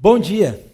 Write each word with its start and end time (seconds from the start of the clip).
Bom 0.00 0.16
dia. 0.16 0.64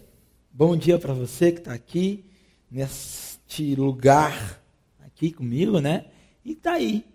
Bom 0.53 0.77
dia 0.77 0.99
para 0.99 1.15
você 1.15 1.51
que 1.51 1.61
está 1.61 1.73
aqui 1.73 2.27
neste 2.71 3.75
lugar 3.75 4.63
aqui 5.03 5.33
comigo, 5.33 5.81
né? 5.81 6.05
E 6.45 6.53
está 6.53 6.75
aí 6.75 7.07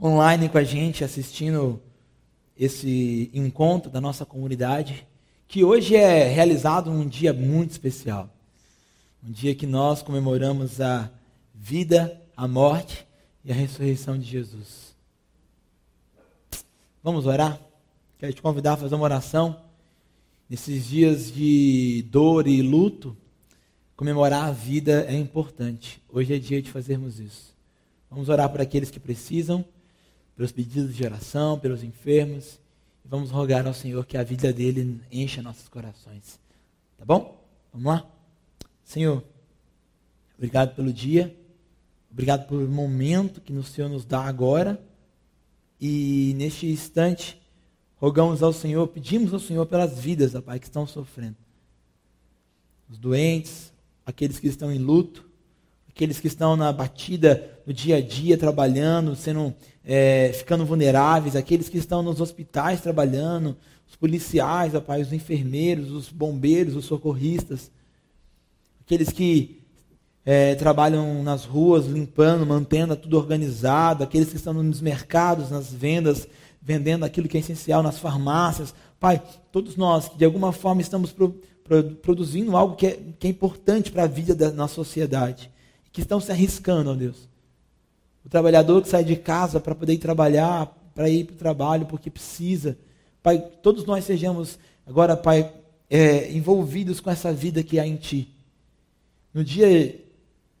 online 0.00 0.48
com 0.48 0.56
a 0.56 0.62
gente 0.62 1.02
assistindo 1.02 1.82
esse 2.56 3.28
encontro 3.34 3.90
da 3.90 4.00
nossa 4.00 4.24
comunidade, 4.24 5.04
que 5.48 5.64
hoje 5.64 5.96
é 5.96 6.28
realizado 6.28 6.92
num 6.92 7.08
dia 7.08 7.32
muito 7.32 7.72
especial. 7.72 8.32
Um 9.20 9.32
dia 9.32 9.52
que 9.52 9.66
nós 9.66 10.00
comemoramos 10.00 10.80
a 10.80 11.10
vida, 11.52 12.22
a 12.36 12.46
morte 12.46 13.04
e 13.44 13.50
a 13.50 13.54
ressurreição 13.56 14.16
de 14.16 14.26
Jesus. 14.26 14.94
Vamos 17.02 17.26
orar? 17.26 17.60
Quero 18.16 18.32
te 18.32 18.40
convidar 18.40 18.74
a 18.74 18.76
fazer 18.76 18.94
uma 18.94 19.02
oração. 19.02 19.67
Nesses 20.48 20.86
dias 20.86 21.30
de 21.30 22.06
dor 22.10 22.46
e 22.46 22.62
luto, 22.62 23.14
comemorar 23.94 24.48
a 24.48 24.50
vida 24.50 25.04
é 25.06 25.14
importante. 25.14 26.02
Hoje 26.08 26.34
é 26.34 26.38
dia 26.38 26.62
de 26.62 26.70
fazermos 26.70 27.20
isso. 27.20 27.54
Vamos 28.10 28.30
orar 28.30 28.48
por 28.48 28.58
aqueles 28.58 28.90
que 28.90 28.98
precisam, 28.98 29.62
pelos 30.34 30.50
pedidos 30.50 30.96
de 30.96 31.04
oração, 31.04 31.58
pelos 31.58 31.84
enfermos. 31.84 32.58
E 33.04 33.08
vamos 33.08 33.30
rogar 33.30 33.66
ao 33.66 33.74
Senhor 33.74 34.06
que 34.06 34.16
a 34.16 34.22
vida 34.22 34.50
dele 34.50 34.98
encha 35.12 35.42
nossos 35.42 35.68
corações. 35.68 36.40
Tá 36.96 37.04
bom? 37.04 37.46
Vamos 37.70 37.86
lá? 37.86 38.10
Senhor, 38.82 39.22
obrigado 40.34 40.74
pelo 40.74 40.90
dia. 40.90 41.36
Obrigado 42.10 42.48
pelo 42.48 42.66
momento 42.66 43.42
que 43.42 43.52
o 43.52 43.62
Senhor 43.62 43.90
nos 43.90 44.06
dá 44.06 44.22
agora. 44.22 44.80
E 45.78 46.32
neste 46.38 46.66
instante, 46.66 47.37
rogamos 48.00 48.42
ao 48.42 48.52
Senhor, 48.52 48.86
pedimos 48.88 49.32
ao 49.32 49.40
Senhor 49.40 49.66
pelas 49.66 49.98
vidas, 49.98 50.34
ó 50.34 50.40
Pai, 50.40 50.58
que 50.58 50.66
estão 50.66 50.86
sofrendo. 50.86 51.36
Os 52.88 52.96
doentes, 52.96 53.72
aqueles 54.06 54.38
que 54.38 54.46
estão 54.46 54.72
em 54.72 54.78
luto, 54.78 55.28
aqueles 55.88 56.20
que 56.20 56.28
estão 56.28 56.56
na 56.56 56.72
batida 56.72 57.60
no 57.66 57.72
dia 57.72 57.96
a 57.96 58.00
dia, 58.00 58.38
trabalhando, 58.38 59.14
sendo, 59.14 59.54
é, 59.84 60.32
ficando 60.32 60.64
vulneráveis, 60.64 61.36
aqueles 61.36 61.68
que 61.68 61.76
estão 61.76 62.02
nos 62.02 62.20
hospitais 62.20 62.80
trabalhando, 62.80 63.56
os 63.86 63.96
policiais, 63.96 64.74
ó 64.74 64.80
Pai, 64.80 65.02
os 65.02 65.12
enfermeiros, 65.12 65.90
os 65.90 66.08
bombeiros, 66.08 66.76
os 66.76 66.84
socorristas, 66.84 67.70
aqueles 68.80 69.10
que 69.10 69.58
é, 70.24 70.54
trabalham 70.54 71.22
nas 71.22 71.44
ruas, 71.44 71.86
limpando, 71.86 72.46
mantendo 72.46 72.94
tudo 72.94 73.16
organizado, 73.16 74.04
aqueles 74.04 74.28
que 74.28 74.36
estão 74.36 74.52
nos 74.52 74.80
mercados, 74.80 75.50
nas 75.50 75.72
vendas, 75.72 76.28
vendendo 76.68 77.02
aquilo 77.02 77.26
que 77.26 77.38
é 77.38 77.40
essencial, 77.40 77.82
nas 77.82 77.98
farmácias. 77.98 78.74
Pai, 79.00 79.22
todos 79.50 79.74
nós 79.74 80.06
que 80.06 80.18
de 80.18 80.24
alguma 80.26 80.52
forma 80.52 80.82
estamos 80.82 81.10
pro, 81.10 81.40
pro, 81.64 81.82
produzindo 81.82 82.54
algo 82.54 82.76
que 82.76 82.88
é, 82.88 82.98
que 83.18 83.26
é 83.26 83.30
importante 83.30 83.90
para 83.90 84.02
a 84.02 84.06
vida 84.06 84.34
da 84.34 84.52
nossa 84.52 84.74
sociedade, 84.74 85.50
que 85.90 86.02
estão 86.02 86.20
se 86.20 86.30
arriscando, 86.30 86.90
ó 86.90 86.94
Deus. 86.94 87.26
O 88.22 88.28
trabalhador 88.28 88.82
que 88.82 88.88
sai 88.90 89.02
de 89.02 89.16
casa 89.16 89.58
para 89.58 89.74
poder 89.74 89.94
ir 89.94 89.98
trabalhar, 89.98 90.66
para 90.94 91.08
ir 91.08 91.24
para 91.24 91.34
o 91.34 91.38
trabalho, 91.38 91.86
porque 91.86 92.10
precisa. 92.10 92.76
Pai, 93.22 93.38
todos 93.62 93.86
nós 93.86 94.04
sejamos 94.04 94.58
agora, 94.86 95.16
Pai, 95.16 95.50
é, 95.88 96.30
envolvidos 96.32 97.00
com 97.00 97.10
essa 97.10 97.32
vida 97.32 97.62
que 97.62 97.80
há 97.80 97.86
em 97.86 97.96
Ti. 97.96 98.28
No 99.32 99.42
dia 99.42 99.98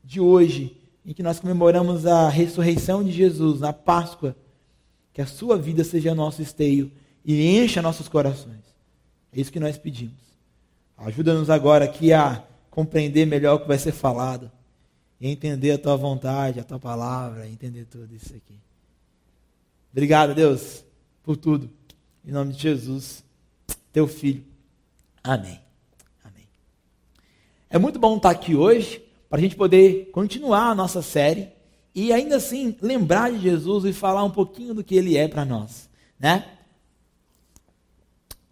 de 0.02 0.22
hoje, 0.22 0.74
em 1.04 1.12
que 1.12 1.22
nós 1.22 1.38
comemoramos 1.38 2.06
a 2.06 2.30
ressurreição 2.30 3.04
de 3.04 3.12
Jesus, 3.12 3.60
na 3.60 3.74
Páscoa, 3.74 4.34
que 5.18 5.22
a 5.22 5.26
sua 5.26 5.58
vida 5.58 5.82
seja 5.82 6.14
nosso 6.14 6.40
esteio 6.40 6.92
e 7.24 7.58
encha 7.58 7.82
nossos 7.82 8.08
corações. 8.08 8.62
É 9.32 9.40
isso 9.40 9.50
que 9.50 9.58
nós 9.58 9.76
pedimos. 9.76 10.14
Ajuda-nos 10.96 11.50
agora 11.50 11.86
aqui 11.86 12.12
a 12.12 12.44
compreender 12.70 13.26
melhor 13.26 13.56
o 13.56 13.58
que 13.58 13.66
vai 13.66 13.80
ser 13.80 13.90
falado, 13.90 14.48
e 15.20 15.26
entender 15.26 15.72
a 15.72 15.78
tua 15.78 15.96
vontade, 15.96 16.60
a 16.60 16.62
tua 16.62 16.78
palavra, 16.78 17.48
entender 17.48 17.84
tudo 17.86 18.14
isso 18.14 18.28
aqui. 18.28 18.60
Obrigado, 19.90 20.36
Deus, 20.36 20.84
por 21.24 21.36
tudo. 21.36 21.68
Em 22.24 22.30
nome 22.30 22.52
de 22.52 22.62
Jesus, 22.62 23.24
teu 23.92 24.06
filho. 24.06 24.44
Amém. 25.24 25.60
Amém. 26.22 26.46
É 27.68 27.76
muito 27.76 27.98
bom 27.98 28.18
estar 28.18 28.30
aqui 28.30 28.54
hoje 28.54 29.02
para 29.28 29.40
a 29.40 29.42
gente 29.42 29.56
poder 29.56 30.12
continuar 30.12 30.70
a 30.70 30.76
nossa 30.76 31.02
série 31.02 31.48
e 32.00 32.12
ainda 32.12 32.36
assim 32.36 32.76
lembrar 32.80 33.32
de 33.32 33.40
Jesus 33.40 33.84
e 33.84 33.92
falar 33.92 34.22
um 34.22 34.30
pouquinho 34.30 34.72
do 34.72 34.84
que 34.84 34.94
ele 34.94 35.16
é 35.16 35.26
para 35.26 35.44
nós, 35.44 35.90
né? 36.16 36.44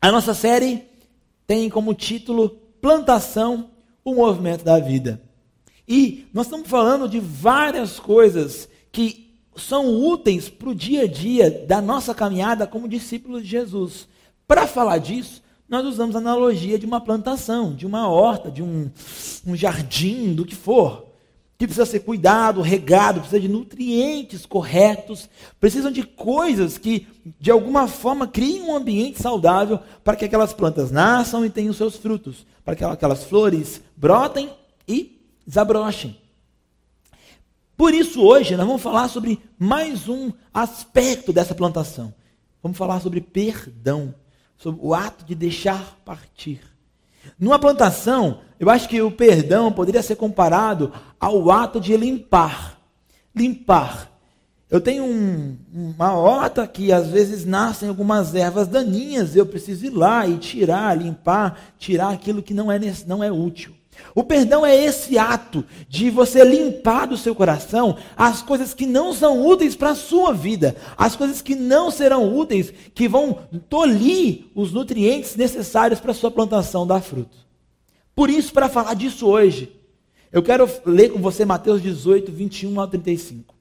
A 0.02 0.10
nossa 0.10 0.34
série 0.34 0.82
tem 1.46 1.70
como 1.70 1.94
título 1.94 2.58
Plantação, 2.80 3.70
o 4.04 4.16
movimento 4.16 4.64
da 4.64 4.80
vida. 4.80 5.22
E 5.86 6.26
nós 6.34 6.46
estamos 6.46 6.68
falando 6.68 7.08
de 7.08 7.20
várias 7.20 8.00
coisas 8.00 8.68
que 8.90 9.32
são 9.54 9.94
úteis 9.94 10.48
para 10.48 10.70
o 10.70 10.74
dia 10.74 11.02
a 11.02 11.06
dia 11.06 11.48
da 11.48 11.80
nossa 11.80 12.12
caminhada 12.12 12.66
como 12.66 12.88
discípulos 12.88 13.44
de 13.44 13.48
Jesus. 13.48 14.08
Para 14.48 14.66
falar 14.66 14.98
disso, 14.98 15.40
nós 15.68 15.86
usamos 15.86 16.16
a 16.16 16.18
analogia 16.18 16.80
de 16.80 16.86
uma 16.86 17.00
plantação, 17.00 17.72
de 17.72 17.86
uma 17.86 18.08
horta, 18.08 18.50
de 18.50 18.60
um, 18.60 18.90
um 19.46 19.54
jardim, 19.54 20.34
do 20.34 20.44
que 20.44 20.56
for. 20.56 21.05
Que 21.58 21.66
precisa 21.66 21.86
ser 21.86 22.00
cuidado, 22.00 22.60
regado, 22.60 23.20
precisa 23.20 23.40
de 23.40 23.48
nutrientes 23.48 24.44
corretos, 24.44 25.28
precisam 25.58 25.90
de 25.90 26.02
coisas 26.02 26.76
que, 26.76 27.06
de 27.40 27.50
alguma 27.50 27.88
forma, 27.88 28.28
criem 28.28 28.62
um 28.62 28.76
ambiente 28.76 29.22
saudável 29.22 29.80
para 30.04 30.16
que 30.16 30.24
aquelas 30.24 30.52
plantas 30.52 30.90
nasçam 30.90 31.44
e 31.44 31.50
tenham 31.50 31.72
seus 31.72 31.96
frutos, 31.96 32.46
para 32.64 32.76
que 32.76 32.84
aquelas 32.84 33.24
flores 33.24 33.80
brotem 33.96 34.50
e 34.86 35.18
desabrochem. 35.46 36.18
Por 37.76 37.94
isso, 37.94 38.22
hoje, 38.22 38.56
nós 38.56 38.66
vamos 38.66 38.82
falar 38.82 39.08
sobre 39.08 39.38
mais 39.58 40.08
um 40.08 40.32
aspecto 40.52 41.32
dessa 41.32 41.54
plantação. 41.54 42.12
Vamos 42.62 42.76
falar 42.76 43.00
sobre 43.00 43.20
perdão 43.20 44.14
sobre 44.58 44.80
o 44.82 44.94
ato 44.94 45.24
de 45.24 45.34
deixar 45.34 45.98
partir. 46.04 46.60
Numa 47.38 47.58
plantação, 47.58 48.40
eu 48.58 48.70
acho 48.70 48.88
que 48.88 49.00
o 49.00 49.10
perdão 49.10 49.72
poderia 49.72 50.02
ser 50.02 50.16
comparado 50.16 50.92
ao 51.20 51.50
ato 51.50 51.80
de 51.80 51.96
limpar. 51.96 52.80
Limpar. 53.34 54.10
Eu 54.68 54.80
tenho 54.80 55.04
um, 55.04 55.56
uma 55.72 56.12
horta 56.14 56.66
que 56.66 56.92
às 56.92 57.08
vezes 57.08 57.44
nascem 57.44 57.88
algumas 57.88 58.34
ervas 58.34 58.66
daninhas, 58.66 59.36
eu 59.36 59.46
preciso 59.46 59.86
ir 59.86 59.90
lá 59.90 60.26
e 60.26 60.38
tirar, 60.38 60.98
limpar, 60.98 61.60
tirar 61.78 62.10
aquilo 62.10 62.42
que 62.42 62.52
não 62.52 62.72
é, 62.72 62.80
não 63.06 63.22
é 63.22 63.30
útil. 63.30 63.76
O 64.14 64.24
perdão 64.24 64.66
é 64.66 64.74
esse 64.74 65.16
ato 65.16 65.64
de 65.88 66.10
você 66.10 66.44
limpar 66.44 67.06
do 67.06 67.16
seu 67.16 67.34
coração 67.34 67.96
as 68.16 68.42
coisas 68.42 68.74
que 68.74 68.86
não 68.86 69.12
são 69.12 69.46
úteis 69.46 69.76
para 69.76 69.90
a 69.90 69.94
sua 69.94 70.32
vida, 70.32 70.74
as 70.96 71.14
coisas 71.14 71.40
que 71.40 71.54
não 71.54 71.90
serão 71.90 72.36
úteis, 72.36 72.72
que 72.94 73.08
vão 73.08 73.38
tolir 73.68 74.46
os 74.54 74.72
nutrientes 74.72 75.36
necessários 75.36 76.00
para 76.00 76.10
a 76.10 76.14
sua 76.14 76.30
plantação 76.30 76.86
dar 76.86 77.00
fruto. 77.00 77.45
Por 78.16 78.30
isso, 78.30 78.50
para 78.50 78.70
falar 78.70 78.94
disso 78.94 79.26
hoje, 79.26 79.70
eu 80.32 80.42
quero 80.42 80.66
ler 80.86 81.10
com 81.10 81.18
você 81.18 81.44
Mateus 81.44 81.82
18, 81.82 82.32
21 82.32 82.80
a 82.80 82.86
35. 82.86 83.54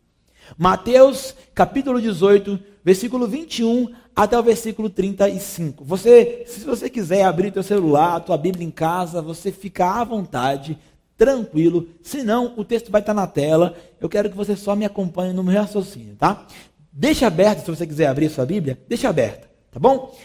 Mateus, 0.57 1.35
capítulo 1.53 1.99
18, 1.99 2.57
versículo 2.81 3.27
21 3.27 3.93
até 4.15 4.39
o 4.39 4.41
versículo 4.41 4.89
35. 4.89 5.83
Você, 5.83 6.45
se 6.47 6.61
você 6.61 6.89
quiser 6.89 7.23
abrir 7.25 7.51
teu 7.51 7.63
celular, 7.63 8.21
tua 8.21 8.37
Bíblia 8.37 8.65
em 8.65 8.71
casa, 8.71 9.21
você 9.21 9.51
fica 9.51 9.99
à 9.99 10.05
vontade, 10.05 10.79
tranquilo. 11.17 11.89
Se 12.01 12.23
não, 12.23 12.53
o 12.55 12.63
texto 12.63 12.89
vai 12.89 13.01
estar 13.01 13.13
na 13.13 13.27
tela. 13.27 13.75
Eu 13.99 14.07
quero 14.07 14.29
que 14.29 14.37
você 14.37 14.55
só 14.55 14.73
me 14.73 14.85
acompanhe 14.85 15.33
no 15.33 15.43
meu 15.43 15.59
raciocínio, 15.59 16.15
tá? 16.15 16.47
Deixa 16.93 17.27
aberto, 17.27 17.65
se 17.65 17.71
você 17.71 17.85
quiser 17.85 18.07
abrir 18.07 18.29
sua 18.29 18.45
Bíblia, 18.45 18.79
deixa 18.87 19.09
aberta, 19.09 19.49
tá 19.69 19.81
bom? 19.81 20.15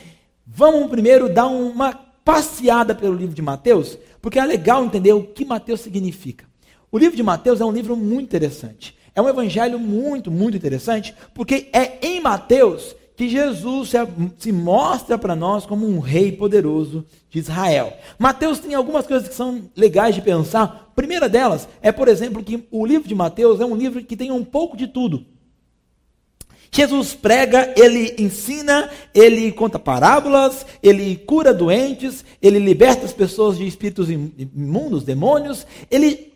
Vamos 0.47 0.89
primeiro 0.89 1.29
dar 1.29 1.49
uma 1.49 2.11
passeada 2.25 2.95
pelo 2.95 3.15
livro 3.15 3.35
de 3.35 3.43
Mateus, 3.43 3.99
porque 4.21 4.39
é 4.39 4.45
legal 4.45 4.85
entender 4.85 5.13
o 5.13 5.25
que 5.25 5.45
Mateus 5.45 5.81
significa. 5.81 6.45
O 6.93 6.99
livro 6.99 7.17
de 7.17 7.23
Mateus 7.23 7.61
é 7.61 7.65
um 7.65 7.73
livro 7.73 7.97
muito 7.97 8.25
interessante. 8.25 8.97
É 9.15 9.21
um 9.21 9.29
evangelho 9.29 9.79
muito, 9.79 10.31
muito 10.31 10.57
interessante, 10.57 11.15
porque 11.35 11.69
é 11.73 11.99
em 12.07 12.21
Mateus 12.21 12.95
que 13.17 13.29
Jesus 13.29 13.93
se, 14.39 14.51
mostra 14.51 15.19
para 15.19 15.37
nós 15.37 15.67
como 15.67 15.87
um 15.87 15.99
rei 15.99 16.33
poderoso 16.33 17.05
de 17.29 17.39
Israel. 17.39 17.93
Mateus 18.19 18.61
tem 18.61 18.75
algumas 18.75 19.07
coisas 19.07 19.29
que 19.29 19.35
são 19.35 19.71
legais 19.77 20.15
de 20.15 20.23
pensar. 20.23 20.63
A 20.63 20.95
primeira 20.95 21.29
delas 21.29 21.69
é, 21.83 21.93
por 21.93 22.09
exemplo, 22.09 22.43
que 22.43 22.67
o 22.71 22.87
livro 22.87 23.07
de 23.07 23.15
Mateus 23.15 23.61
é 23.61 23.67
um 23.67 23.77
livro 23.77 24.03
que 24.03 24.17
tem 24.17 24.31
um 24.31 24.43
pouco 24.43 24.75
de 24.75 24.87
tudo. 24.87 25.27
Jesus 26.71 27.15
prega, 27.15 27.75
ele 27.77 28.15
ensina, 28.19 28.91
ele 29.15 29.51
conta 29.53 29.79
parábolas, 29.79 30.65
ele 30.83 31.17
cura 31.17 31.53
doentes, 31.53 32.25
ele 32.41 32.59
liberta 32.59 33.05
as 33.05 33.13
pessoas 33.13 33.59
de 33.59 33.67
espíritos 33.67 34.09
imundos, 34.09 35.03
demônios, 35.03 35.67
ele 35.91 36.33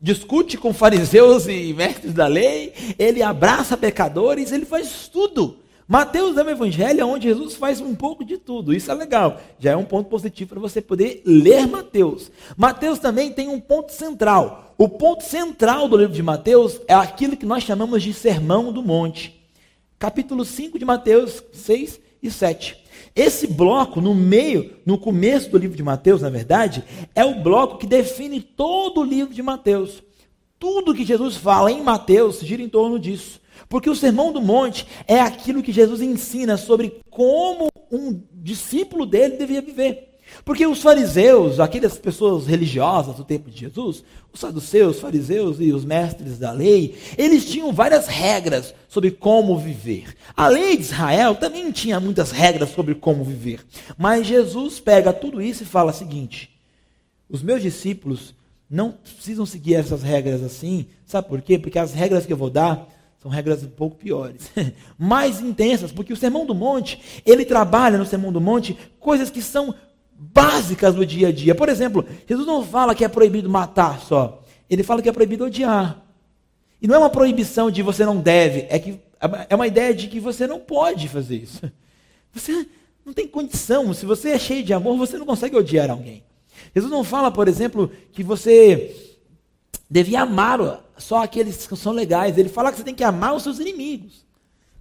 discute 0.00 0.58
com 0.58 0.74
fariseus 0.74 1.46
e 1.46 1.72
mestres 1.72 2.12
da 2.12 2.26
lei, 2.26 2.72
ele 2.98 3.22
abraça 3.22 3.76
pecadores, 3.76 4.50
ele 4.52 4.64
faz 4.64 5.08
tudo 5.08 5.64
Mateus 5.86 6.38
é 6.38 6.42
um 6.42 6.48
evangelho 6.48 7.06
onde 7.06 7.28
Jesus 7.28 7.56
faz 7.56 7.80
um 7.80 7.94
pouco 7.94 8.24
de 8.24 8.38
tudo. 8.38 8.72
Isso 8.72 8.90
é 8.90 8.94
legal. 8.94 9.38
Já 9.58 9.72
é 9.72 9.76
um 9.76 9.84
ponto 9.84 10.08
positivo 10.08 10.50
para 10.50 10.60
você 10.60 10.80
poder 10.80 11.22
ler 11.26 11.66
Mateus. 11.66 12.30
Mateus 12.56 12.98
também 12.98 13.30
tem 13.30 13.48
um 13.48 13.60
ponto 13.60 13.92
central. 13.92 14.74
O 14.78 14.88
ponto 14.88 15.22
central 15.22 15.86
do 15.86 15.96
livro 15.96 16.14
de 16.14 16.22
Mateus 16.22 16.80
é 16.88 16.94
aquilo 16.94 17.36
que 17.36 17.44
nós 17.44 17.62
chamamos 17.64 18.02
de 18.02 18.14
Sermão 18.14 18.72
do 18.72 18.82
Monte. 18.82 19.43
Capítulo 20.04 20.44
5 20.44 20.78
de 20.78 20.84
Mateus 20.84 21.42
6 21.50 21.98
e 22.22 22.30
7. 22.30 22.76
Esse 23.16 23.46
bloco, 23.46 24.02
no 24.02 24.14
meio, 24.14 24.76
no 24.84 24.98
começo 24.98 25.48
do 25.48 25.56
livro 25.56 25.78
de 25.78 25.82
Mateus, 25.82 26.20
na 26.20 26.28
verdade, 26.28 26.84
é 27.14 27.24
o 27.24 27.40
bloco 27.40 27.78
que 27.78 27.86
define 27.86 28.38
todo 28.38 29.00
o 29.00 29.02
livro 29.02 29.32
de 29.32 29.42
Mateus. 29.42 30.02
Tudo 30.58 30.94
que 30.94 31.06
Jesus 31.06 31.38
fala 31.38 31.72
em 31.72 31.82
Mateus 31.82 32.40
gira 32.40 32.60
em 32.60 32.68
torno 32.68 32.98
disso. 32.98 33.40
Porque 33.66 33.88
o 33.88 33.96
Sermão 33.96 34.30
do 34.30 34.42
Monte 34.42 34.86
é 35.08 35.18
aquilo 35.18 35.62
que 35.62 35.72
Jesus 35.72 36.02
ensina 36.02 36.58
sobre 36.58 37.00
como 37.08 37.68
um 37.90 38.20
discípulo 38.30 39.06
dele 39.06 39.38
devia 39.38 39.62
viver. 39.62 40.13
Porque 40.44 40.66
os 40.66 40.80
fariseus, 40.80 41.60
aquelas 41.60 41.98
pessoas 41.98 42.46
religiosas 42.46 43.16
do 43.16 43.24
tempo 43.24 43.50
de 43.50 43.60
Jesus, 43.60 44.02
os 44.32 44.40
saduceus, 44.40 45.00
fariseus 45.00 45.58
e 45.60 45.72
os 45.72 45.84
mestres 45.84 46.38
da 46.38 46.50
lei, 46.50 46.96
eles 47.18 47.44
tinham 47.44 47.72
várias 47.72 48.06
regras 48.06 48.74
sobre 48.88 49.10
como 49.10 49.58
viver. 49.58 50.14
A 50.36 50.48
lei 50.48 50.76
de 50.76 50.82
Israel 50.82 51.34
também 51.34 51.70
tinha 51.70 52.00
muitas 52.00 52.30
regras 52.30 52.70
sobre 52.70 52.94
como 52.94 53.24
viver. 53.24 53.60
Mas 53.96 54.26
Jesus 54.26 54.80
pega 54.80 55.12
tudo 55.12 55.42
isso 55.42 55.62
e 55.62 55.66
fala 55.66 55.90
o 55.90 55.94
seguinte: 55.94 56.50
os 57.28 57.42
meus 57.42 57.62
discípulos 57.62 58.34
não 58.68 58.92
precisam 58.92 59.46
seguir 59.46 59.74
essas 59.74 60.02
regras 60.02 60.42
assim. 60.42 60.86
Sabe 61.06 61.28
por 61.28 61.42
quê? 61.42 61.58
Porque 61.58 61.78
as 61.78 61.92
regras 61.92 62.26
que 62.26 62.32
eu 62.32 62.36
vou 62.36 62.50
dar 62.50 62.88
são 63.24 63.30
regras 63.30 63.62
um 63.62 63.68
pouco 63.68 63.96
piores, 63.96 64.50
mais 64.98 65.40
intensas, 65.40 65.90
porque 65.90 66.12
o 66.12 66.16
Sermão 66.16 66.44
do 66.44 66.54
Monte, 66.54 67.22
ele 67.24 67.46
trabalha 67.46 67.96
no 67.96 68.04
Sermão 68.04 68.30
do 68.30 68.38
Monte 68.38 68.76
coisas 69.00 69.30
que 69.30 69.40
são 69.40 69.74
básicas 70.16 70.94
do 70.94 71.04
dia 71.04 71.28
a 71.28 71.32
dia. 71.32 71.54
Por 71.54 71.68
exemplo, 71.68 72.06
Jesus 72.28 72.46
não 72.46 72.64
fala 72.64 72.94
que 72.94 73.04
é 73.04 73.08
proibido 73.08 73.48
matar 73.48 74.00
só, 74.00 74.42
ele 74.68 74.82
fala 74.82 75.02
que 75.02 75.08
é 75.08 75.12
proibido 75.12 75.44
odiar. 75.44 76.02
E 76.80 76.86
não 76.86 76.96
é 76.96 76.98
uma 76.98 77.10
proibição 77.10 77.70
de 77.70 77.82
você 77.82 78.04
não 78.04 78.18
deve, 78.18 78.66
é 78.68 78.78
que 78.78 79.00
é 79.48 79.54
uma 79.54 79.66
ideia 79.66 79.94
de 79.94 80.08
que 80.08 80.20
você 80.20 80.46
não 80.46 80.60
pode 80.60 81.08
fazer 81.08 81.36
isso. 81.36 81.60
Você 82.32 82.66
não 83.06 83.12
tem 83.12 83.28
condição, 83.28 83.94
se 83.94 84.04
você 84.04 84.30
é 84.30 84.38
cheio 84.40 84.64
de 84.64 84.72
amor, 84.74 84.96
você 84.96 85.16
não 85.16 85.24
consegue 85.24 85.56
odiar 85.56 85.88
alguém. 85.88 86.24
Jesus 86.74 86.90
não 86.90 87.04
fala, 87.04 87.30
por 87.30 87.46
exemplo, 87.46 87.90
que 88.12 88.24
você 88.24 89.14
devia 89.88 90.22
amar 90.22 90.84
só 90.98 91.22
aqueles 91.22 91.66
que 91.66 91.76
são 91.76 91.92
legais. 91.92 92.36
Ele 92.36 92.48
fala 92.48 92.72
que 92.72 92.78
você 92.78 92.84
tem 92.84 92.94
que 92.94 93.04
amar 93.04 93.34
os 93.34 93.42
seus 93.42 93.58
inimigos. 93.58 94.24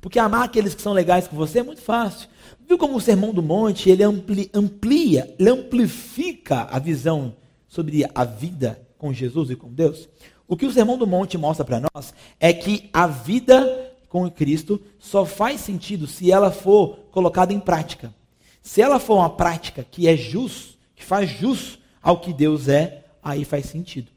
Porque 0.01 0.19
amar 0.19 0.43
aqueles 0.43 0.73
que 0.73 0.81
são 0.81 0.93
legais 0.93 1.27
com 1.27 1.35
você 1.35 1.59
é 1.59 1.63
muito 1.63 1.81
fácil. 1.81 2.27
Viu 2.73 2.77
como 2.79 2.97
o 2.97 3.01
Sermão 3.01 3.31
do 3.31 3.43
Monte, 3.43 3.91
ele 3.91 4.01
ampli, 4.01 4.49
amplia, 4.51 5.31
ele 5.37 5.47
amplifica 5.47 6.61
a 6.71 6.79
visão 6.79 7.35
sobre 7.67 8.03
a 8.15 8.23
vida 8.23 8.81
com 8.97 9.13
Jesus 9.13 9.51
e 9.51 9.55
com 9.55 9.71
Deus? 9.71 10.09
O 10.47 10.57
que 10.57 10.65
o 10.65 10.71
Sermão 10.71 10.97
do 10.97 11.05
Monte 11.05 11.37
mostra 11.37 11.63
para 11.63 11.79
nós 11.93 12.15
é 12.39 12.51
que 12.51 12.89
a 12.91 13.05
vida 13.05 13.93
com 14.09 14.27
Cristo 14.27 14.81
só 14.97 15.23
faz 15.23 15.61
sentido 15.61 16.07
se 16.07 16.31
ela 16.31 16.49
for 16.49 16.97
colocada 17.11 17.53
em 17.53 17.59
prática. 17.59 18.11
Se 18.59 18.81
ela 18.81 18.99
for 18.99 19.17
uma 19.17 19.29
prática 19.29 19.85
que 19.91 20.07
é 20.07 20.17
jus, 20.17 20.75
que 20.95 21.05
faz 21.05 21.29
jus 21.29 21.77
ao 22.01 22.21
que 22.21 22.33
Deus 22.33 22.67
é, 22.67 23.05
aí 23.21 23.45
faz 23.45 23.67
sentido. 23.67 24.09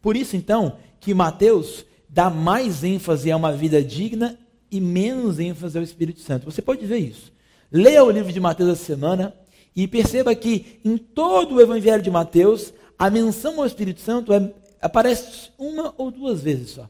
Por 0.00 0.16
isso, 0.16 0.34
então, 0.34 0.78
que 0.98 1.12
Mateus 1.12 1.84
dá 2.08 2.30
mais 2.30 2.82
ênfase 2.82 3.30
a 3.30 3.36
uma 3.36 3.52
vida 3.52 3.84
digna 3.84 4.38
e 4.70 4.80
menos 4.80 5.38
ênfase 5.38 5.76
ao 5.76 5.84
Espírito 5.84 6.20
Santo. 6.20 6.50
Você 6.50 6.62
pode 6.62 6.86
ver 6.86 7.00
isso. 7.00 7.36
Leia 7.70 8.02
o 8.02 8.10
livro 8.10 8.32
de 8.32 8.40
Mateus 8.40 8.70
essa 8.70 8.84
semana 8.84 9.34
e 9.76 9.86
perceba 9.86 10.34
que 10.34 10.80
em 10.84 10.96
todo 10.96 11.54
o 11.54 11.60
Evangelho 11.60 12.02
de 12.02 12.10
Mateus, 12.10 12.72
a 12.98 13.08
menção 13.10 13.60
ao 13.60 13.66
Espírito 13.66 14.00
Santo 14.00 14.32
é, 14.32 14.52
aparece 14.80 15.50
uma 15.58 15.94
ou 15.96 16.10
duas 16.10 16.42
vezes 16.42 16.70
só. 16.70 16.88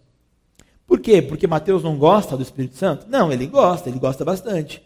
Por 0.86 1.00
quê? 1.00 1.20
Porque 1.20 1.46
Mateus 1.46 1.82
não 1.82 1.98
gosta 1.98 2.36
do 2.36 2.42
Espírito 2.42 2.76
Santo? 2.76 3.06
Não, 3.08 3.30
ele 3.30 3.46
gosta, 3.46 3.90
ele 3.90 3.98
gosta 3.98 4.24
bastante. 4.24 4.82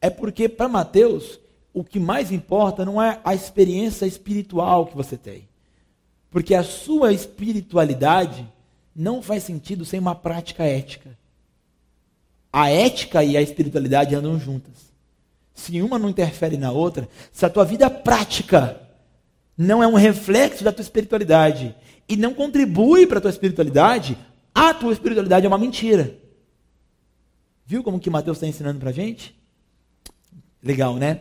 É 0.00 0.08
porque 0.08 0.48
para 0.48 0.68
Mateus, 0.68 1.38
o 1.72 1.84
que 1.84 2.00
mais 2.00 2.32
importa 2.32 2.84
não 2.84 3.02
é 3.02 3.20
a 3.22 3.34
experiência 3.34 4.06
espiritual 4.06 4.86
que 4.86 4.96
você 4.96 5.16
tem. 5.16 5.46
Porque 6.30 6.54
a 6.54 6.62
sua 6.62 7.12
espiritualidade 7.12 8.50
não 8.96 9.20
faz 9.20 9.42
sentido 9.42 9.84
sem 9.84 10.00
uma 10.00 10.14
prática 10.14 10.64
ética. 10.64 11.18
A 12.52 12.70
ética 12.70 13.22
e 13.22 13.36
a 13.36 13.42
espiritualidade 13.42 14.14
andam 14.14 14.38
juntas. 14.38 14.93
Se 15.54 15.80
uma 15.80 15.98
não 15.98 16.10
interfere 16.10 16.56
na 16.56 16.72
outra, 16.72 17.08
se 17.32 17.46
a 17.46 17.50
tua 17.50 17.64
vida 17.64 17.88
prática 17.88 18.80
não 19.56 19.82
é 19.82 19.86
um 19.86 19.94
reflexo 19.94 20.64
da 20.64 20.72
tua 20.72 20.82
espiritualidade 20.82 21.74
e 22.08 22.16
não 22.16 22.34
contribui 22.34 23.06
para 23.06 23.18
a 23.18 23.20
tua 23.20 23.30
espiritualidade, 23.30 24.18
a 24.52 24.74
tua 24.74 24.92
espiritualidade 24.92 25.46
é 25.46 25.48
uma 25.48 25.58
mentira. 25.58 26.18
Viu 27.64 27.82
como 27.82 28.00
que 28.00 28.10
Mateus 28.10 28.36
está 28.36 28.46
ensinando 28.46 28.78
para 28.78 28.90
a 28.90 28.92
gente? 28.92 29.34
Legal, 30.62 30.96
né? 30.96 31.20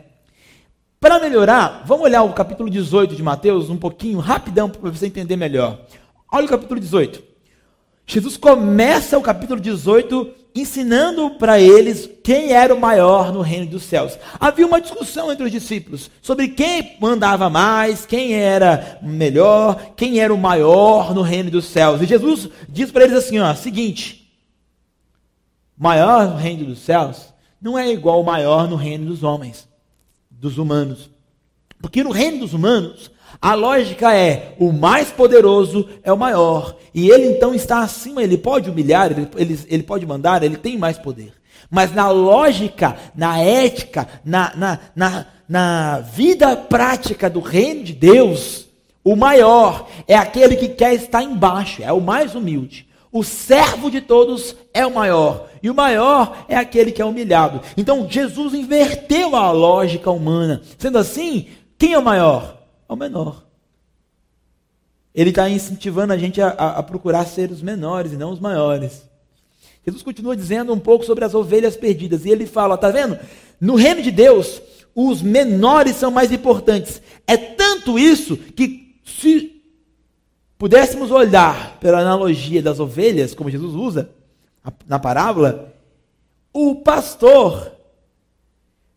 Para 1.00 1.20
melhorar, 1.20 1.84
vamos 1.86 2.06
olhar 2.06 2.24
o 2.24 2.34
capítulo 2.34 2.70
18 2.70 3.16
de 3.16 3.22
Mateus 3.22 3.70
um 3.70 3.78
pouquinho, 3.78 4.20
rapidão, 4.20 4.70
para 4.70 4.90
você 4.90 5.06
entender 5.06 5.36
melhor. 5.36 5.86
Olha 6.32 6.46
o 6.46 6.50
capítulo 6.50 6.80
18. 6.80 7.22
Jesus 8.06 8.38
começa 8.38 9.18
o 9.18 9.22
capítulo 9.22 9.60
18 9.60 10.43
ensinando 10.56 11.32
para 11.32 11.60
eles 11.60 12.10
quem 12.24 12.52
era 12.52 12.74
o 12.74 12.80
maior 12.80 13.34
no 13.34 13.42
reino 13.42 13.66
dos 13.66 13.84
céus. 13.84 14.18
Havia 14.40 14.68
uma 14.68 14.80
discussão 14.80 15.32
entre 15.32 15.46
os 15.46 15.52
discípulos 15.52 16.12
sobre 16.22 16.50
quem 16.50 16.96
mandava 17.00 17.50
mais, 17.50 18.06
quem 18.06 18.34
era 18.34 19.00
melhor, 19.02 19.94
quem 19.96 20.20
era 20.20 20.34
o 20.34 20.38
maior 20.38 21.14
no 21.14 21.22
reino 21.22 21.50
dos 21.50 21.66
céus. 21.66 22.02
E 22.02 22.06
Jesus 22.06 22.50
diz 22.70 22.92
para 22.92 23.06
eles 23.06 23.18
assim: 23.18 23.40
ó, 23.40 23.54
seguinte, 23.56 24.32
maior 25.78 26.30
no 26.30 26.38
reino 26.38 26.66
dos 26.66 26.80
céus 26.80 27.34
não 27.60 27.78
é 27.78 27.92
igual 27.92 28.18
ao 28.18 28.24
maior 28.24 28.68
no 28.68 28.76
reino 28.76 29.06
dos 29.06 29.24
homens, 29.24 29.68
dos 30.30 30.58
humanos. 30.58 31.10
Porque 31.82 32.04
no 32.04 32.12
reino 32.12 32.40
dos 32.40 32.54
humanos, 32.54 33.12
a 33.42 33.54
lógica 33.54 34.16
é: 34.16 34.56
o 34.60 34.72
mais 34.72 35.12
poderoso 35.12 35.88
é 36.04 36.12
o 36.12 36.18
maior. 36.18 36.76
E 36.94 37.10
ele 37.10 37.28
então 37.28 37.54
está 37.54 37.80
acima, 37.80 38.24
ele 38.24 38.38
pode 38.38 38.70
humilhar, 38.70 39.12
ele, 39.12 39.28
ele, 39.36 39.60
ele 39.68 39.84
pode 39.84 40.06
mandar, 40.06 40.44
ele 40.44 40.58
tem 40.58 40.78
mais 40.78 40.98
poder. 40.98 41.34
Mas 41.70 41.94
na 41.94 42.10
lógica, 42.10 42.96
na 43.16 43.40
ética, 43.40 44.08
na, 44.24 44.56
na, 44.56 44.80
na, 44.96 45.26
na 45.50 46.00
vida 46.00 46.56
prática 46.56 47.30
do 47.30 47.40
reino 47.40 47.84
de 47.84 47.94
Deus, 47.94 48.68
o 49.04 49.16
maior 49.16 49.88
é 50.08 50.16
aquele 50.16 50.56
que 50.56 50.70
quer 50.70 50.94
estar 50.94 51.24
embaixo, 51.24 51.82
é 51.82 51.92
o 51.92 52.00
mais 52.00 52.36
humilde. 52.36 52.88
O 53.12 53.24
servo 53.24 53.92
de 53.92 54.02
todos 54.02 54.56
é 54.74 54.86
o 54.86 54.94
maior. 54.94 55.50
E 55.62 55.70
o 55.70 55.76
maior 55.76 56.46
é 56.48 56.56
aquele 56.56 56.92
que 56.92 57.02
é 57.02 57.06
humilhado. 57.06 57.62
Então 57.78 58.08
Jesus 58.10 58.54
inverteu 58.54 59.36
a 59.36 59.52
lógica 59.52 60.10
humana. 60.10 60.62
Sendo 60.78 60.98
assim, 60.98 61.48
quem 61.78 61.94
é 61.94 62.00
o 62.00 62.04
maior? 62.04 62.63
Ao 62.94 62.98
menor. 62.98 63.44
Ele 65.14 65.30
está 65.30 65.50
incentivando 65.50 66.14
a 66.14 66.18
gente 66.18 66.42
a, 66.42 66.50
a, 66.50 66.84
procurar 66.84 67.26
ser 67.26 67.52
os 67.52 67.62
menores 67.62 68.14
e 68.14 68.18
não 68.18 68.32
os 68.32 68.40
maiores. 68.40 69.04
Jesus 69.86 70.02
continua 70.02 70.36
dizendo 70.36 70.74
um 70.74 70.80
pouco 70.80 71.06
sobre 71.06 71.26
as 71.26 71.36
ovelhas 71.36 71.76
perdidas. 71.76 72.26
E 72.26 72.30
ele 72.30 72.48
fala: 72.48 72.76
está 72.76 72.90
vendo? 72.90 73.20
No 73.60 73.76
reino 73.76 74.02
de 74.02 74.10
Deus, 74.10 74.62
os 74.96 75.22
menores 75.22 75.98
são 75.98 76.10
mais 76.10 76.32
importantes. 76.32 77.02
É 77.28 77.38
tanto 77.38 78.00
isso 78.00 78.38
que, 78.38 78.98
se 79.06 79.62
pudéssemos 80.58 81.12
olhar 81.12 81.78
pela 81.80 82.00
analogia 82.00 82.62
das 82.62 82.80
ovelhas, 82.80 83.36
como 83.36 83.50
Jesus 83.50 83.76
usa 83.76 84.10
na 84.88 84.98
parábola, 84.98 85.74
o 86.54 86.76
pastor, 86.76 87.74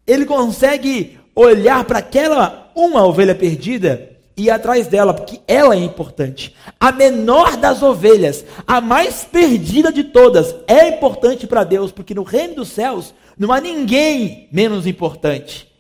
ele 0.07 0.25
consegue 0.25 1.19
olhar 1.35 1.85
para 1.85 1.99
aquela 1.99 2.66
uma 2.77 3.05
ovelha 3.07 3.35
perdida 3.35 4.17
e 4.37 4.51
atrás 4.51 4.87
dela, 4.87 5.15
porque 5.15 5.41
ela 5.49 5.75
é 5.75 5.79
importante. 5.79 6.55
A 6.79 6.93
menor 6.93 7.57
das 7.57 7.83
ovelhas, 7.83 8.45
a 8.67 8.83
mais 8.83 9.25
perdida 9.25 9.91
de 9.91 10.05
todas, 10.05 10.55
é 10.69 10.89
importante 10.89 11.47
para 11.47 11.65
Deus, 11.65 11.91
porque 11.91 12.15
no 12.15 12.23
reino 12.23 12.57
dos 12.57 12.69
céus 12.69 13.15
não 13.39 13.51
há 13.51 13.61
ninguém 13.61 14.47
menos 14.53 14.87
importante. 14.87 15.73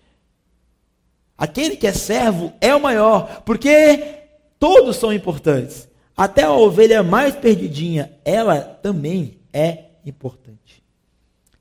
Aquele 1.36 1.76
que 1.76 1.86
é 1.86 1.92
servo 1.92 2.50
é 2.58 2.74
o 2.74 2.80
maior, 2.80 3.42
porque 3.44 4.22
todos 4.58 4.96
são 4.96 5.12
importantes. 5.12 5.86
Até 6.16 6.44
a 6.44 6.52
ovelha 6.52 7.02
mais 7.02 7.36
perdidinha, 7.36 8.10
ela 8.24 8.60
também 8.60 9.38
é 9.52 9.84
importante. 10.02 10.82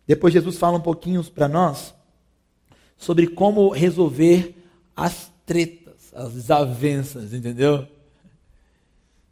Depois 0.08 0.34
Jesus 0.34 0.58
fala 0.58 0.78
um 0.78 0.82
pouquinho 0.82 1.22
para 1.26 1.50
nós 1.50 1.94
sobre 2.96 3.28
como 3.28 3.68
resolver 3.70 4.56
as 4.96 5.32
tretas, 5.46 6.14
as 6.14 6.34
desavenças, 6.34 7.34
entendeu? 7.34 7.88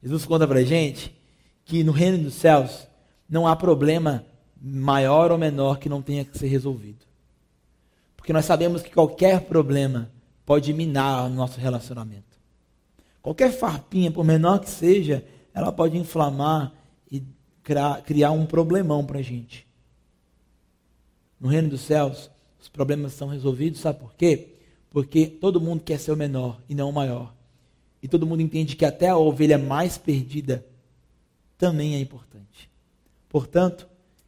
Jesus 0.02 0.26
conta 0.26 0.48
pra 0.48 0.64
gente 0.64 1.16
que 1.66 1.84
no 1.84 1.92
reino 1.92 2.18
dos 2.18 2.34
céus 2.34 2.88
não 3.30 3.48
há 3.48 3.56
problema 3.56 4.26
maior 4.62 5.32
ou 5.32 5.38
menor 5.38 5.80
que 5.80 5.90
não 5.90 6.02
tenha 6.02 6.26
que 6.26 6.38
ser 6.38 6.48
resolvido. 6.48 7.06
Porque 8.16 8.34
nós 8.34 8.46
sabemos 8.46 8.82
que 8.82 8.92
qualquer 8.92 9.42
problema 9.42 10.10
pode 10.46 10.74
minar 10.74 11.26
o 11.26 11.30
nosso 11.30 11.60
relacionamento. 11.60 12.38
Qualquer 13.22 13.52
farpinha, 13.52 14.12
por 14.12 14.26
menor 14.26 14.60
que 14.60 14.70
seja, 14.70 15.26
ela 15.54 15.72
pode 15.72 15.98
inflamar 15.98 16.74
e 17.10 17.24
criar 18.04 18.32
um 18.32 18.46
problemão 18.46 19.06
para 19.06 19.20
a 19.20 19.22
gente. 19.22 19.66
No 21.40 21.48
reino 21.48 21.70
dos 21.70 21.82
céus, 21.82 22.30
os 22.60 22.68
problemas 22.70 23.14
são 23.14 23.28
resolvidos, 23.28 23.80
sabe 23.80 24.00
por 24.00 24.14
quê? 24.16 24.53
Porque 24.94 25.26
todo 25.26 25.60
mundo 25.60 25.82
quer 25.84 26.00
ser 26.00 26.12
o 26.12 26.16
menor 26.16 26.62
e 26.70 26.76
não 26.76 26.90
o 26.90 26.94
maior. 26.94 27.34
E 28.02 28.08
todo 28.08 28.28
mundo 28.28 28.42
entende 28.42 28.76
que 28.76 28.86
até 28.86 29.10
a 29.10 29.18
ovelha 29.18 29.58
mais 29.58 29.98
perdida 29.98 30.64
também 31.58 31.96
é 31.96 32.00
importante. 32.00 32.70
Portanto, 33.28 33.88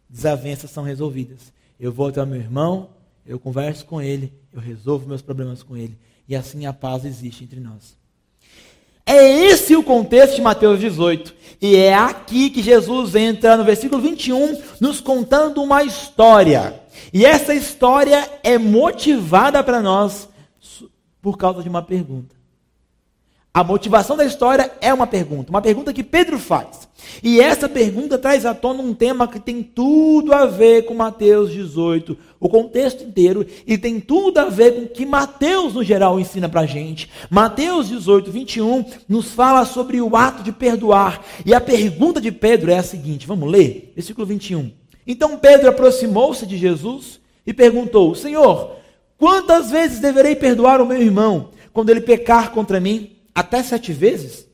desavenças 0.09 0.71
são 0.71 0.83
resolvidas. 0.83 1.53
Eu 1.79 1.91
vou 1.91 2.07
até 2.07 2.23
o 2.23 2.25
meu 2.25 2.39
irmão, 2.39 2.89
eu 3.25 3.39
converso 3.39 3.85
com 3.85 4.01
ele, 4.01 4.33
eu 4.51 4.59
resolvo 4.59 5.07
meus 5.07 5.21
problemas 5.21 5.61
com 5.61 5.77
ele. 5.77 5.95
E 6.27 6.35
assim 6.35 6.65
a 6.65 6.73
paz 6.73 7.05
existe 7.05 7.43
entre 7.43 7.59
nós. 7.59 7.95
É 9.05 9.23
esse 9.45 9.75
o 9.75 9.83
contexto 9.83 10.35
de 10.35 10.41
Mateus 10.41 10.79
18. 10.79 11.35
E 11.61 11.75
é 11.75 11.93
aqui 11.93 12.49
que 12.49 12.63
Jesus 12.63 13.13
entra 13.13 13.55
no 13.55 13.63
versículo 13.63 14.01
21, 14.01 14.59
nos 14.79 14.99
contando 14.99 15.61
uma 15.61 15.83
história. 15.83 16.81
E 17.13 17.23
essa 17.23 17.53
história 17.53 18.27
é 18.41 18.57
motivada 18.57 19.63
para 19.63 19.79
nós 19.79 20.27
por 21.25 21.39
causa 21.39 21.63
de 21.63 21.67
uma 21.67 21.81
pergunta. 21.81 22.35
A 23.51 23.63
motivação 23.63 24.15
da 24.15 24.23
história 24.23 24.71
é 24.79 24.93
uma 24.93 25.07
pergunta, 25.07 25.49
uma 25.49 25.61
pergunta 25.61 25.91
que 25.91 26.03
Pedro 26.03 26.37
faz. 26.37 26.87
E 27.23 27.39
essa 27.39 27.67
pergunta 27.67 28.15
traz 28.19 28.45
à 28.45 28.53
tona 28.53 28.83
um 28.83 28.93
tema 28.93 29.27
que 29.27 29.39
tem 29.39 29.63
tudo 29.63 30.31
a 30.35 30.45
ver 30.45 30.83
com 30.83 30.93
Mateus 30.93 31.51
18, 31.51 32.15
o 32.39 32.47
contexto 32.47 33.03
inteiro, 33.03 33.43
e 33.65 33.75
tem 33.75 33.99
tudo 33.99 34.37
a 34.37 34.49
ver 34.49 34.75
com 34.75 34.81
o 34.81 34.87
que 34.87 35.03
Mateus, 35.03 35.73
no 35.73 35.83
geral, 35.83 36.19
ensina 36.19 36.47
para 36.47 36.61
a 36.61 36.65
gente. 36.67 37.09
Mateus 37.27 37.87
18, 37.87 38.29
21 38.29 38.85
nos 39.09 39.31
fala 39.31 39.65
sobre 39.65 39.99
o 39.99 40.15
ato 40.15 40.43
de 40.43 40.51
perdoar. 40.51 41.25
E 41.43 41.55
a 41.55 41.59
pergunta 41.59 42.21
de 42.21 42.31
Pedro 42.31 42.69
é 42.69 42.77
a 42.77 42.83
seguinte: 42.83 43.25
vamos 43.25 43.49
ler? 43.49 43.93
Versículo 43.95 44.27
21. 44.27 44.71
Então 45.07 45.39
Pedro 45.39 45.69
aproximou-se 45.69 46.45
de 46.45 46.55
Jesus 46.55 47.19
e 47.47 47.51
perguntou: 47.51 48.13
Senhor, 48.13 48.84
quantas 49.17 49.71
vezes 49.71 49.99
deverei 49.99 50.35
perdoar 50.35 50.81
o 50.81 50.85
meu 50.85 51.01
irmão 51.01 51.51
quando 51.73 51.89
ele 51.89 52.01
pecar 52.01 52.51
contra 52.51 52.79
mim? 52.79 53.15
até 53.35 53.61
sete 53.61 53.91
vezes? 53.91 54.47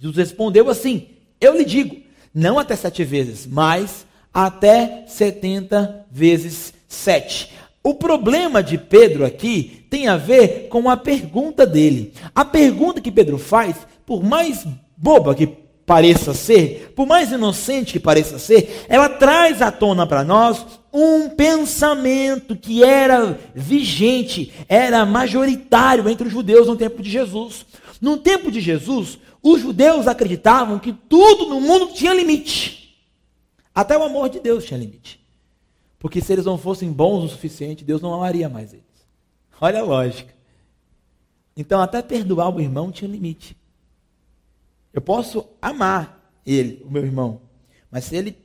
Jesus 0.00 0.16
respondeu 0.16 0.70
assim: 0.70 1.08
Eu 1.40 1.58
lhe 1.58 1.64
digo, 1.64 1.96
não 2.32 2.58
até 2.58 2.76
sete 2.76 3.02
vezes, 3.02 3.44
mas 3.44 4.06
até 4.32 5.04
setenta 5.08 6.06
vezes 6.08 6.72
sete. 6.88 7.52
O 7.82 7.94
problema 7.94 8.62
de 8.62 8.78
Pedro 8.78 9.24
aqui 9.24 9.84
tem 9.90 10.06
a 10.06 10.16
ver 10.16 10.68
com 10.68 10.88
a 10.88 10.96
pergunta 10.96 11.66
dele. 11.66 12.12
A 12.34 12.44
pergunta 12.44 13.00
que 13.00 13.10
Pedro 13.10 13.38
faz, 13.38 13.74
por 14.06 14.22
mais 14.22 14.66
boba 14.96 15.34
que 15.34 15.46
pareça 15.86 16.32
ser, 16.34 16.92
por 16.94 17.06
mais 17.06 17.32
inocente 17.32 17.94
que 17.94 17.98
pareça 17.98 18.38
ser, 18.38 18.84
ela 18.88 19.08
traz 19.08 19.60
à 19.60 19.72
tona 19.72 20.06
para 20.06 20.22
nós 20.22 20.64
um 20.92 21.30
pensamento 21.30 22.56
que 22.56 22.82
era 22.82 23.38
vigente, 23.54 24.52
era 24.68 25.06
majoritário 25.06 26.08
entre 26.08 26.26
os 26.26 26.32
judeus 26.32 26.66
no 26.66 26.76
tempo 26.76 27.02
de 27.02 27.10
Jesus. 27.10 27.66
No 28.00 28.16
tempo 28.16 28.50
de 28.50 28.60
Jesus, 28.60 29.18
os 29.42 29.60
judeus 29.60 30.06
acreditavam 30.06 30.78
que 30.78 30.92
tudo 30.92 31.46
no 31.46 31.60
mundo 31.60 31.92
tinha 31.92 32.14
limite. 32.14 32.98
Até 33.74 33.96
o 33.96 34.02
amor 34.02 34.28
de 34.28 34.40
Deus 34.40 34.64
tinha 34.64 34.78
limite. 34.78 35.20
Porque 35.98 36.20
se 36.20 36.32
eles 36.32 36.44
não 36.44 36.58
fossem 36.58 36.90
bons 36.90 37.24
o 37.24 37.28
suficiente, 37.28 37.84
Deus 37.84 38.00
não 38.00 38.14
amaria 38.14 38.48
mais 38.48 38.72
eles. 38.72 38.84
Olha 39.60 39.80
a 39.80 39.84
lógica. 39.84 40.34
Então, 41.56 41.80
até 41.80 42.00
perdoar 42.00 42.54
o 42.54 42.60
irmão 42.60 42.90
tinha 42.90 43.10
limite. 43.10 43.56
Eu 44.92 45.00
posso 45.00 45.46
amar 45.60 46.32
ele, 46.44 46.82
o 46.84 46.90
meu 46.90 47.04
irmão, 47.04 47.42
mas 47.90 48.04
se 48.04 48.16
ele 48.16 48.36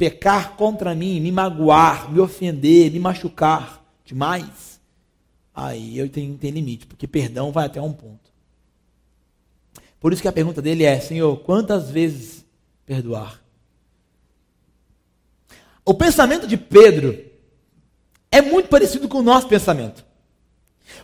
pecar 0.00 0.56
contra 0.56 0.94
mim, 0.94 1.20
me 1.20 1.30
magoar, 1.30 2.10
me 2.10 2.20
ofender, 2.20 2.90
me 2.90 2.98
machucar 2.98 3.84
demais, 4.02 4.80
aí 5.54 5.98
eu 5.98 6.08
tenho, 6.08 6.38
limite, 6.40 6.86
porque 6.86 7.06
perdão 7.06 7.52
vai 7.52 7.66
até 7.66 7.82
um 7.82 7.92
ponto. 7.92 8.32
Por 10.00 10.10
isso 10.10 10.22
que 10.22 10.28
a 10.28 10.32
pergunta 10.32 10.62
dele 10.62 10.84
é: 10.84 10.98
Senhor, 10.98 11.36
quantas 11.40 11.90
vezes 11.90 12.46
perdoar? 12.86 13.42
O 15.84 15.92
pensamento 15.92 16.46
de 16.46 16.56
Pedro 16.56 17.22
é 18.32 18.40
muito 18.40 18.70
parecido 18.70 19.06
com 19.06 19.18
o 19.18 19.22
nosso 19.22 19.48
pensamento. 19.48 20.02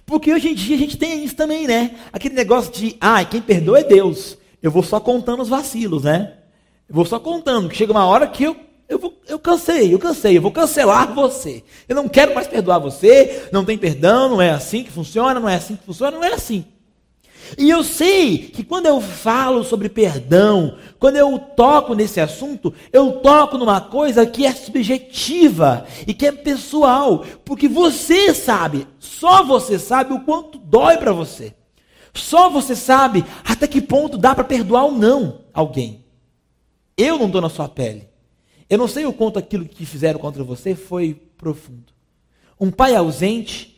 Porque 0.07 0.33
hoje 0.33 0.49
em 0.49 0.55
dia 0.55 0.75
a 0.75 0.79
gente 0.79 0.97
tem 0.97 1.23
isso 1.23 1.37
também, 1.37 1.67
né? 1.67 2.01
Aquele 2.11 2.35
negócio 2.35 2.73
de, 2.73 2.97
ah, 2.99 3.23
quem 3.27 3.43
perdoa 3.43 3.81
é 3.81 3.85
Deus. 3.85 4.39
Eu 4.63 4.71
vou 4.71 4.83
só 4.83 4.99
contando 4.99 5.43
os 5.43 5.51
vacilos, 5.51 6.05
né? 6.05 6.39
Eu 6.89 6.95
vou 6.95 7.05
só 7.05 7.21
contando, 7.21 7.69
que 7.69 7.77
chega 7.77 7.93
uma 7.93 8.07
hora 8.07 8.27
que 8.27 8.45
eu, 8.45 8.66
eu, 8.89 8.99
vou, 8.99 9.15
eu 9.29 9.39
cansei, 9.39 9.93
eu 9.93 9.99
cansei, 9.99 10.37
eu 10.37 10.43
vou 10.43 10.53
cancelar 10.53 11.13
você. 11.13 11.65
Eu 11.89 11.97
não 11.97 12.09
quero 12.09 12.35
mais 12.35 12.47
perdoar 12.47 12.79
você, 12.79 13.49
não 13.53 13.65
tem 13.65 13.77
perdão, 13.77 14.29
não 14.29 14.43
é 14.43 14.51
assim 14.51 14.85
que 14.85 14.93
funciona, 14.93 15.41
não 15.41 15.49
é 15.49 15.57
assim 15.57 15.77
que 15.77 15.85
funciona, 15.85 16.17
não 16.17 16.25
é 16.25 16.33
assim. 16.33 16.65
E 17.57 17.71
eu 17.71 17.85
sei 17.85 18.39
que 18.39 18.65
quando 18.65 18.87
eu 18.87 19.01
falo 19.01 19.63
sobre 19.63 19.89
perdão, 19.89 20.77
quando 20.99 21.17
eu 21.17 21.39
toco 21.39 21.95
nesse 21.95 22.21
assunto, 22.21 22.73
eu 22.93 23.13
toco 23.21 23.59
numa 23.59 23.81
coisa 23.81 24.27
que 24.27 24.47
é 24.47 24.53
subjetiva 24.53 25.87
e 26.07 26.15
que 26.15 26.27
é 26.27 26.33
pessoal, 26.33 27.25
porque 27.45 27.69
você 27.69 28.35
sabe, 28.35 28.87
só 28.99 29.45
você 29.45 29.79
sabe 29.79 30.13
o 30.13 30.21
quanto 30.21 30.59
dói 30.59 30.97
para 30.97 31.13
você. 31.13 31.55
Só 32.15 32.49
você 32.49 32.75
sabe 32.75 33.25
até 33.45 33.67
que 33.67 33.81
ponto 33.81 34.17
dá 34.17 34.35
para 34.35 34.43
perdoar 34.45 34.85
ou 34.85 34.93
não 34.93 35.41
alguém. 35.53 36.05
Eu 36.97 37.19
não 37.19 37.27
estou 37.27 37.43
na 37.43 37.51
sua 37.51 37.69
pele. 37.69 38.09
Eu 38.69 38.79
não 38.79 38.89
sei 38.89 39.07
o 39.07 39.13
quanto 39.13 39.39
aquilo 39.39 39.67
que 39.67 39.87
fizeram 39.87 40.19
contra 40.19 40.43
você 40.43 40.75
foi 40.75 41.15
profundo. 41.37 41.93
Um 42.59 42.71
pai 42.71 42.97
ausente 42.97 43.77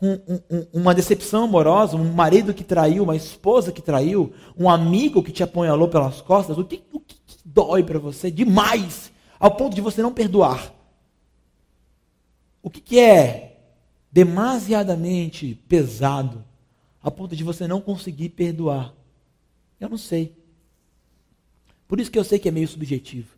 um, 0.00 0.12
um, 0.50 0.66
uma 0.72 0.94
decepção 0.94 1.44
amorosa, 1.44 1.96
um 1.96 2.12
marido 2.12 2.54
que 2.54 2.64
traiu, 2.64 3.02
uma 3.02 3.16
esposa 3.16 3.72
que 3.72 3.82
traiu, 3.82 4.32
um 4.56 4.68
amigo 4.68 5.22
que 5.22 5.32
te 5.32 5.42
apunhalou 5.42 5.88
pelas 5.88 6.20
costas, 6.20 6.56
o 6.56 6.64
que, 6.64 6.82
o 6.92 7.00
que, 7.00 7.16
dói 7.44 7.82
para 7.82 7.98
você 7.98 8.30
demais, 8.30 9.10
ao 9.38 9.50
ponto 9.50 9.74
de 9.74 9.80
você 9.80 10.02
não 10.02 10.12
perdoar? 10.12 10.72
O 12.62 12.70
que, 12.70 12.80
que 12.80 12.98
é 12.98 13.60
demasiadamente 14.12 15.60
pesado, 15.68 16.44
a 17.02 17.10
ponto 17.10 17.34
de 17.34 17.42
você 17.42 17.66
não 17.66 17.80
conseguir 17.80 18.30
perdoar? 18.30 18.94
Eu 19.80 19.88
não 19.88 19.98
sei. 19.98 20.36
Por 21.86 21.98
isso 21.98 22.10
que 22.10 22.18
eu 22.18 22.24
sei 22.24 22.38
que 22.38 22.48
é 22.48 22.52
meio 22.52 22.68
subjetivo. 22.68 23.37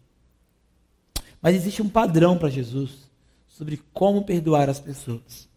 Mas 1.41 1.55
existe 1.55 1.83
um 1.83 1.89
padrão 1.89 2.37
para 2.37 2.51
Jesus 2.51 3.11
sobre 3.49 3.81
como 3.93 4.25
perdoar 4.25 4.69
as 4.69 4.81
pessoas. 4.81 5.49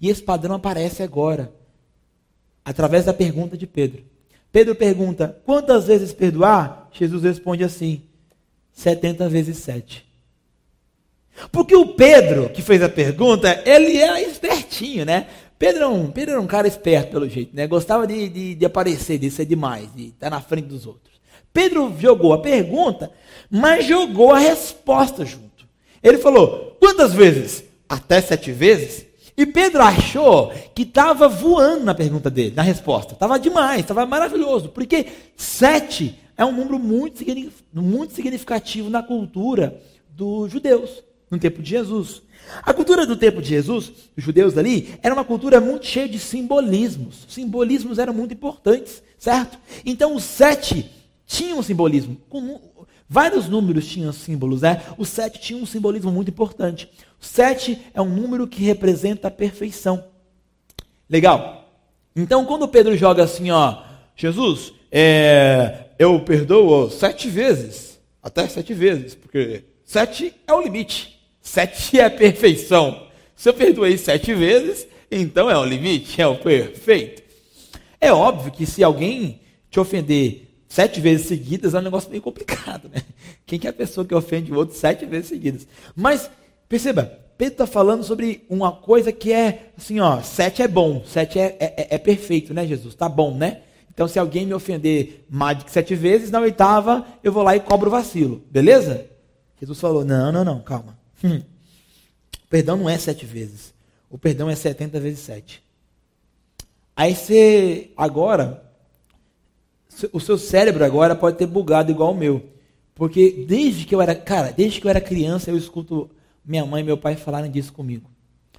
E 0.00 0.08
esse 0.08 0.22
padrão 0.22 0.54
aparece 0.54 1.02
agora, 1.02 1.52
através 2.64 3.04
da 3.04 3.12
pergunta 3.12 3.56
de 3.56 3.66
Pedro. 3.66 4.04
Pedro 4.50 4.74
pergunta: 4.74 5.40
quantas 5.44 5.86
vezes 5.86 6.12
perdoar? 6.12 6.88
Jesus 6.92 7.22
responde 7.22 7.64
assim: 7.64 8.02
70 8.72 9.28
vezes 9.28 9.58
7. 9.58 10.06
Porque 11.50 11.74
o 11.74 11.94
Pedro, 11.94 12.50
que 12.50 12.60
fez 12.60 12.82
a 12.82 12.88
pergunta, 12.88 13.62
ele 13.64 13.96
é 13.96 14.22
espertinho, 14.22 15.04
né? 15.04 15.26
Pedro, 15.58 15.84
é 15.84 15.86
um, 15.86 16.10
Pedro 16.10 16.32
era 16.32 16.40
um 16.40 16.46
cara 16.46 16.68
esperto, 16.68 17.12
pelo 17.12 17.28
jeito, 17.28 17.54
né? 17.54 17.66
Gostava 17.66 18.06
de, 18.06 18.28
de, 18.28 18.54
de 18.54 18.64
aparecer, 18.64 19.18
de 19.18 19.30
ser 19.30 19.46
demais, 19.46 19.92
de 19.94 20.08
estar 20.08 20.28
na 20.28 20.40
frente 20.40 20.66
dos 20.66 20.86
outros. 20.86 21.11
Pedro 21.52 21.94
jogou 21.98 22.32
a 22.32 22.38
pergunta, 22.38 23.10
mas 23.50 23.84
jogou 23.84 24.32
a 24.32 24.38
resposta 24.38 25.24
junto. 25.24 25.66
Ele 26.02 26.18
falou: 26.18 26.76
quantas 26.80 27.12
vezes? 27.12 27.64
Até 27.88 28.20
sete 28.20 28.50
vezes? 28.52 29.06
E 29.36 29.46
Pedro 29.46 29.82
achou 29.82 30.52
que 30.74 30.82
estava 30.82 31.28
voando 31.28 31.84
na 31.84 31.94
pergunta 31.94 32.30
dele, 32.30 32.54
na 32.54 32.62
resposta. 32.62 33.14
Estava 33.14 33.38
demais, 33.38 33.80
estava 33.80 34.04
maravilhoso. 34.04 34.68
Porque 34.68 35.06
sete 35.36 36.18
é 36.36 36.44
um 36.44 36.52
número 36.52 36.78
muito, 36.78 37.18
significativo 38.14 38.90
na 38.90 39.02
cultura 39.02 39.80
dos 40.10 40.50
judeus, 40.50 41.02
no 41.30 41.38
tempo 41.38 41.62
de 41.62 41.70
Jesus. 41.70 42.22
A 42.62 42.74
cultura 42.74 43.06
do 43.06 43.16
tempo 43.16 43.40
de 43.40 43.48
Jesus, 43.48 43.92
os 44.16 44.22
judeus 44.22 44.58
ali, 44.58 44.94
era 45.02 45.14
uma 45.14 45.24
cultura 45.24 45.60
muito 45.60 45.86
cheia 45.86 46.08
de 46.08 46.18
simbolismos. 46.18 47.26
Simbolismos 47.28 47.98
eram 47.98 48.12
muito 48.12 48.34
importantes, 48.34 49.02
certo? 49.18 49.58
Então 49.84 50.14
o 50.14 50.20
sete 50.20 50.90
tinha 51.32 51.56
um 51.56 51.62
simbolismo. 51.62 52.16
Vários 53.08 53.48
números 53.48 53.86
tinham 53.86 54.12
símbolos, 54.12 54.62
né? 54.62 54.82
O 54.96 55.04
7 55.04 55.40
tinha 55.40 55.62
um 55.62 55.66
simbolismo 55.66 56.10
muito 56.10 56.30
importante. 56.30 56.88
O 57.20 57.24
7 57.24 57.78
é 57.94 58.00
um 58.00 58.08
número 58.08 58.46
que 58.46 58.62
representa 58.62 59.28
a 59.28 59.30
perfeição. 59.30 60.04
Legal. 61.08 61.68
Então, 62.14 62.44
quando 62.44 62.68
Pedro 62.68 62.96
joga 62.96 63.24
assim, 63.24 63.50
ó, 63.50 63.82
Jesus, 64.14 64.72
é, 64.90 65.86
eu 65.98 66.20
perdoo 66.20 66.90
sete 66.90 67.28
vezes, 67.28 67.98
até 68.22 68.46
sete 68.48 68.74
vezes, 68.74 69.14
porque 69.14 69.64
Sete 69.92 70.34
é 70.46 70.54
o 70.54 70.62
limite. 70.62 71.20
Sete 71.42 72.00
é 72.00 72.06
a 72.06 72.10
perfeição. 72.10 73.08
Se 73.36 73.46
eu 73.46 73.52
perdoei 73.52 73.98
sete 73.98 74.34
vezes, 74.34 74.86
então 75.10 75.50
é 75.50 75.58
o 75.58 75.66
limite, 75.66 76.18
é 76.18 76.26
o 76.26 76.34
perfeito. 76.34 77.22
É 78.00 78.10
óbvio 78.10 78.50
que 78.50 78.64
se 78.64 78.82
alguém 78.82 79.42
te 79.70 79.78
ofender 79.78 80.48
sete 80.72 81.02
vezes 81.02 81.26
seguidas 81.26 81.74
é 81.74 81.78
um 81.78 81.82
negócio 81.82 82.08
meio 82.08 82.22
complicado, 82.22 82.88
né? 82.88 83.02
Quem 83.44 83.58
que 83.58 83.66
é 83.66 83.70
a 83.70 83.74
pessoa 83.74 84.06
que 84.06 84.14
ofende 84.14 84.50
o 84.50 84.56
outro 84.56 84.74
sete 84.74 85.04
vezes 85.04 85.28
seguidas? 85.28 85.66
Mas, 85.94 86.30
perceba, 86.66 87.04
Pedro 87.36 87.52
está 87.52 87.66
falando 87.66 88.02
sobre 88.02 88.46
uma 88.48 88.72
coisa 88.72 89.12
que 89.12 89.30
é 89.30 89.70
assim, 89.76 90.00
ó, 90.00 90.22
sete 90.22 90.62
é 90.62 90.68
bom, 90.68 91.04
sete 91.04 91.38
é, 91.38 91.58
é, 91.60 91.74
é, 91.76 91.94
é 91.96 91.98
perfeito, 91.98 92.54
né, 92.54 92.66
Jesus? 92.66 92.94
Tá 92.94 93.06
bom, 93.06 93.36
né? 93.36 93.60
Então, 93.92 94.08
se 94.08 94.18
alguém 94.18 94.46
me 94.46 94.54
ofender 94.54 95.26
mais 95.28 95.62
de 95.62 95.70
sete 95.70 95.94
vezes, 95.94 96.30
na 96.30 96.40
oitava 96.40 97.06
eu 97.22 97.30
vou 97.30 97.42
lá 97.42 97.54
e 97.54 97.60
cobro 97.60 97.88
o 97.88 97.90
vacilo, 97.90 98.42
beleza? 98.50 99.04
Jesus 99.60 99.78
falou: 99.78 100.06
não, 100.06 100.32
não, 100.32 100.42
não, 100.42 100.60
calma. 100.62 100.98
Hum. 101.22 101.42
O 102.44 102.48
perdão 102.48 102.78
não 102.78 102.88
é 102.88 102.96
sete 102.96 103.26
vezes. 103.26 103.74
O 104.08 104.16
perdão 104.16 104.48
é 104.48 104.54
setenta 104.54 104.98
vezes 104.98 105.18
sete. 105.18 105.62
Aí 106.96 107.14
você, 107.14 107.90
agora, 107.94 108.61
o 110.12 110.20
seu 110.20 110.38
cérebro 110.38 110.84
agora 110.84 111.14
pode 111.14 111.36
ter 111.36 111.46
bugado 111.46 111.90
igual 111.90 112.12
o 112.12 112.16
meu. 112.16 112.42
Porque 112.94 113.44
desde 113.48 113.84
que 113.84 113.94
eu 113.94 114.00
era, 114.00 114.14
cara, 114.14 114.52
desde 114.52 114.80
que 114.80 114.86
eu 114.86 114.90
era 114.90 115.00
criança, 115.00 115.50
eu 115.50 115.56
escuto 115.56 116.10
minha 116.44 116.64
mãe 116.64 116.82
e 116.82 116.86
meu 116.86 116.96
pai 116.96 117.16
falarem 117.16 117.50
disso 117.50 117.72
comigo. 117.72 118.10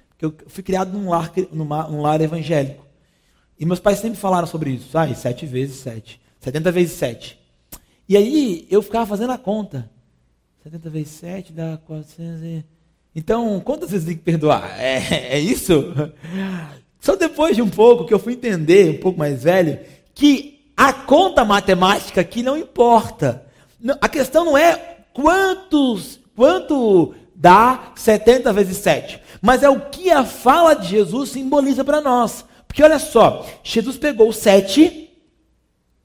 Porque 0.08 0.24
eu 0.24 0.34
fui 0.46 0.62
criado 0.62 0.96
num 0.96 1.08
lar, 1.08 1.32
num 1.52 2.02
lar 2.02 2.20
evangélico. 2.20 2.84
E 3.58 3.64
meus 3.64 3.80
pais 3.80 3.98
sempre 3.98 4.18
falaram 4.18 4.46
sobre 4.46 4.70
isso. 4.70 4.96
Ah, 4.96 5.12
sete 5.14 5.46
vezes 5.46 5.76
sete. 5.76 6.20
Setenta 6.40 6.72
vezes 6.72 6.92
sete. 6.92 7.38
E 8.08 8.16
aí 8.16 8.66
eu 8.70 8.82
ficava 8.82 9.06
fazendo 9.06 9.32
a 9.32 9.38
conta. 9.38 9.90
70 10.64 10.90
vezes 10.90 11.08
7 11.10 11.52
dá 11.52 11.78
400. 11.86 12.42
E... 12.42 12.64
Então, 13.14 13.60
quantas 13.60 13.90
vezes 13.90 14.06
tem 14.06 14.16
que 14.16 14.22
perdoar? 14.22 14.80
É, 14.80 15.34
é 15.34 15.38
isso? 15.38 15.92
Só 16.98 17.16
depois 17.16 17.54
de 17.54 17.60
um 17.60 17.68
pouco 17.68 18.06
que 18.06 18.14
eu 18.14 18.18
fui 18.18 18.32
entender, 18.32 18.96
um 18.96 19.00
pouco 19.00 19.18
mais 19.18 19.42
velho, 19.44 19.78
que 20.14 20.53
a 20.76 20.92
conta 20.92 21.44
matemática 21.44 22.20
aqui 22.20 22.42
não 22.42 22.56
importa. 22.56 23.46
A 24.00 24.08
questão 24.08 24.44
não 24.44 24.58
é 24.58 24.98
quantos, 25.12 26.18
quanto 26.34 27.14
dá 27.34 27.92
70 27.94 28.52
vezes 28.52 28.78
7, 28.78 29.20
mas 29.40 29.62
é 29.62 29.68
o 29.68 29.80
que 29.80 30.10
a 30.10 30.24
fala 30.24 30.74
de 30.74 30.88
Jesus 30.88 31.30
simboliza 31.30 31.84
para 31.84 32.00
nós. 32.00 32.44
Porque 32.66 32.82
olha 32.82 32.98
só, 32.98 33.46
Jesus 33.62 33.96
pegou 33.96 34.32
7, 34.32 35.10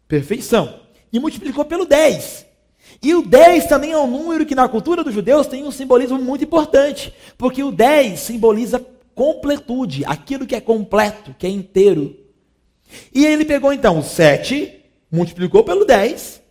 perfeição, 0.07 0.79
e 1.11 1.19
multiplicou 1.19 1.65
pelo 1.65 1.85
10. 1.85 2.45
E 3.01 3.15
o 3.15 3.21
10 3.21 3.65
também 3.67 3.91
é 3.91 3.97
um 3.97 4.07
número 4.07 4.45
que 4.45 4.53
na 4.53 4.67
cultura 4.67 5.03
dos 5.03 5.13
judeus 5.13 5.47
tem 5.47 5.63
um 5.63 5.71
simbolismo 5.71 6.19
muito 6.19 6.43
importante, 6.43 7.13
porque 7.37 7.63
o 7.63 7.71
10 7.71 8.19
simboliza 8.19 8.85
completude, 9.15 10.05
aquilo 10.05 10.45
que 10.45 10.55
é 10.55 10.61
completo, 10.61 11.35
que 11.37 11.47
é 11.47 11.49
inteiro. 11.49 12.15
E 13.13 13.25
ele 13.25 13.45
pegou 13.45 13.73
então 13.73 13.99
o 13.99 14.03
7, 14.03 14.73
multiplicou 15.11 15.63
pelo 15.63 15.85
10 15.85 16.41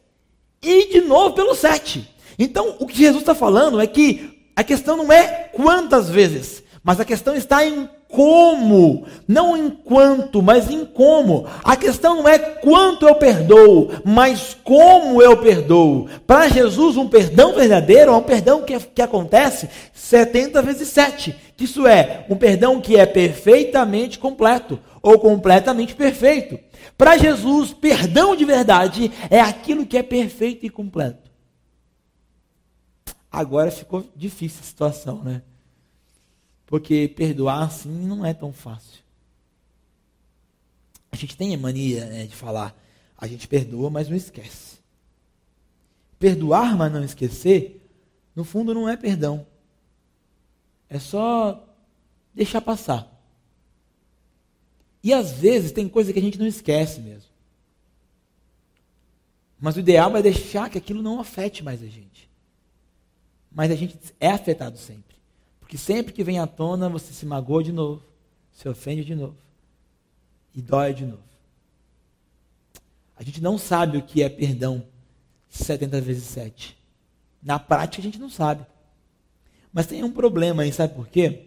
e 0.62 0.92
de 0.92 1.00
novo 1.00 1.34
pelo 1.34 1.54
7. 1.54 2.08
Então, 2.38 2.76
o 2.78 2.86
que 2.86 2.98
Jesus 2.98 3.22
está 3.22 3.34
falando 3.34 3.80
é 3.80 3.86
que 3.86 4.50
a 4.54 4.64
questão 4.64 4.96
não 4.96 5.12
é 5.12 5.50
quantas 5.52 6.08
vezes, 6.08 6.62
mas 6.82 7.00
a 7.00 7.04
questão 7.04 7.34
está 7.34 7.64
em 7.64 7.88
como, 8.08 9.04
não 9.26 9.56
em 9.56 9.68
quanto, 9.68 10.42
mas 10.42 10.70
em 10.70 10.84
como. 10.84 11.46
A 11.62 11.76
questão 11.76 12.16
não 12.16 12.28
é 12.28 12.38
quanto 12.38 13.06
eu 13.06 13.14
perdoo, 13.16 13.90
mas 14.04 14.56
como 14.64 15.22
eu 15.22 15.36
perdoo. 15.36 16.08
Para 16.26 16.48
Jesus, 16.48 16.96
um 16.96 17.06
perdão 17.06 17.54
verdadeiro 17.54 18.12
é 18.12 18.16
um 18.16 18.22
perdão 18.22 18.62
que, 18.62 18.78
que 18.78 19.02
acontece 19.02 19.68
70 19.92 20.62
vezes 20.62 20.88
7. 20.88 21.36
Isso 21.58 21.86
é, 21.86 22.24
um 22.30 22.36
perdão 22.36 22.80
que 22.80 22.96
é 22.96 23.04
perfeitamente 23.04 24.18
completo 24.18 24.80
ou 25.02 25.18
completamente 25.18 25.94
perfeito. 25.94 26.58
Para 26.96 27.18
Jesus, 27.18 27.72
perdão 27.72 28.36
de 28.36 28.44
verdade 28.44 29.10
é 29.28 29.40
aquilo 29.40 29.84
que 29.84 29.98
é 29.98 30.02
perfeito 30.02 30.64
e 30.64 30.70
completo. 30.70 31.28
Agora 33.30 33.70
ficou 33.70 34.08
difícil 34.14 34.60
a 34.60 34.64
situação, 34.64 35.22
né? 35.22 35.42
Porque 36.64 37.08
perdoar 37.08 37.64
assim 37.64 38.06
não 38.06 38.24
é 38.24 38.32
tão 38.32 38.52
fácil. 38.52 39.02
A 41.10 41.16
gente 41.16 41.36
tem 41.36 41.54
a 41.54 41.58
mania 41.58 42.06
né, 42.06 42.26
de 42.26 42.36
falar, 42.36 42.76
a 43.16 43.26
gente 43.26 43.48
perdoa, 43.48 43.90
mas 43.90 44.08
não 44.08 44.16
esquece. 44.16 44.78
Perdoar, 46.18 46.76
mas 46.76 46.92
não 46.92 47.02
esquecer, 47.02 47.88
no 48.34 48.44
fundo 48.44 48.72
não 48.72 48.88
é 48.88 48.96
perdão. 48.96 49.46
É 50.88 50.98
só 50.98 51.66
deixar 52.34 52.60
passar. 52.60 53.06
E 55.02 55.12
às 55.12 55.32
vezes 55.32 55.72
tem 55.72 55.88
coisa 55.88 56.12
que 56.12 56.18
a 56.18 56.22
gente 56.22 56.38
não 56.38 56.46
esquece 56.46 57.00
mesmo. 57.00 57.28
Mas 59.60 59.76
o 59.76 59.80
ideal 59.80 60.16
é 60.16 60.22
deixar 60.22 60.70
que 60.70 60.78
aquilo 60.78 61.02
não 61.02 61.20
afete 61.20 61.62
mais 61.62 61.82
a 61.82 61.86
gente. 61.86 62.28
Mas 63.50 63.70
a 63.70 63.74
gente 63.74 63.98
é 64.20 64.30
afetado 64.30 64.78
sempre. 64.78 65.16
Porque 65.60 65.76
sempre 65.76 66.12
que 66.12 66.24
vem 66.24 66.38
à 66.38 66.46
tona, 66.46 66.88
você 66.88 67.12
se 67.12 67.26
magoa 67.26 67.62
de 67.62 67.72
novo, 67.72 68.02
se 68.52 68.68
ofende 68.68 69.04
de 69.04 69.14
novo 69.14 69.36
e 70.54 70.62
dói 70.62 70.94
de 70.94 71.04
novo. 71.04 71.22
A 73.16 73.22
gente 73.22 73.40
não 73.40 73.58
sabe 73.58 73.98
o 73.98 74.02
que 74.02 74.22
é 74.22 74.28
perdão 74.28 74.86
70 75.48 76.00
vezes 76.00 76.24
7. 76.24 76.78
Na 77.42 77.58
prática 77.58 78.00
a 78.00 78.04
gente 78.04 78.18
não 78.18 78.30
sabe. 78.30 78.64
Mas 79.72 79.86
tem 79.86 80.02
um 80.02 80.10
problema 80.10 80.62
aí, 80.62 80.72
sabe 80.72 80.94
por 80.94 81.08
quê? 81.08 81.46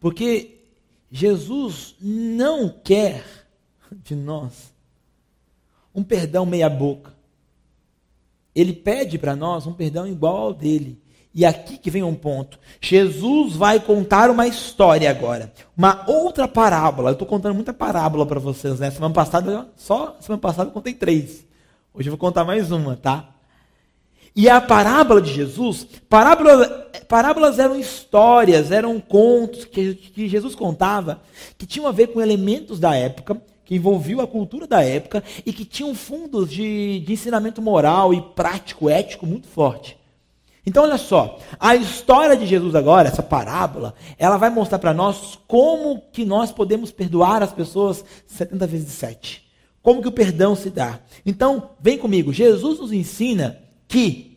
Porque 0.00 0.58
Jesus 1.10 1.94
não 2.00 2.68
quer 2.68 3.24
de 3.92 4.14
nós 4.14 4.72
um 5.94 6.02
perdão 6.02 6.46
meia 6.46 6.68
boca. 6.68 7.12
Ele 8.54 8.72
pede 8.72 9.18
para 9.18 9.36
nós 9.36 9.66
um 9.66 9.72
perdão 9.72 10.06
igual 10.06 10.36
ao 10.36 10.54
dele. 10.54 11.00
E 11.34 11.44
aqui 11.44 11.76
que 11.76 11.90
vem 11.90 12.02
um 12.02 12.14
ponto. 12.14 12.58
Jesus 12.80 13.54
vai 13.54 13.78
contar 13.78 14.30
uma 14.30 14.46
história 14.46 15.08
agora. 15.10 15.52
Uma 15.76 16.04
outra 16.08 16.48
parábola. 16.48 17.10
Eu 17.10 17.12
estou 17.12 17.28
contando 17.28 17.54
muita 17.54 17.72
parábola 17.72 18.26
para 18.26 18.40
vocês, 18.40 18.80
né? 18.80 18.90
Semana 18.90 19.14
passada, 19.14 19.68
só 19.76 20.16
semana 20.20 20.40
passada 20.40 20.70
eu 20.70 20.74
contei 20.74 20.94
três. 20.94 21.44
Hoje 21.94 22.08
eu 22.08 22.12
vou 22.12 22.18
contar 22.18 22.44
mais 22.44 22.70
uma, 22.72 22.96
tá? 22.96 23.34
E 24.38 24.48
a 24.48 24.60
parábola 24.60 25.20
de 25.20 25.32
Jesus, 25.32 25.84
parábolas, 26.08 26.70
parábolas 27.08 27.58
eram 27.58 27.76
histórias, 27.76 28.70
eram 28.70 29.00
contos 29.00 29.64
que, 29.64 29.96
que 29.96 30.28
Jesus 30.28 30.54
contava, 30.54 31.20
que 31.58 31.66
tinham 31.66 31.88
a 31.88 31.90
ver 31.90 32.06
com 32.12 32.22
elementos 32.22 32.78
da 32.78 32.94
época, 32.94 33.42
que 33.64 33.74
envolviam 33.74 34.20
a 34.20 34.28
cultura 34.28 34.64
da 34.64 34.80
época 34.80 35.24
e 35.44 35.52
que 35.52 35.64
tinham 35.64 35.92
fundos 35.92 36.48
de, 36.48 37.00
de 37.00 37.14
ensinamento 37.14 37.60
moral 37.60 38.14
e 38.14 38.22
prático, 38.22 38.88
ético 38.88 39.26
muito 39.26 39.48
forte. 39.48 39.98
Então, 40.64 40.84
olha 40.84 40.98
só, 40.98 41.40
a 41.58 41.74
história 41.74 42.36
de 42.36 42.46
Jesus 42.46 42.76
agora, 42.76 43.08
essa 43.08 43.24
parábola, 43.24 43.92
ela 44.16 44.36
vai 44.36 44.50
mostrar 44.50 44.78
para 44.78 44.94
nós 44.94 45.36
como 45.48 46.00
que 46.12 46.24
nós 46.24 46.52
podemos 46.52 46.92
perdoar 46.92 47.42
as 47.42 47.52
pessoas 47.52 48.04
70 48.28 48.68
vezes 48.68 48.92
7. 48.92 49.42
Como 49.82 50.00
que 50.00 50.06
o 50.06 50.12
perdão 50.12 50.54
se 50.54 50.70
dá. 50.70 51.00
Então, 51.26 51.70
vem 51.80 51.98
comigo. 51.98 52.32
Jesus 52.32 52.78
nos 52.78 52.92
ensina 52.92 53.58
que 53.88 54.27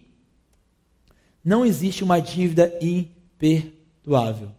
não 1.44 1.66
existe 1.66 2.04
uma 2.04 2.20
dívida 2.20 2.74
imperdoável. 2.82 4.50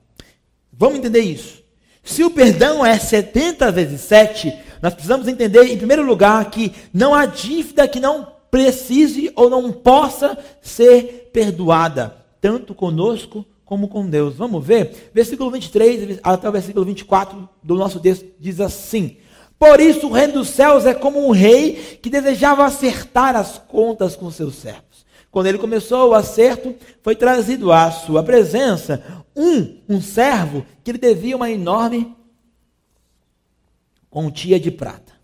Vamos 0.72 0.98
entender 0.98 1.20
isso. 1.20 1.62
Se 2.02 2.24
o 2.24 2.30
perdão 2.30 2.84
é 2.84 2.98
70 2.98 3.70
vezes 3.70 4.00
7, 4.00 4.52
nós 4.80 4.92
precisamos 4.92 5.28
entender, 5.28 5.64
em 5.64 5.76
primeiro 5.76 6.02
lugar, 6.02 6.50
que 6.50 6.72
não 6.92 7.14
há 7.14 7.26
dívida 7.26 7.86
que 7.86 8.00
não 8.00 8.26
precise 8.50 9.32
ou 9.36 9.48
não 9.48 9.72
possa 9.72 10.36
ser 10.60 11.30
perdoada, 11.32 12.16
tanto 12.40 12.74
conosco 12.74 13.46
como 13.64 13.88
com 13.88 14.06
Deus. 14.06 14.34
Vamos 14.34 14.62
ver? 14.66 15.10
Versículo 15.14 15.50
23 15.50 16.18
até 16.22 16.48
o 16.48 16.52
versículo 16.52 16.84
24 16.84 17.48
do 17.62 17.74
nosso 17.76 18.00
texto 18.00 18.26
diz 18.38 18.60
assim: 18.60 19.16
Por 19.58 19.80
isso 19.80 20.08
o 20.08 20.12
reino 20.12 20.34
dos 20.34 20.48
céus 20.48 20.84
é 20.84 20.92
como 20.92 21.26
um 21.26 21.30
rei 21.30 21.98
que 22.02 22.10
desejava 22.10 22.66
acertar 22.66 23.34
as 23.36 23.56
contas 23.56 24.14
com 24.14 24.30
seus 24.30 24.56
servos. 24.56 24.91
Quando 25.32 25.46
ele 25.46 25.56
começou 25.56 26.10
o 26.10 26.14
acerto, 26.14 26.76
foi 27.00 27.16
trazido 27.16 27.72
à 27.72 27.90
sua 27.90 28.22
presença 28.22 29.02
um, 29.34 29.78
um 29.88 29.98
servo 29.98 30.64
que 30.84 30.92
lhe 30.92 30.98
devia 30.98 31.34
uma 31.34 31.50
enorme 31.50 32.14
quantia 34.10 34.60
de 34.60 34.70
prata. 34.70 35.14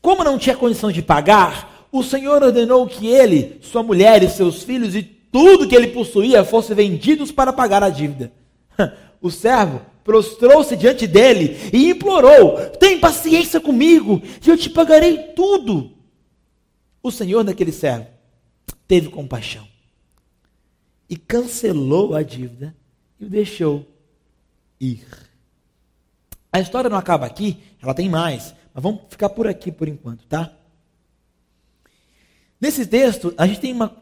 Como 0.00 0.24
não 0.24 0.38
tinha 0.38 0.56
condição 0.56 0.90
de 0.90 1.02
pagar, 1.02 1.86
o 1.92 2.02
Senhor 2.02 2.42
ordenou 2.42 2.86
que 2.86 3.06
ele, 3.06 3.58
sua 3.60 3.82
mulher 3.82 4.22
e 4.22 4.30
seus 4.30 4.62
filhos 4.62 4.94
e 4.94 5.02
tudo 5.02 5.68
que 5.68 5.76
ele 5.76 5.88
possuía 5.88 6.42
fossem 6.42 6.74
vendidos 6.74 7.30
para 7.30 7.52
pagar 7.52 7.84
a 7.84 7.90
dívida. 7.90 8.32
O 9.18 9.30
servo 9.30 9.80
prostrou-se 10.04 10.76
diante 10.76 11.06
dele 11.06 11.56
e 11.72 11.88
implorou: 11.88 12.58
Tem 12.78 13.00
paciência 13.00 13.58
comigo, 13.58 14.22
e 14.46 14.50
eu 14.50 14.56
te 14.56 14.68
pagarei 14.68 15.32
tudo. 15.34 15.90
O 17.02 17.10
Senhor 17.10 17.42
daquele 17.42 17.72
servo 17.72 18.15
teve 18.86 19.08
compaixão. 19.08 19.66
e 21.08 21.16
cancelou 21.16 22.16
a 22.16 22.22
dívida 22.22 22.74
e 23.20 23.24
o 23.24 23.30
deixou 23.30 23.86
ir. 24.80 25.06
A 26.52 26.60
história 26.60 26.90
não 26.90 26.98
acaba 26.98 27.26
aqui, 27.26 27.58
ela 27.80 27.94
tem 27.94 28.08
mais, 28.08 28.54
mas 28.74 28.82
vamos 28.82 29.02
ficar 29.08 29.28
por 29.28 29.46
aqui 29.46 29.70
por 29.70 29.86
enquanto, 29.86 30.26
tá? 30.26 30.52
Nesse 32.60 32.86
texto, 32.86 33.34
a 33.36 33.46
gente 33.46 33.60
tem 33.60 33.72
uma, 33.72 33.94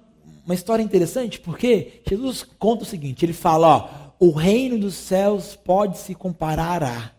uma 0.44 0.54
história 0.54 0.82
interessante, 0.82 1.40
porque 1.40 2.00
Jesus 2.08 2.44
conta 2.58 2.84
o 2.84 2.86
seguinte: 2.86 3.24
ele 3.24 3.32
fala, 3.32 3.68
ó, 3.68 4.14
o 4.18 4.30
reino 4.30 4.78
dos 4.78 4.94
céus 4.94 5.56
pode 5.56 5.98
se 5.98 6.14
comparar 6.14 6.82
a. 6.82 7.10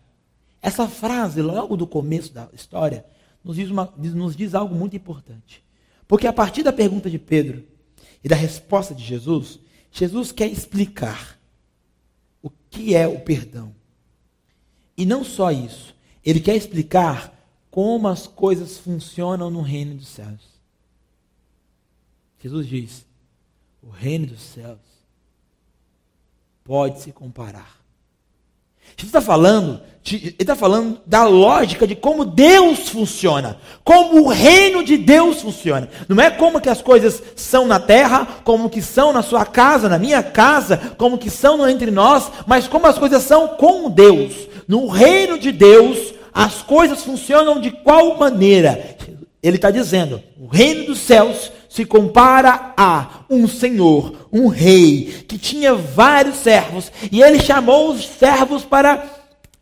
Essa 0.62 0.88
frase, 0.88 1.42
logo 1.42 1.76
do 1.76 1.86
começo 1.86 2.32
da 2.32 2.48
história, 2.52 3.04
nos 3.44 3.56
diz, 3.56 3.70
uma, 3.70 3.92
nos 3.96 4.34
diz 4.34 4.54
algo 4.54 4.74
muito 4.74 4.96
importante. 4.96 5.62
Porque 6.08 6.26
a 6.26 6.32
partir 6.32 6.62
da 6.62 6.72
pergunta 6.72 7.10
de 7.10 7.18
Pedro 7.18 7.66
e 8.22 8.28
da 8.28 8.36
resposta 8.36 8.94
de 8.94 9.04
Jesus, 9.04 9.58
Jesus 9.90 10.32
quer 10.32 10.48
explicar 10.48 11.38
o 12.42 12.50
que 12.70 12.94
é 12.94 13.06
o 13.06 13.20
perdão. 13.20 13.74
E 14.96 15.04
não 15.04 15.24
só 15.24 15.50
isso, 15.50 15.94
ele 16.24 16.40
quer 16.40 16.56
explicar 16.56 17.32
como 17.70 18.08
as 18.08 18.26
coisas 18.26 18.78
funcionam 18.78 19.50
no 19.50 19.60
reino 19.60 19.94
dos 19.94 20.08
céus. 20.08 20.56
Jesus 22.38 22.66
diz: 22.66 23.06
o 23.82 23.90
reino 23.90 24.26
dos 24.26 24.40
céus 24.40 24.78
pode 26.64 27.00
se 27.00 27.12
comparar. 27.12 27.85
Jesus 28.96 29.08
está 29.08 29.20
falando, 29.20 29.80
ele 30.10 30.34
está 30.38 30.56
falando 30.56 30.98
da 31.04 31.24
lógica 31.24 31.86
de 31.86 31.94
como 31.94 32.24
Deus 32.24 32.88
funciona, 32.88 33.58
como 33.84 34.22
o 34.22 34.28
reino 34.28 34.82
de 34.82 34.96
Deus 34.96 35.42
funciona. 35.42 35.88
Não 36.08 36.22
é 36.22 36.30
como 36.30 36.60
que 36.60 36.68
as 36.68 36.80
coisas 36.80 37.22
são 37.34 37.66
na 37.66 37.78
terra, 37.78 38.26
como 38.42 38.70
que 38.70 38.80
são 38.80 39.12
na 39.12 39.22
sua 39.22 39.44
casa, 39.44 39.88
na 39.88 39.98
minha 39.98 40.22
casa, 40.22 40.94
como 40.96 41.18
que 41.18 41.28
são 41.28 41.68
entre 41.68 41.90
nós, 41.90 42.30
mas 42.46 42.66
como 42.66 42.86
as 42.86 42.98
coisas 42.98 43.22
são 43.22 43.48
com 43.48 43.90
Deus. 43.90 44.32
No 44.66 44.86
reino 44.86 45.38
de 45.38 45.52
Deus, 45.52 46.14
as 46.32 46.62
coisas 46.62 47.02
funcionam 47.02 47.60
de 47.60 47.70
qual 47.70 48.16
maneira? 48.16 48.96
Ele 49.42 49.56
está 49.56 49.70
dizendo: 49.70 50.22
o 50.40 50.46
reino 50.46 50.86
dos 50.86 51.00
céus 51.00 51.52
se 51.76 51.84
compara 51.84 52.72
a 52.74 53.26
um 53.28 53.46
senhor, 53.46 54.30
um 54.32 54.46
rei, 54.46 55.24
que 55.28 55.36
tinha 55.36 55.74
vários 55.74 56.36
servos, 56.36 56.90
e 57.12 57.20
ele 57.20 57.38
chamou 57.38 57.92
os 57.92 58.06
servos 58.06 58.64
para 58.64 59.06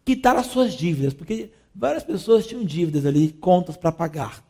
quitar 0.04 0.36
as 0.36 0.46
suas 0.46 0.74
dívidas, 0.74 1.12
porque 1.12 1.50
várias 1.74 2.04
pessoas 2.04 2.46
tinham 2.46 2.62
dívidas 2.62 3.04
ali, 3.04 3.32
contas 3.32 3.76
para 3.76 3.90
pagar. 3.90 4.44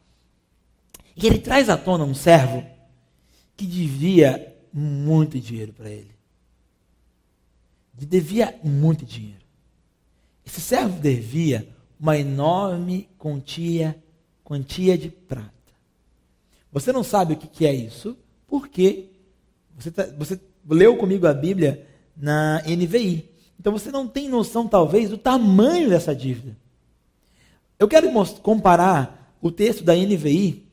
E 1.16 1.26
ele 1.26 1.38
traz 1.38 1.70
à 1.70 1.78
tona 1.78 2.04
um 2.04 2.14
servo 2.14 2.62
que 3.56 3.64
devia 3.64 4.54
muito 4.70 5.40
dinheiro 5.40 5.72
para 5.72 5.88
ele. 5.88 6.14
Devia 7.94 8.60
muito 8.62 9.06
dinheiro. 9.06 9.40
Esse 10.44 10.60
servo 10.60 11.00
devia 11.00 11.66
uma 11.98 12.18
enorme 12.18 13.08
quantia, 13.16 13.98
quantia 14.44 14.98
de 14.98 15.08
prata. 15.08 15.53
Você 16.74 16.92
não 16.92 17.04
sabe 17.04 17.34
o 17.34 17.36
que, 17.36 17.64
é 17.64 17.72
isso, 17.72 18.18
porque 18.48 19.06
você, 19.78 19.92
tá, 19.92 20.08
você 20.18 20.40
leu 20.68 20.96
comigo 20.96 21.24
a 21.24 21.32
Bíblia 21.32 21.86
na 22.16 22.60
NVI. 22.66 23.30
Então 23.60 23.72
você 23.72 23.92
não 23.92 24.08
tem 24.08 24.28
noção, 24.28 24.66
talvez, 24.66 25.08
do 25.08 25.16
tamanho 25.16 25.88
dessa 25.88 26.12
dívida. 26.12 26.56
Eu 27.78 27.86
quero 27.86 28.10
comparar 28.42 29.36
o 29.40 29.52
texto 29.52 29.84
da 29.84 29.94
NVI, 29.94 30.66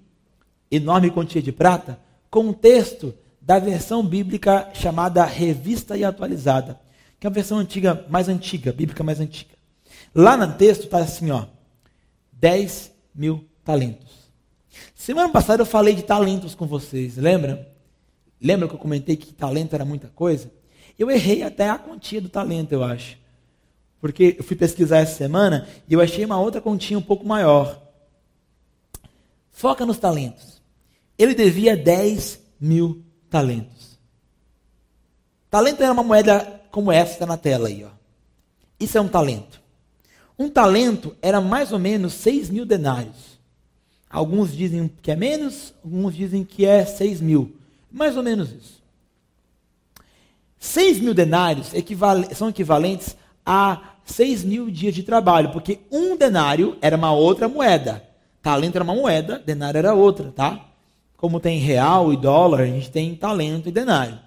enorme 0.71 1.11
quantia 1.11 1.39
de 1.41 1.51
prata, 1.51 1.99
com 2.31 2.49
o 2.49 2.53
texto 2.53 3.13
da 3.39 3.59
versão 3.59 4.03
bíblica 4.03 4.71
chamada 4.73 5.23
Revista 5.23 5.95
e 5.95 6.03
Atualizada, 6.03 6.81
que 7.19 7.27
é 7.27 7.29
a 7.29 7.33
versão 7.33 7.59
antiga, 7.59 8.07
mais 8.09 8.27
antiga, 8.27 8.73
bíblica 8.73 9.03
mais 9.03 9.19
antiga. 9.19 9.53
Lá 10.15 10.35
no 10.35 10.51
texto 10.55 10.85
está 10.85 10.97
assim, 10.97 11.29
ó, 11.29 11.45
10 12.33 12.91
mil 13.13 13.45
talentos. 13.63 14.20
Semana 14.95 15.29
passada 15.29 15.61
eu 15.61 15.65
falei 15.65 15.95
de 15.95 16.03
talentos 16.03 16.55
com 16.55 16.65
vocês, 16.65 17.17
lembra? 17.17 17.71
Lembra 18.41 18.67
que 18.67 18.73
eu 18.73 18.79
comentei 18.79 19.15
que 19.15 19.33
talento 19.33 19.73
era 19.73 19.85
muita 19.85 20.07
coisa? 20.07 20.51
Eu 20.97 21.09
errei 21.09 21.43
até 21.43 21.69
a 21.69 21.77
quantia 21.77 22.21
do 22.21 22.29
talento, 22.29 22.71
eu 22.71 22.83
acho. 22.83 23.17
Porque 23.99 24.35
eu 24.39 24.43
fui 24.43 24.55
pesquisar 24.55 24.97
essa 24.97 25.15
semana 25.15 25.67
e 25.87 25.93
eu 25.93 26.01
achei 26.01 26.25
uma 26.25 26.39
outra 26.39 26.59
quantia 26.59 26.97
um 26.97 27.01
pouco 27.01 27.25
maior. 27.25 27.79
Foca 29.51 29.85
nos 29.85 29.99
talentos. 29.99 30.61
Ele 31.17 31.35
devia 31.35 31.77
10 31.77 32.39
mil 32.59 33.03
talentos. 33.29 33.99
Talento 35.51 35.83
era 35.83 35.91
uma 35.91 36.03
moeda 36.03 36.61
como 36.71 36.91
essa 36.91 37.13
está 37.13 37.25
na 37.25 37.37
tela 37.37 37.67
aí. 37.67 37.83
Ó. 37.83 37.89
Isso 38.79 38.97
é 38.97 39.01
um 39.01 39.07
talento. 39.07 39.61
Um 40.39 40.49
talento 40.49 41.15
era 41.21 41.39
mais 41.39 41.71
ou 41.71 41.77
menos 41.77 42.13
6 42.13 42.49
mil 42.49 42.65
denários. 42.65 43.30
Alguns 44.11 44.55
dizem 44.55 44.91
que 45.01 45.09
é 45.09 45.15
menos, 45.15 45.73
alguns 45.83 46.13
dizem 46.15 46.43
que 46.43 46.65
é 46.65 46.85
6 46.85 47.21
mil. 47.21 47.55
Mais 47.89 48.17
ou 48.17 48.23
menos 48.23 48.51
isso. 48.51 48.81
6 50.59 50.99
mil 50.99 51.13
denários 51.13 51.71
são 52.35 52.49
equivalentes 52.49 53.15
a 53.45 53.81
6 54.05 54.43
mil 54.43 54.69
dias 54.69 54.93
de 54.93 55.03
trabalho, 55.03 55.51
porque 55.51 55.79
um 55.89 56.17
denário 56.17 56.77
era 56.81 56.97
uma 56.97 57.11
outra 57.13 57.47
moeda. 57.47 58.03
Talento 58.41 58.75
era 58.75 58.83
uma 58.83 58.95
moeda, 58.95 59.39
denário 59.39 59.77
era 59.77 59.93
outra, 59.93 60.31
tá? 60.31 60.65
Como 61.15 61.39
tem 61.39 61.59
real 61.59 62.11
e 62.11 62.17
dólar, 62.17 62.61
a 62.61 62.65
gente 62.65 62.91
tem 62.91 63.15
talento 63.15 63.69
e 63.69 63.71
denário. 63.71 64.19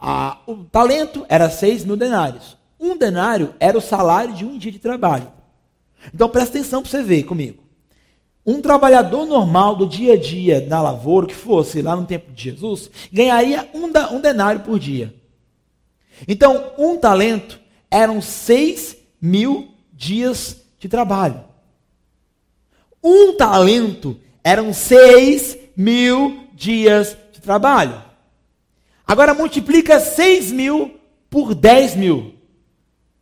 Ah, 0.00 0.38
o 0.46 0.56
talento 0.64 1.24
era 1.28 1.48
6 1.48 1.84
mil 1.84 1.96
denários. 1.96 2.56
Um 2.80 2.96
denário 2.96 3.54
era 3.60 3.76
o 3.76 3.82
salário 3.82 4.34
de 4.34 4.44
um 4.44 4.58
dia 4.58 4.72
de 4.72 4.78
trabalho. 4.78 5.30
Então 6.12 6.28
presta 6.28 6.58
atenção 6.58 6.82
para 6.82 6.90
você 6.90 7.02
ver 7.02 7.24
comigo. 7.24 7.67
Um 8.48 8.62
trabalhador 8.62 9.26
normal 9.26 9.76
do 9.76 9.86
dia 9.86 10.14
a 10.14 10.16
dia 10.16 10.64
na 10.66 10.80
lavoura, 10.80 11.26
que 11.26 11.34
fosse 11.34 11.82
lá 11.82 11.94
no 11.94 12.06
tempo 12.06 12.32
de 12.32 12.44
Jesus, 12.44 12.90
ganharia 13.12 13.68
um, 13.74 13.84
um 14.16 14.20
denário 14.22 14.62
por 14.62 14.78
dia. 14.78 15.14
Então, 16.26 16.72
um 16.78 16.96
talento 16.96 17.60
eram 17.90 18.22
seis 18.22 18.96
mil 19.20 19.68
dias 19.92 20.62
de 20.78 20.88
trabalho. 20.88 21.44
Um 23.04 23.36
talento 23.36 24.18
eram 24.42 24.72
seis 24.72 25.58
mil 25.76 26.48
dias 26.54 27.18
de 27.30 27.42
trabalho. 27.42 28.02
Agora 29.06 29.34
multiplica 29.34 30.00
seis 30.00 30.50
mil 30.50 30.98
por 31.28 31.54
dez 31.54 31.94
mil. 31.94 32.32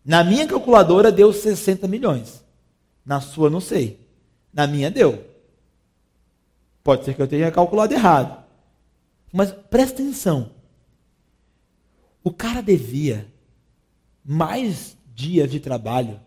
Na 0.04 0.22
minha 0.22 0.46
calculadora 0.46 1.10
deu 1.10 1.32
60 1.32 1.88
milhões. 1.88 2.44
Na 3.04 3.20
sua, 3.20 3.50
não 3.50 3.60
sei. 3.60 4.05
Na 4.56 4.66
minha 4.66 4.90
deu. 4.90 5.22
Pode 6.82 7.04
ser 7.04 7.14
que 7.14 7.20
eu 7.20 7.28
tenha 7.28 7.52
calculado 7.52 7.92
errado. 7.92 8.42
Mas 9.30 9.52
presta 9.52 10.02
atenção. 10.02 10.50
O 12.24 12.32
cara 12.32 12.62
devia 12.62 13.30
mais 14.24 14.96
dias 15.14 15.50
de 15.50 15.60
trabalho 15.60 16.18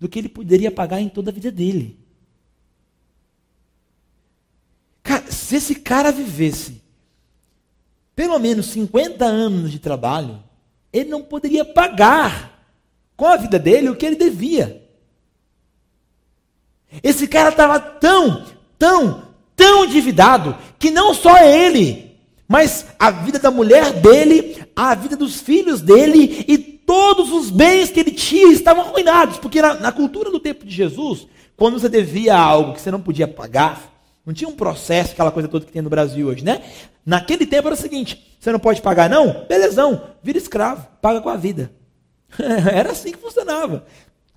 do 0.00 0.08
que 0.08 0.18
ele 0.18 0.30
poderia 0.30 0.70
pagar 0.70 0.98
em 0.98 1.10
toda 1.10 1.30
a 1.30 1.34
vida 1.34 1.52
dele. 1.52 2.02
Se 5.28 5.56
esse 5.56 5.74
cara 5.74 6.10
vivesse 6.10 6.82
pelo 8.16 8.38
menos 8.38 8.66
50 8.66 9.26
anos 9.26 9.70
de 9.70 9.78
trabalho, 9.78 10.42
ele 10.90 11.10
não 11.10 11.22
poderia 11.22 11.66
pagar 11.66 12.66
com 13.14 13.26
a 13.26 13.36
vida 13.36 13.58
dele 13.58 13.90
o 13.90 13.96
que 13.96 14.06
ele 14.06 14.16
devia. 14.16 14.83
Esse 17.02 17.26
cara 17.26 17.50
estava 17.50 17.78
tão, 17.78 18.44
tão, 18.78 19.22
tão 19.56 19.84
endividado 19.84 20.56
que 20.78 20.90
não 20.90 21.14
só 21.14 21.38
ele, 21.38 22.16
mas 22.46 22.86
a 22.98 23.10
vida 23.10 23.38
da 23.38 23.50
mulher 23.50 23.92
dele, 23.92 24.64
a 24.76 24.94
vida 24.94 25.16
dos 25.16 25.40
filhos 25.40 25.80
dele 25.80 26.44
e 26.46 26.58
todos 26.58 27.32
os 27.32 27.50
bens 27.50 27.90
que 27.90 28.00
ele 28.00 28.10
tinha 28.10 28.52
estavam 28.52 28.84
arruinados. 28.84 29.38
Porque 29.38 29.60
na, 29.60 29.74
na 29.74 29.92
cultura 29.92 30.30
do 30.30 30.40
tempo 30.40 30.64
de 30.64 30.74
Jesus, 30.74 31.26
quando 31.56 31.78
você 31.78 31.88
devia 31.88 32.36
algo 32.36 32.74
que 32.74 32.80
você 32.80 32.90
não 32.90 33.00
podia 33.00 33.26
pagar, 33.26 33.92
não 34.24 34.32
tinha 34.32 34.48
um 34.48 34.56
processo, 34.56 35.12
aquela 35.12 35.30
coisa 35.30 35.48
toda 35.48 35.66
que 35.66 35.72
tem 35.72 35.82
no 35.82 35.90
Brasil 35.90 36.28
hoje, 36.28 36.44
né? 36.44 36.62
Naquele 37.04 37.46
tempo 37.46 37.68
era 37.68 37.74
o 37.74 37.78
seguinte: 37.78 38.36
você 38.40 38.50
não 38.50 38.58
pode 38.58 38.80
pagar, 38.80 39.08
não? 39.08 39.44
Belezão, 39.46 40.02
vira 40.22 40.38
escravo, 40.38 40.86
paga 41.00 41.20
com 41.20 41.28
a 41.28 41.36
vida. 41.36 41.70
era 42.72 42.92
assim 42.92 43.12
que 43.12 43.18
funcionava 43.18 43.84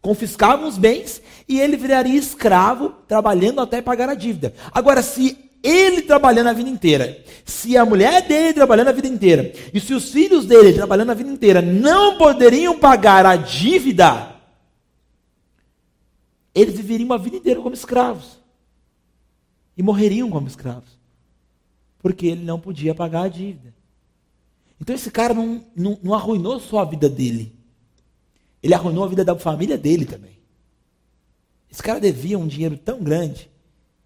confiscavam 0.08 0.70
os 0.70 0.78
bens 0.78 1.22
e 1.50 1.60
ele 1.60 1.76
viraria 1.76 2.18
escravo, 2.18 2.92
trabalhando 3.10 3.60
até 3.60 3.82
pagar 3.82 4.08
a 4.08 4.16
dívida. 4.16 4.54
Agora, 4.72 5.02
se 5.02 5.38
ele 5.62 6.02
trabalhando 6.02 6.48
a 6.48 6.54
vida 6.54 6.70
inteira, 6.70 7.22
se 7.44 7.76
a 7.76 7.86
mulher 7.86 8.26
dele 8.26 8.54
trabalhando 8.54 8.88
a 8.88 8.94
vida 8.94 9.10
inteira, 9.10 9.52
e 9.74 9.82
se 9.82 9.94
os 9.94 10.10
filhos 10.10 10.46
dele 10.46 10.72
trabalhando 10.72 11.10
a 11.10 11.14
vida 11.14 11.30
inteira 11.30 11.62
não 11.62 12.18
poderiam 12.18 12.80
pagar 12.80 13.26
a 13.26 13.36
dívida, 13.36 14.34
eles 16.56 16.76
viveriam 16.78 17.12
a 17.12 17.18
vida 17.18 17.36
inteira 17.36 17.60
como 17.60 17.76
escravos. 17.76 18.40
E 19.76 19.84
morreriam 19.84 20.30
como 20.30 20.48
escravos. 20.48 20.98
Porque 22.00 22.28
ele 22.28 22.46
não 22.46 22.62
podia 22.62 22.96
pagar 22.96 23.24
a 23.24 23.28
dívida. 23.28 23.76
Então 24.80 24.96
esse 24.96 25.12
cara 25.12 25.34
não, 25.34 25.66
não, 25.76 26.00
não 26.02 26.14
arruinou 26.14 26.62
só 26.62 26.80
a 26.80 26.86
vida 26.86 27.10
dele. 27.10 27.57
Ele 28.62 28.74
arruinou 28.74 29.04
a 29.04 29.08
vida 29.08 29.24
da 29.24 29.38
família 29.38 29.78
dele 29.78 30.06
também. 30.06 30.38
Esse 31.72 31.84
cara 31.84 32.00
devia 32.00 32.40
um 32.40 32.48
dinheiro 32.48 32.78
tão 32.78 33.04
grande 33.04 33.50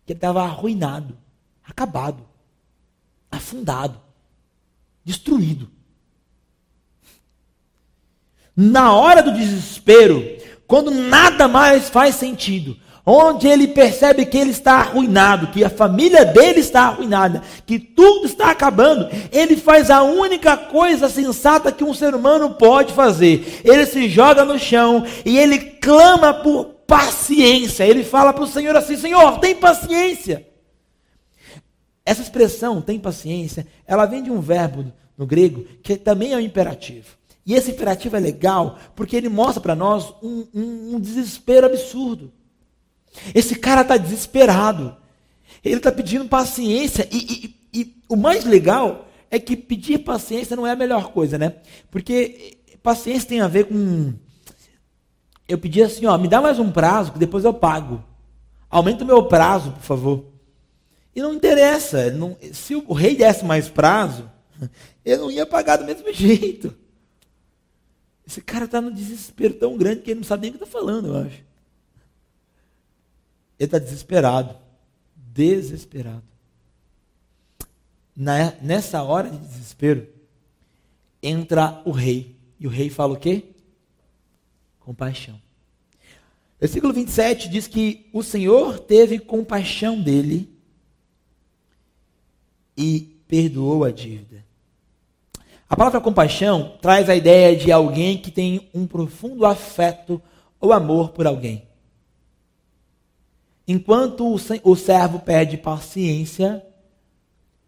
que 0.05 0.13
ele 0.13 0.17
estava 0.17 0.43
arruinado, 0.43 1.17
acabado, 1.63 2.25
afundado, 3.31 3.99
destruído. 5.05 5.69
Na 8.55 8.93
hora 8.93 9.23
do 9.23 9.33
desespero, 9.33 10.23
quando 10.67 10.91
nada 10.91 11.47
mais 11.47 11.89
faz 11.89 12.15
sentido, 12.15 12.77
onde 13.05 13.47
ele 13.47 13.67
percebe 13.67 14.25
que 14.25 14.37
ele 14.37 14.51
está 14.51 14.73
arruinado, 14.75 15.47
que 15.47 15.63
a 15.63 15.69
família 15.69 16.23
dele 16.23 16.59
está 16.59 16.83
arruinada, 16.83 17.41
que 17.65 17.79
tudo 17.79 18.25
está 18.25 18.51
acabando, 18.51 19.09
ele 19.31 19.57
faz 19.57 19.89
a 19.89 20.03
única 20.03 20.55
coisa 20.55 21.09
sensata 21.09 21.71
que 21.71 21.83
um 21.83 21.93
ser 21.93 22.13
humano 22.13 22.51
pode 22.51 22.93
fazer. 22.93 23.61
Ele 23.63 23.85
se 23.85 24.07
joga 24.07 24.45
no 24.45 24.59
chão 24.59 25.05
e 25.25 25.37
ele 25.37 25.59
clama 25.59 26.33
por 26.33 26.65
paciência. 26.85 27.85
Ele 27.85 28.03
fala 28.03 28.33
para 28.33 28.43
o 28.43 28.47
Senhor 28.47 28.75
assim: 28.75 28.97
Senhor, 28.97 29.39
tem 29.39 29.55
paciência. 29.55 30.47
Essa 32.05 32.21
expressão, 32.21 32.81
tem 32.81 32.99
paciência, 32.99 33.67
ela 33.85 34.05
vem 34.05 34.23
de 34.23 34.31
um 34.31 34.41
verbo 34.41 34.91
no 35.17 35.25
grego 35.25 35.65
que 35.83 35.95
também 35.95 36.33
é 36.33 36.37
um 36.37 36.41
imperativo. 36.41 37.15
E 37.45 37.53
esse 37.53 37.71
imperativo 37.71 38.15
é 38.15 38.19
legal 38.19 38.77
porque 38.95 39.15
ele 39.15 39.29
mostra 39.29 39.61
para 39.61 39.75
nós 39.75 40.13
um, 40.21 40.47
um, 40.53 40.95
um 40.95 40.99
desespero 40.99 41.67
absurdo. 41.67 42.31
Esse 43.34 43.56
cara 43.56 43.82
está 43.82 43.97
desesperado. 43.97 44.95
Ele 45.63 45.76
está 45.78 45.91
pedindo 45.91 46.26
paciência. 46.28 47.08
E, 47.12 47.17
e, 47.74 47.80
e, 47.82 47.95
o 48.10 48.15
mais 48.15 48.45
legal 48.45 49.08
é 49.30 49.39
que 49.39 49.56
pedir 49.56 50.00
paciência 50.00 50.56
não 50.56 50.65
é 50.65 50.71
a 50.71 50.76
melhor 50.76 51.12
coisa, 51.12 51.38
né? 51.38 51.56
Porque 51.89 52.58
paciência 52.82 53.30
tem 53.30 53.41
a 53.41 53.47
ver 53.47 53.65
com. 53.65 54.13
Eu 55.47 55.58
pedi 55.58 55.84
assim, 55.84 56.06
ó, 56.06 56.17
me 56.17 56.28
dá 56.28 56.41
mais 56.41 56.60
um 56.60 56.71
prazo 56.71 57.12
que 57.12 57.19
depois 57.19 57.43
eu 57.43 57.54
pago. 57.54 58.04
Aumenta 58.69 59.04
o 59.04 59.08
meu 59.08 59.24
prazo, 59.26 59.71
por 59.71 59.84
favor. 59.84 60.26
E 61.15 61.21
não 61.21 61.34
interessa. 61.34 62.10
Não, 62.12 62.38
se 62.54 62.76
o 62.76 62.93
rei 62.93 63.15
desse 63.15 63.43
mais 63.43 63.69
prazo, 63.69 64.30
eu 65.04 65.19
não 65.19 65.32
ia 65.32 65.45
pagar 65.45 65.78
do 65.78 65.86
mesmo 65.86 66.12
jeito. 66.13 66.74
Esse 68.26 68.41
cara 68.41 68.65
está 68.65 68.80
no 68.80 68.93
desespero 68.93 69.54
tão 69.54 69.76
grande 69.76 70.02
que 70.02 70.12
ele 70.12 70.21
não 70.21 70.28
sabe 70.28 70.43
nem 70.43 70.52
o 70.52 70.58
que 70.58 70.63
está 70.63 70.80
falando, 70.80 71.10
eu 71.10 71.17
acho. 71.17 71.50
Ele 73.62 73.67
está 73.67 73.78
desesperado. 73.78 74.56
Desesperado. 75.15 76.24
Na, 78.15 78.54
nessa 78.60 79.04
hora 79.04 79.30
de 79.30 79.38
desespero, 79.38 80.08
entra 81.21 81.80
o 81.86 81.91
rei. 81.91 82.36
E 82.60 82.65
o 82.65 82.71
rei 82.71 82.89
fala 82.89 83.13
o 83.13 83.17
quê? 83.17 83.43
Compaixão. 84.80 85.39
Versículo 86.60 86.91
27 86.91 87.50
diz 87.50 87.67
que 87.67 88.10
o 88.12 88.24
Senhor 88.24 88.80
teve 88.80 89.19
compaixão 89.19 90.02
dele 90.02 90.50
e 92.76 93.15
perdoou 93.28 93.84
a 93.84 93.91
dívida. 93.91 94.43
A 95.69 95.76
palavra 95.76 96.02
compaixão 96.02 96.80
traz 96.82 97.08
a 97.12 97.15
ideia 97.15 97.56
de 97.56 97.71
alguém 97.71 98.17
que 98.17 98.32
tem 98.32 98.71
um 98.74 98.88
profundo 98.88 99.45
afeto 99.45 100.19
ou 100.60 100.74
amor 100.74 101.10
por 101.10 101.28
alguém. 101.28 101.69
Enquanto 103.71 104.27
o 104.65 104.75
servo 104.75 105.19
pede 105.19 105.55
paciência, 105.55 106.62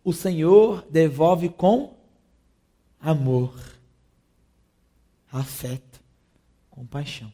o 0.04 0.12
Senhor 0.12 0.86
devolve 0.90 1.48
com 1.48 1.96
amor, 3.00 3.58
afeto, 5.32 6.02
compaixão. 6.70 7.32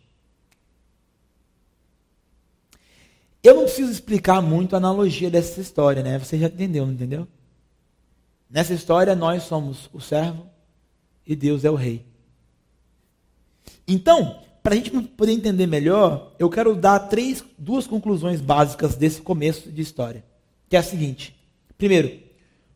Eu 3.41 3.55
não 3.55 3.63
preciso 3.63 3.91
explicar 3.91 4.39
muito 4.39 4.75
a 4.75 4.77
analogia 4.77 5.31
dessa 5.31 5.59
história, 5.59 6.03
né? 6.03 6.19
Você 6.19 6.37
já 6.37 6.45
entendeu, 6.45 6.85
não 6.85 6.93
entendeu? 6.93 7.27
Nessa 8.47 8.75
história, 8.75 9.15
nós 9.15 9.41
somos 9.41 9.89
o 9.91 9.99
servo 9.99 10.45
e 11.25 11.35
Deus 11.35 11.65
é 11.65 11.71
o 11.71 11.75
rei. 11.75 12.05
Então, 13.87 14.43
para 14.61 14.73
a 14.73 14.77
gente 14.77 14.91
poder 14.91 15.31
entender 15.31 15.67
melhor, 15.67 16.33
eu 16.37 16.49
quero 16.49 16.75
dar 16.75 16.99
três, 16.99 17.43
duas 17.57 17.87
conclusões 17.87 18.41
básicas 18.41 18.95
desse 18.95 19.21
começo 19.21 19.71
de 19.71 19.81
história. 19.81 20.23
Que 20.69 20.75
é 20.75 20.79
a 20.79 20.83
seguinte: 20.83 21.35
primeiro, 21.77 22.19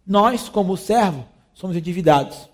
nós, 0.06 0.50
como 0.50 0.78
servo, 0.78 1.26
somos 1.54 1.76
endividados. 1.76 2.54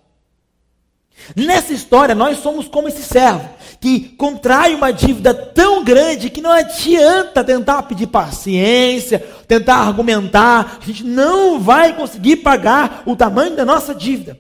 Nessa 1.36 1.74
história, 1.74 2.16
nós 2.16 2.40
somos 2.40 2.68
como 2.68 2.88
esse 2.88 3.04
servo, 3.04 3.50
que 3.80 4.00
contrai 4.00 4.74
uma 4.74 4.92
dívida 4.92 5.34
tão 5.34 5.84
grande 5.84 6.30
que 6.30 6.42
não 6.42 6.52
adianta 6.52 7.44
tentar 7.44 7.84
pedir 7.84 8.08
paciência, 8.08 9.20
tentar 9.48 9.76
argumentar, 9.76 10.80
a 10.82 10.86
gente 10.86 11.04
não 11.04 11.60
vai 11.60 11.96
conseguir 11.96 12.38
pagar 12.38 13.04
o 13.06 13.16
tamanho 13.16 13.56
da 13.56 13.66
nossa 13.66 13.94
dívida. 13.94 14.40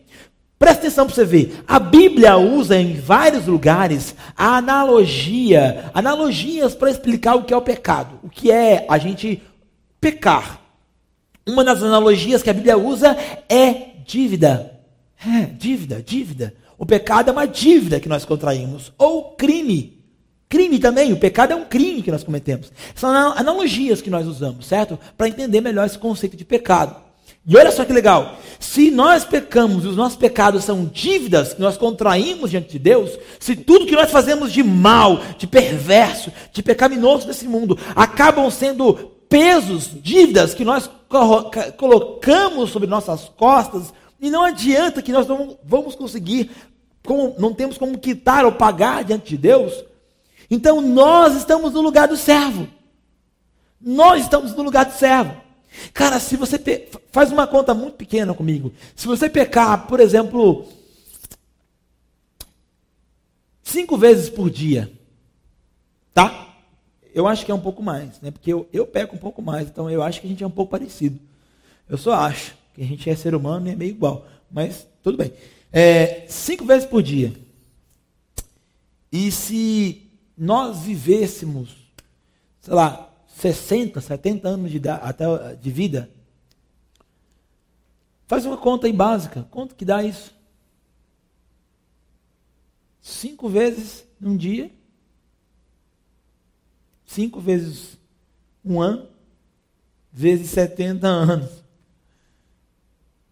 Presta 0.59 0.81
atenção 0.81 1.05
para 1.05 1.15
você 1.15 1.23
ver. 1.23 1.63
A 1.65 1.79
Bíblia 1.79 2.37
usa 2.37 2.77
em 2.77 2.99
vários 2.99 3.47
lugares 3.47 4.13
a 4.35 4.57
analogia, 4.57 5.89
analogias 5.93 6.75
para 6.75 6.91
explicar 6.91 7.35
o 7.35 7.43
que 7.43 7.53
é 7.53 7.57
o 7.57 7.61
pecado, 7.61 8.19
o 8.21 8.29
que 8.29 8.51
é 8.51 8.85
a 8.89 8.97
gente 8.97 9.41
pecar. 10.01 10.59
Uma 11.47 11.63
das 11.63 11.81
analogias 11.81 12.43
que 12.43 12.49
a 12.49 12.53
Bíblia 12.53 12.77
usa 12.77 13.17
é 13.47 13.91
dívida. 14.05 14.77
É, 15.25 15.45
dívida, 15.45 16.03
dívida. 16.03 16.53
O 16.77 16.85
pecado 16.85 17.29
é 17.29 17.31
uma 17.31 17.47
dívida 17.47 17.99
que 17.99 18.09
nós 18.09 18.25
contraímos. 18.25 18.91
Ou 18.97 19.35
crime. 19.35 19.97
Crime 20.49 20.77
também, 20.77 21.13
o 21.13 21.17
pecado 21.17 21.53
é 21.53 21.55
um 21.55 21.65
crime 21.65 22.01
que 22.01 22.11
nós 22.11 22.23
cometemos. 22.23 22.69
São 22.95 23.09
analogias 23.11 24.01
que 24.01 24.09
nós 24.09 24.27
usamos, 24.27 24.65
certo? 24.65 24.99
Para 25.17 25.29
entender 25.29 25.61
melhor 25.61 25.85
esse 25.85 25.97
conceito 25.97 26.35
de 26.35 26.43
pecado. 26.43 27.08
E 27.49 27.57
olha 27.57 27.71
só 27.71 27.83
que 27.83 27.91
legal. 27.91 28.37
Se 28.59 28.91
nós 28.91 29.25
pecamos 29.25 29.83
e 29.83 29.87
os 29.87 29.95
nossos 29.95 30.17
pecados 30.17 30.63
são 30.63 30.85
dívidas 30.85 31.53
que 31.55 31.61
nós 31.61 31.77
contraímos 31.77 32.51
diante 32.51 32.69
de 32.69 32.77
Deus, 32.77 33.17
se 33.39 33.55
tudo 33.55 33.87
que 33.87 33.95
nós 33.95 34.11
fazemos 34.11 34.53
de 34.53 34.61
mal, 34.61 35.19
de 35.35 35.47
perverso, 35.47 36.31
de 36.53 36.61
pecaminoso 36.61 37.25
nesse 37.25 37.47
mundo, 37.47 37.75
acabam 37.95 38.51
sendo 38.51 38.93
pesos, 39.27 39.89
dívidas 39.99 40.53
que 40.53 40.63
nós 40.63 40.87
colocamos 41.75 42.69
sobre 42.69 42.87
nossas 42.87 43.29
costas, 43.29 43.91
e 44.21 44.29
não 44.29 44.43
adianta 44.43 45.01
que 45.01 45.11
nós 45.11 45.25
não 45.25 45.57
vamos 45.63 45.95
conseguir, 45.95 46.51
não 47.39 47.51
temos 47.51 47.79
como 47.79 47.97
quitar 47.97 48.45
ou 48.45 48.51
pagar 48.51 49.03
diante 49.03 49.29
de 49.29 49.37
Deus, 49.37 49.73
então 50.51 50.81
nós 50.81 51.35
estamos 51.35 51.73
no 51.73 51.81
lugar 51.81 52.07
do 52.07 52.17
servo. 52.17 52.67
Nós 53.81 54.23
estamos 54.23 54.53
no 54.53 54.61
lugar 54.61 54.85
do 54.85 54.93
servo. 54.93 55.48
Cara, 55.93 56.19
se 56.19 56.35
você 56.35 56.57
pe... 56.57 56.87
faz 57.11 57.31
uma 57.31 57.47
conta 57.47 57.73
muito 57.73 57.95
pequena 57.95 58.33
comigo, 58.33 58.73
se 58.95 59.07
você 59.07 59.29
pecar, 59.29 59.87
por 59.87 59.99
exemplo, 59.99 60.67
cinco 63.63 63.97
vezes 63.97 64.29
por 64.29 64.49
dia, 64.49 64.91
tá? 66.13 66.55
Eu 67.13 67.27
acho 67.27 67.45
que 67.45 67.51
é 67.51 67.55
um 67.55 67.59
pouco 67.59 67.81
mais, 67.81 68.19
né? 68.21 68.31
Porque 68.31 68.51
eu, 68.51 68.67
eu 68.71 68.85
peco 68.85 69.15
um 69.15 69.19
pouco 69.19 69.41
mais, 69.41 69.67
então 69.67 69.89
eu 69.89 70.01
acho 70.03 70.21
que 70.21 70.27
a 70.27 70.29
gente 70.29 70.43
é 70.43 70.47
um 70.47 70.51
pouco 70.51 70.71
parecido. 70.71 71.19
Eu 71.87 71.97
só 71.97 72.13
acho 72.13 72.55
que 72.73 72.81
a 72.81 72.85
gente 72.85 73.09
é 73.09 73.15
ser 73.15 73.33
humano 73.33 73.67
e 73.67 73.71
é 73.71 73.75
meio 73.75 73.91
igual, 73.91 74.27
mas 74.51 74.85
tudo 75.03 75.17
bem. 75.17 75.33
É, 75.71 76.25
cinco 76.27 76.65
vezes 76.65 76.87
por 76.87 77.01
dia. 77.01 77.33
E 79.11 79.31
se 79.31 80.09
nós 80.37 80.81
vivêssemos, 80.81 81.75
sei 82.61 82.73
lá, 82.73 83.08
60, 83.39 84.01
70 84.01 84.47
anos 84.49 84.69
de, 84.69 84.89
até, 84.89 85.55
de 85.55 85.71
vida. 85.71 86.09
Faz 88.27 88.45
uma 88.45 88.57
conta 88.57 88.85
aí 88.85 88.93
básica. 88.93 89.47
Quanto 89.49 89.75
que 89.75 89.85
dá 89.85 90.03
isso? 90.03 90.35
Cinco 93.01 93.47
vezes 93.47 94.05
num 94.19 94.35
dia. 94.35 94.69
Cinco 97.05 97.39
vezes 97.39 97.97
um 98.63 98.81
ano. 98.81 99.07
Vezes 100.11 100.49
70 100.49 101.07
anos. 101.07 101.63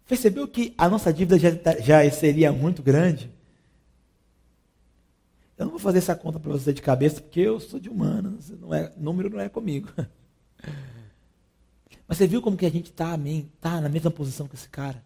Percebeu 0.06 0.48
que 0.48 0.74
a 0.78 0.88
nossa 0.88 1.12
dívida 1.12 1.38
já, 1.38 1.50
já 1.80 2.10
seria 2.10 2.50
muito 2.50 2.82
grande? 2.82 3.30
Eu 5.58 5.64
não 5.64 5.72
vou 5.72 5.80
fazer 5.80 5.98
essa 5.98 6.14
conta 6.14 6.38
para 6.38 6.52
você 6.52 6.72
de 6.72 6.80
cabeça, 6.80 7.20
porque 7.20 7.40
eu 7.40 7.58
sou 7.58 7.80
de 7.80 7.88
humanas, 7.88 8.48
não 8.50 8.72
é, 8.72 8.92
número 8.96 9.28
não 9.28 9.40
é 9.40 9.48
comigo. 9.48 9.88
Mas 12.06 12.16
você 12.16 12.28
viu 12.28 12.40
como 12.40 12.56
que 12.56 12.64
a 12.64 12.70
gente 12.70 12.90
está, 12.90 13.12
amém? 13.12 13.50
Está 13.56 13.80
na 13.80 13.88
mesma 13.88 14.10
posição 14.10 14.46
que 14.46 14.54
esse 14.54 14.68
cara? 14.68 15.04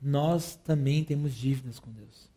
Nós 0.00 0.54
também 0.54 1.02
temos 1.02 1.34
dívidas 1.34 1.80
com 1.80 1.90
Deus. 1.90 2.28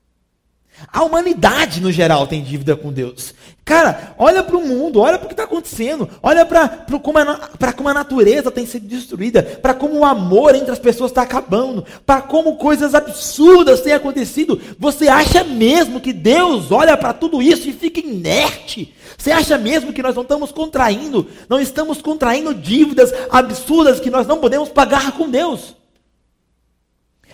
A 0.91 1.03
humanidade, 1.03 1.81
no 1.81 1.91
geral, 1.91 2.27
tem 2.27 2.43
dívida 2.43 2.75
com 2.75 2.93
Deus. 2.93 3.33
Cara, 3.65 4.13
olha 4.17 4.43
para 4.43 4.55
o 4.55 4.65
mundo, 4.65 5.01
olha 5.01 5.17
para 5.17 5.25
o 5.25 5.27
que 5.27 5.33
está 5.33 5.43
acontecendo, 5.43 6.09
olha 6.23 6.45
para 6.45 6.69
como, 7.03 7.17
a, 7.17 7.73
como 7.73 7.89
a 7.89 7.93
natureza 7.93 8.49
tem 8.49 8.65
sido 8.65 8.87
destruída, 8.87 9.43
para 9.43 9.73
como 9.73 9.95
o 9.97 10.05
amor 10.05 10.55
entre 10.55 10.71
as 10.71 10.79
pessoas 10.79 11.11
está 11.11 11.23
acabando, 11.23 11.83
para 12.05 12.21
como 12.21 12.55
coisas 12.55 12.95
absurdas 12.95 13.81
têm 13.81 13.91
acontecido. 13.91 14.61
Você 14.79 15.09
acha 15.09 15.43
mesmo 15.43 15.99
que 15.99 16.13
Deus 16.13 16.71
olha 16.71 16.95
para 16.95 17.11
tudo 17.11 17.41
isso 17.41 17.67
e 17.67 17.73
fica 17.73 17.99
inerte? 17.99 18.95
Você 19.17 19.31
acha 19.31 19.57
mesmo 19.57 19.91
que 19.91 20.01
nós 20.01 20.15
não 20.15 20.23
estamos 20.23 20.51
contraindo, 20.51 21.27
não 21.49 21.59
estamos 21.59 22.01
contraindo 22.01 22.53
dívidas 22.53 23.11
absurdas 23.29 23.99
que 23.99 24.09
nós 24.09 24.25
não 24.25 24.37
podemos 24.37 24.69
pagar 24.69 25.11
com 25.11 25.29
Deus? 25.29 25.75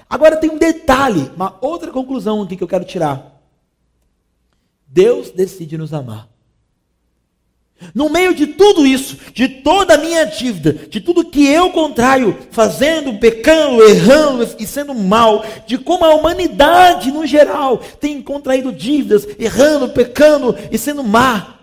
Agora 0.09 0.37
tem 0.37 0.49
um 0.49 0.57
detalhe, 0.57 1.29
uma 1.35 1.57
outra 1.61 1.91
conclusão 1.91 2.41
aqui 2.41 2.55
que 2.55 2.63
eu 2.63 2.67
quero 2.67 2.85
tirar. 2.85 3.32
Deus 4.93 5.31
decide 5.31 5.75
nos 5.75 5.91
amar. 5.91 6.29
No 7.93 8.09
meio 8.09 8.33
de 8.33 8.47
tudo 8.47 8.85
isso, 8.85 9.17
de 9.33 9.49
toda 9.49 9.95
a 9.95 9.97
minha 9.97 10.23
dívida, 10.23 10.71
de 10.87 11.01
tudo 11.01 11.25
que 11.25 11.45
eu 11.47 11.71
contraio, 11.71 12.37
fazendo, 12.51 13.17
pecando, 13.17 13.83
errando 13.83 14.47
e 14.59 14.67
sendo 14.67 14.93
mal, 14.93 15.43
de 15.65 15.79
como 15.79 16.05
a 16.05 16.13
humanidade 16.13 17.11
no 17.11 17.25
geral 17.25 17.81
tem 17.99 18.21
contraído 18.21 18.71
dívidas, 18.71 19.27
errando, 19.39 19.89
pecando 19.89 20.55
e 20.71 20.77
sendo 20.77 21.03
má. 21.03 21.59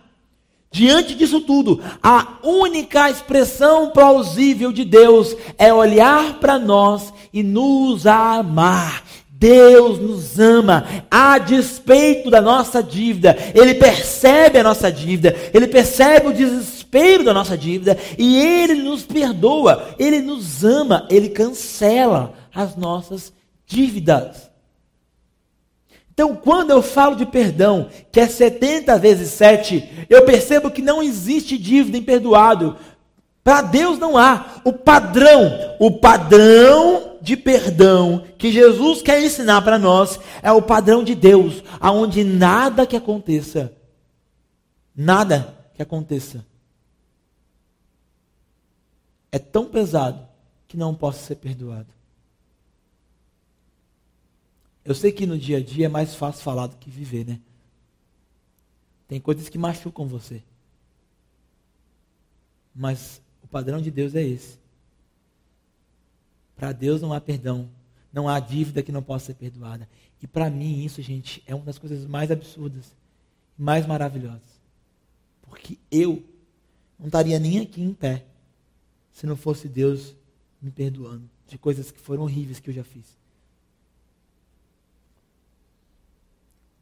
Diante 0.72 1.14
disso 1.14 1.40
tudo, 1.40 1.80
a 2.02 2.38
única 2.42 3.08
expressão 3.08 3.90
plausível 3.90 4.72
de 4.72 4.84
Deus 4.84 5.36
é 5.56 5.72
olhar 5.72 6.38
para 6.40 6.58
nós 6.58 7.14
e 7.32 7.42
nos 7.42 8.06
amar 8.06 9.04
Deus 9.40 9.98
nos 9.98 10.38
ama 10.38 10.84
a 11.10 11.38
despeito 11.38 12.30
da 12.30 12.42
nossa 12.42 12.82
dívida. 12.82 13.34
Ele 13.54 13.72
percebe 13.72 14.58
a 14.58 14.62
nossa 14.62 14.92
dívida, 14.92 15.34
ele 15.54 15.66
percebe 15.66 16.28
o 16.28 16.32
desespero 16.34 17.24
da 17.24 17.32
nossa 17.32 17.56
dívida 17.56 17.96
e 18.18 18.38
ele 18.38 18.74
nos 18.74 19.02
perdoa, 19.02 19.94
ele 19.98 20.20
nos 20.20 20.62
ama, 20.62 21.06
ele 21.08 21.30
cancela 21.30 22.34
as 22.54 22.76
nossas 22.76 23.32
dívidas. 23.64 24.50
Então, 26.12 26.36
quando 26.36 26.72
eu 26.72 26.82
falo 26.82 27.16
de 27.16 27.24
perdão, 27.24 27.88
que 28.12 28.20
é 28.20 28.26
70 28.26 28.98
vezes 28.98 29.30
7, 29.30 30.06
eu 30.10 30.22
percebo 30.26 30.70
que 30.70 30.82
não 30.82 31.02
existe 31.02 31.56
dívida 31.56 31.96
imperdoável. 31.96 32.76
Para 33.42 33.62
Deus 33.62 33.98
não 33.98 34.16
há. 34.18 34.60
O 34.64 34.72
padrão, 34.72 35.76
o 35.78 35.98
padrão 35.98 37.18
de 37.20 37.36
perdão 37.36 38.26
que 38.38 38.52
Jesus 38.52 39.02
quer 39.02 39.22
ensinar 39.22 39.62
para 39.62 39.78
nós 39.78 40.18
é 40.42 40.52
o 40.52 40.62
padrão 40.62 41.02
de 41.04 41.14
Deus, 41.14 41.62
aonde 41.78 42.24
nada 42.24 42.86
que 42.86 42.96
aconteça, 42.96 43.72
nada 44.94 45.56
que 45.74 45.82
aconteça, 45.82 46.44
é 49.32 49.38
tão 49.38 49.66
pesado 49.66 50.26
que 50.66 50.76
não 50.76 50.94
possa 50.94 51.24
ser 51.26 51.36
perdoado. 51.36 51.88
Eu 54.84 54.94
sei 54.94 55.12
que 55.12 55.26
no 55.26 55.38
dia 55.38 55.58
a 55.58 55.62
dia 55.62 55.86
é 55.86 55.88
mais 55.88 56.14
fácil 56.14 56.42
falar 56.42 56.66
do 56.66 56.76
que 56.76 56.90
viver, 56.90 57.26
né? 57.26 57.40
Tem 59.06 59.20
coisas 59.20 59.48
que 59.48 59.58
machucam 59.58 60.06
você. 60.06 60.42
Mas 62.74 63.20
padrão 63.50 63.80
de 63.80 63.90
Deus 63.90 64.14
é 64.14 64.22
esse. 64.22 64.58
Para 66.56 66.72
Deus 66.72 67.00
não 67.00 67.12
há 67.12 67.20
perdão, 67.20 67.68
não 68.12 68.28
há 68.28 68.38
dívida 68.38 68.82
que 68.82 68.92
não 68.92 69.02
possa 69.02 69.26
ser 69.26 69.34
perdoada. 69.34 69.88
E 70.22 70.26
para 70.26 70.50
mim 70.50 70.84
isso, 70.84 71.00
gente, 71.00 71.42
é 71.46 71.54
uma 71.54 71.64
das 71.64 71.78
coisas 71.78 72.06
mais 72.06 72.30
absurdas, 72.30 72.94
mais 73.56 73.86
maravilhosas. 73.86 74.60
Porque 75.42 75.78
eu 75.90 76.22
não 76.98 77.06
estaria 77.06 77.38
nem 77.38 77.60
aqui 77.60 77.82
em 77.82 77.94
pé 77.94 78.24
se 79.12 79.26
não 79.26 79.36
fosse 79.36 79.68
Deus 79.68 80.14
me 80.60 80.70
perdoando 80.70 81.28
de 81.48 81.58
coisas 81.58 81.90
que 81.90 81.98
foram 81.98 82.22
horríveis 82.22 82.60
que 82.60 82.70
eu 82.70 82.74
já 82.74 82.84
fiz. 82.84 83.18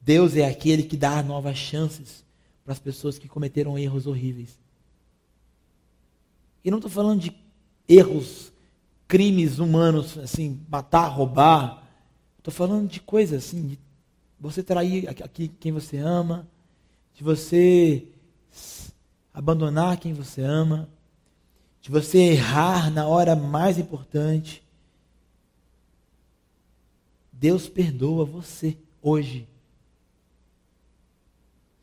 Deus 0.01 0.37
é 0.37 0.47
aquele 0.47 0.83
que 0.83 0.97
dá 0.97 1.23
novas 1.23 1.57
chances 1.57 2.25
para 2.65 2.73
as 2.73 2.79
pessoas 2.79 3.19
que 3.19 3.29
cometeram 3.29 3.79
erros 3.79 4.07
horríveis. 4.07 4.59
E 6.65 6.71
não 6.71 6.79
estou 6.79 6.91
falando 6.91 7.21
de 7.21 7.35
erros 7.89 8.53
crimes 9.09 9.59
humanos, 9.59 10.19
assim, 10.19 10.61
matar, 10.69 11.09
roubar. 11.09 11.83
Estou 12.37 12.53
falando 12.53 12.89
de 12.89 13.01
coisas 13.01 13.45
assim, 13.45 13.67
de 13.69 13.79
você 14.39 14.63
trair 14.63 15.09
aqui 15.09 15.49
quem 15.49 15.73
você 15.73 15.97
ama, 15.97 16.47
de 17.15 17.25
você 17.25 18.07
abandonar 19.33 19.97
quem 19.99 20.13
você 20.13 20.43
ama, 20.43 20.89
de 21.81 21.91
você 21.91 22.19
errar 22.19 22.91
na 22.91 23.07
hora 23.07 23.35
mais 23.35 23.79
importante. 23.79 24.63
Deus 27.33 27.69
perdoa 27.69 28.25
você 28.25 28.77
hoje. 29.01 29.49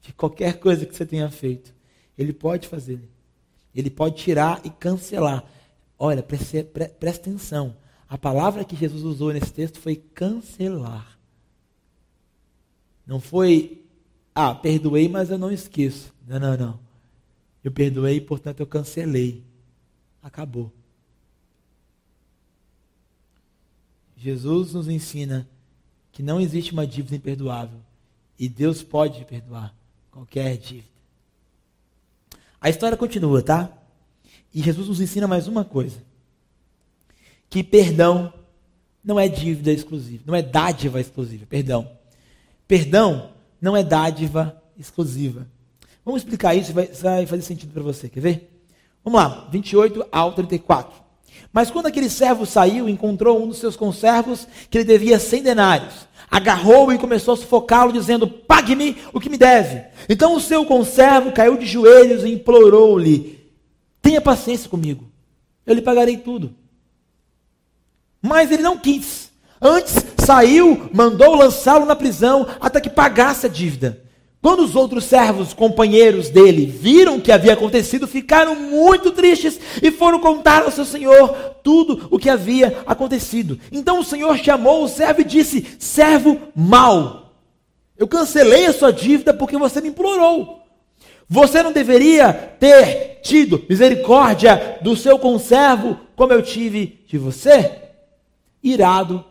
De 0.02 0.14
qualquer 0.14 0.60
coisa 0.60 0.86
que 0.86 0.96
você 0.96 1.06
tenha 1.06 1.30
feito. 1.32 1.74
Ele 2.18 2.34
pode 2.34 2.68
fazer. 2.68 3.02
Ele 3.76 3.90
pode 3.90 4.16
tirar 4.16 4.62
e 4.64 4.70
cancelar. 4.70 5.44
Olha, 6.00 6.24
preste, 6.24 6.64
pre, 6.64 6.88
presta 6.88 7.30
atenção. 7.30 7.76
A 8.08 8.18
palavra 8.18 8.64
que 8.64 8.76
Jesus 8.76 9.04
usou 9.04 9.34
nesse 9.34 9.52
texto 9.52 9.80
foi 9.80 9.96
cancelar. 9.96 11.20
Não 13.06 13.20
foi, 13.20 13.84
ah, 14.34 14.56
perdoei, 14.56 15.10
mas 15.10 15.30
eu 15.30 15.38
não 15.38 15.52
esqueço. 15.52 16.14
Não, 16.26 16.40
não, 16.40 16.58
não. 16.58 16.80
Eu 17.64 17.72
perdoei, 17.72 18.22
portanto 18.22 18.62
eu 18.62 18.68
cancelei. 18.68 19.44
Acabou. 20.22 20.72
Jesus 24.16 24.74
nos 24.74 24.88
ensina 24.88 25.48
que 26.12 26.24
não 26.24 26.40
existe 26.40 26.72
uma 26.72 26.88
dívida 26.88 27.16
imperdoável. 27.16 27.80
E 28.40 28.50
Deus 28.50 28.82
pode 28.82 29.24
perdoar 29.26 29.76
qualquer 30.10 30.58
dívida. 30.58 30.95
A 32.66 32.70
história 32.72 32.98
continua, 32.98 33.44
tá? 33.44 33.70
E 34.52 34.60
Jesus 34.60 34.88
nos 34.88 35.00
ensina 35.00 35.28
mais 35.28 35.48
uma 35.48 35.64
coisa: 35.64 36.02
que 37.48 37.64
perdão 37.64 38.34
não 39.04 39.20
é 39.20 39.28
dívida 39.28 39.72
exclusiva, 39.72 40.24
não 40.26 40.34
é 40.34 40.42
dádiva 40.42 41.00
exclusiva, 41.00 41.46
perdão. 41.48 41.88
Perdão 42.68 43.30
não 43.62 43.78
é 43.78 43.84
dádiva 43.84 44.60
exclusiva. 44.76 45.46
Vamos 46.04 46.24
explicar 46.24 46.56
isso, 46.56 46.74
vai, 46.74 46.88
vai 46.88 47.28
fazer 47.28 47.44
sentido 47.44 47.72
para 47.72 47.84
você, 47.84 48.10
quer 48.10 48.20
ver? 48.20 48.60
Vamos 49.04 49.22
lá, 49.22 49.48
28 49.52 50.08
ao 50.12 50.34
34. 50.34 50.92
Mas 51.54 51.70
quando 51.70 51.86
aquele 51.86 52.10
servo 52.10 52.48
saiu, 52.48 52.90
encontrou 52.90 53.44
um 53.44 53.48
dos 53.48 53.60
seus 53.60 53.76
conservos 53.76 54.48
que 54.72 54.80
ele 54.80 54.86
devia 54.86 55.20
cem 55.20 55.44
denários. 55.44 56.08
Agarrou-o 56.30 56.94
e 56.94 56.98
começou 56.98 57.34
a 57.34 57.38
sufocá-lo, 57.38 57.94
dizendo: 57.94 58.28
Pague-me 58.28 58.98
o 59.14 59.20
que 59.20 59.30
me 59.30 59.38
deve. 59.38 59.84
Então 60.10 60.36
o 60.36 60.40
seu 60.40 60.66
conservo 60.66 61.32
caiu 61.32 61.58
de 61.58 61.66
joelhos 61.66 62.24
e 62.24 62.34
implorou-lhe: 62.34 63.40
Tenha 64.02 64.22
paciência 64.22 64.70
comigo. 64.70 65.10
Eu 65.66 65.74
lhe 65.74 65.82
pagarei 65.82 66.18
tudo. 66.18 66.54
Mas 68.22 68.52
ele 68.52 68.64
não 68.64 68.78
quis. 68.78 69.32
Antes 69.62 70.06
saiu, 70.24 70.90
mandou 70.94 71.36
lançá-lo 71.36 71.86
na 71.86 71.96
prisão 71.96 72.48
até 72.60 72.80
que 72.82 72.90
pagasse 72.90 73.46
a 73.46 73.50
dívida. 73.50 74.05
Quando 74.46 74.60
os 74.60 74.76
outros 74.76 75.06
servos, 75.06 75.56
companheiros 75.56 76.30
dele, 76.30 76.68
viram 76.68 77.16
o 77.18 77.20
que 77.20 77.32
havia 77.32 77.54
acontecido, 77.54 78.08
ficaram 78.08 78.54
muito 78.54 79.10
tristes 79.10 79.60
e 79.82 79.90
foram 79.90 80.20
contar 80.20 80.62
ao 80.62 80.70
seu 80.70 80.86
senhor 80.86 81.30
tudo 81.64 82.08
o 82.12 82.20
que 82.20 82.30
havia 82.30 82.84
acontecido. 82.86 83.60
Então 83.72 84.00
o 84.00 84.04
senhor 84.04 84.38
chamou 84.38 84.84
o 84.84 84.88
servo 84.88 85.22
e 85.22 85.24
disse: 85.24 85.66
Servo 85.80 86.40
mau, 86.56 87.34
eu 87.98 88.08
cancelei 88.08 88.68
a 88.68 88.74
sua 88.74 88.94
dívida 88.94 89.34
porque 89.34 89.58
você 89.58 89.82
me 89.82 89.88
implorou. 89.88 90.62
Você 91.28 91.64
não 91.64 91.72
deveria 91.72 92.32
ter 92.32 93.22
tido 93.24 93.66
misericórdia 93.68 94.78
do 94.80 94.96
seu 94.96 95.18
conservo 95.18 95.98
como 96.16 96.34
eu 96.34 96.44
tive 96.44 97.04
de 97.08 97.18
você? 97.18 97.82
Irado, 98.62 99.26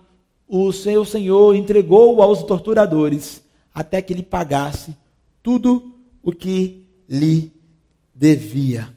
o 0.49 0.73
seu 0.73 1.05
senhor 1.05 1.55
entregou-o 1.55 2.21
aos 2.21 2.43
torturadores 2.43 3.41
até 3.73 4.03
que 4.03 4.13
lhe 4.13 4.25
pagasse 4.25 5.04
tudo 5.45 5.95
o 6.23 6.33
que 6.33 6.87
lhe 7.07 7.53
devia. 8.15 8.89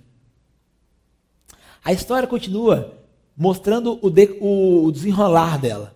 A 1.84 1.92
história 1.92 2.26
continua 2.26 2.94
mostrando 3.36 4.00
o, 4.02 4.10
de, 4.10 4.38
o 4.40 4.90
desenrolar 4.92 5.60
dela. 5.60 5.94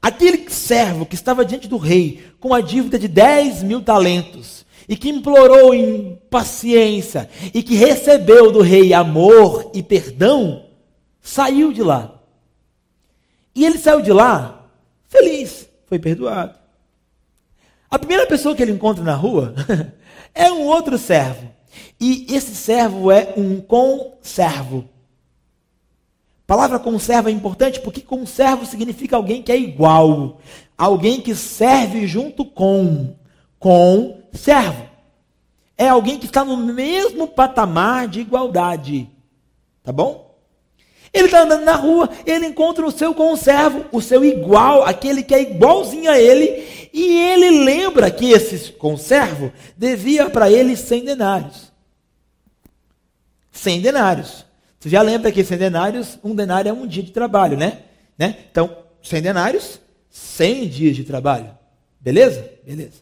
Aquele 0.00 0.48
servo 0.50 1.04
que 1.04 1.14
estava 1.14 1.44
diante 1.44 1.68
do 1.68 1.76
rei 1.76 2.24
com 2.40 2.54
a 2.54 2.62
dívida 2.62 2.98
de 2.98 3.06
10 3.06 3.62
mil 3.64 3.82
talentos 3.82 4.64
e 4.88 4.96
que 4.96 5.10
implorou 5.10 5.74
em 5.74 6.18
paciência 6.30 7.28
e 7.52 7.62
que 7.62 7.76
recebeu 7.76 8.50
do 8.50 8.62
rei 8.62 8.94
amor 8.94 9.70
e 9.74 9.82
perdão, 9.82 10.70
saiu 11.20 11.70
de 11.70 11.82
lá. 11.82 12.18
E 13.54 13.66
ele 13.66 13.76
saiu 13.76 14.00
de 14.00 14.10
lá 14.10 14.70
feliz, 15.06 15.68
foi 15.86 15.98
perdoado. 15.98 16.61
A 17.92 17.98
primeira 17.98 18.26
pessoa 18.26 18.56
que 18.56 18.62
ele 18.62 18.72
encontra 18.72 19.04
na 19.04 19.14
rua 19.14 19.54
é 20.34 20.50
um 20.50 20.62
outro 20.62 20.96
servo. 20.96 21.46
E 22.00 22.26
esse 22.34 22.54
servo 22.54 23.10
é 23.10 23.34
um 23.36 23.60
conservo. 23.60 24.88
A 26.42 26.46
palavra 26.46 26.78
conservo 26.78 27.28
é 27.28 27.32
importante 27.32 27.80
porque 27.80 28.00
conservo 28.00 28.64
significa 28.64 29.14
alguém 29.14 29.42
que 29.42 29.52
é 29.52 29.58
igual, 29.58 30.40
alguém 30.76 31.20
que 31.20 31.34
serve 31.34 32.06
junto 32.06 32.46
com, 32.46 33.14
com 33.58 34.22
servo. 34.32 34.88
É 35.76 35.86
alguém 35.86 36.18
que 36.18 36.24
está 36.24 36.46
no 36.46 36.56
mesmo 36.56 37.28
patamar 37.28 38.08
de 38.08 38.20
igualdade. 38.20 39.06
Tá 39.82 39.92
bom? 39.92 40.32
Ele 41.12 41.26
está 41.26 41.42
andando 41.42 41.64
na 41.64 41.74
rua, 41.74 42.08
ele 42.24 42.46
encontra 42.46 42.86
o 42.86 42.90
seu 42.90 43.14
conservo, 43.14 43.84
o 43.92 44.00
seu 44.00 44.24
igual, 44.24 44.82
aquele 44.82 45.22
que 45.22 45.34
é 45.34 45.42
igualzinho 45.42 46.10
a 46.10 46.18
ele, 46.18 46.81
e 46.92 47.16
ele 47.18 47.64
lembra 47.64 48.10
que 48.10 48.32
esse 48.32 48.72
conservo 48.72 49.52
devia 49.76 50.28
para 50.28 50.50
ele 50.50 50.76
100 50.76 51.04
denários. 51.04 51.72
100 53.50 53.80
denários. 53.80 54.44
Você 54.78 54.88
já 54.88 55.00
lembra 55.00 55.32
que 55.32 55.42
100 55.42 55.58
denários, 55.58 56.18
um 56.22 56.34
denário 56.34 56.68
é 56.68 56.72
um 56.72 56.86
dia 56.86 57.02
de 57.02 57.12
trabalho, 57.12 57.56
né? 57.56 57.82
né? 58.18 58.36
Então, 58.50 58.76
100 59.02 59.22
denários, 59.22 59.80
100 60.10 60.68
dias 60.68 60.96
de 60.96 61.04
trabalho. 61.04 61.56
Beleza? 62.00 62.50
Beleza. 62.64 63.00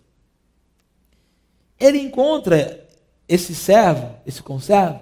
Ele 1.79 1.99
encontra 1.99 2.87
esse 3.27 3.55
servo, 3.55 4.15
esse 4.27 4.43
conservo, 4.43 5.01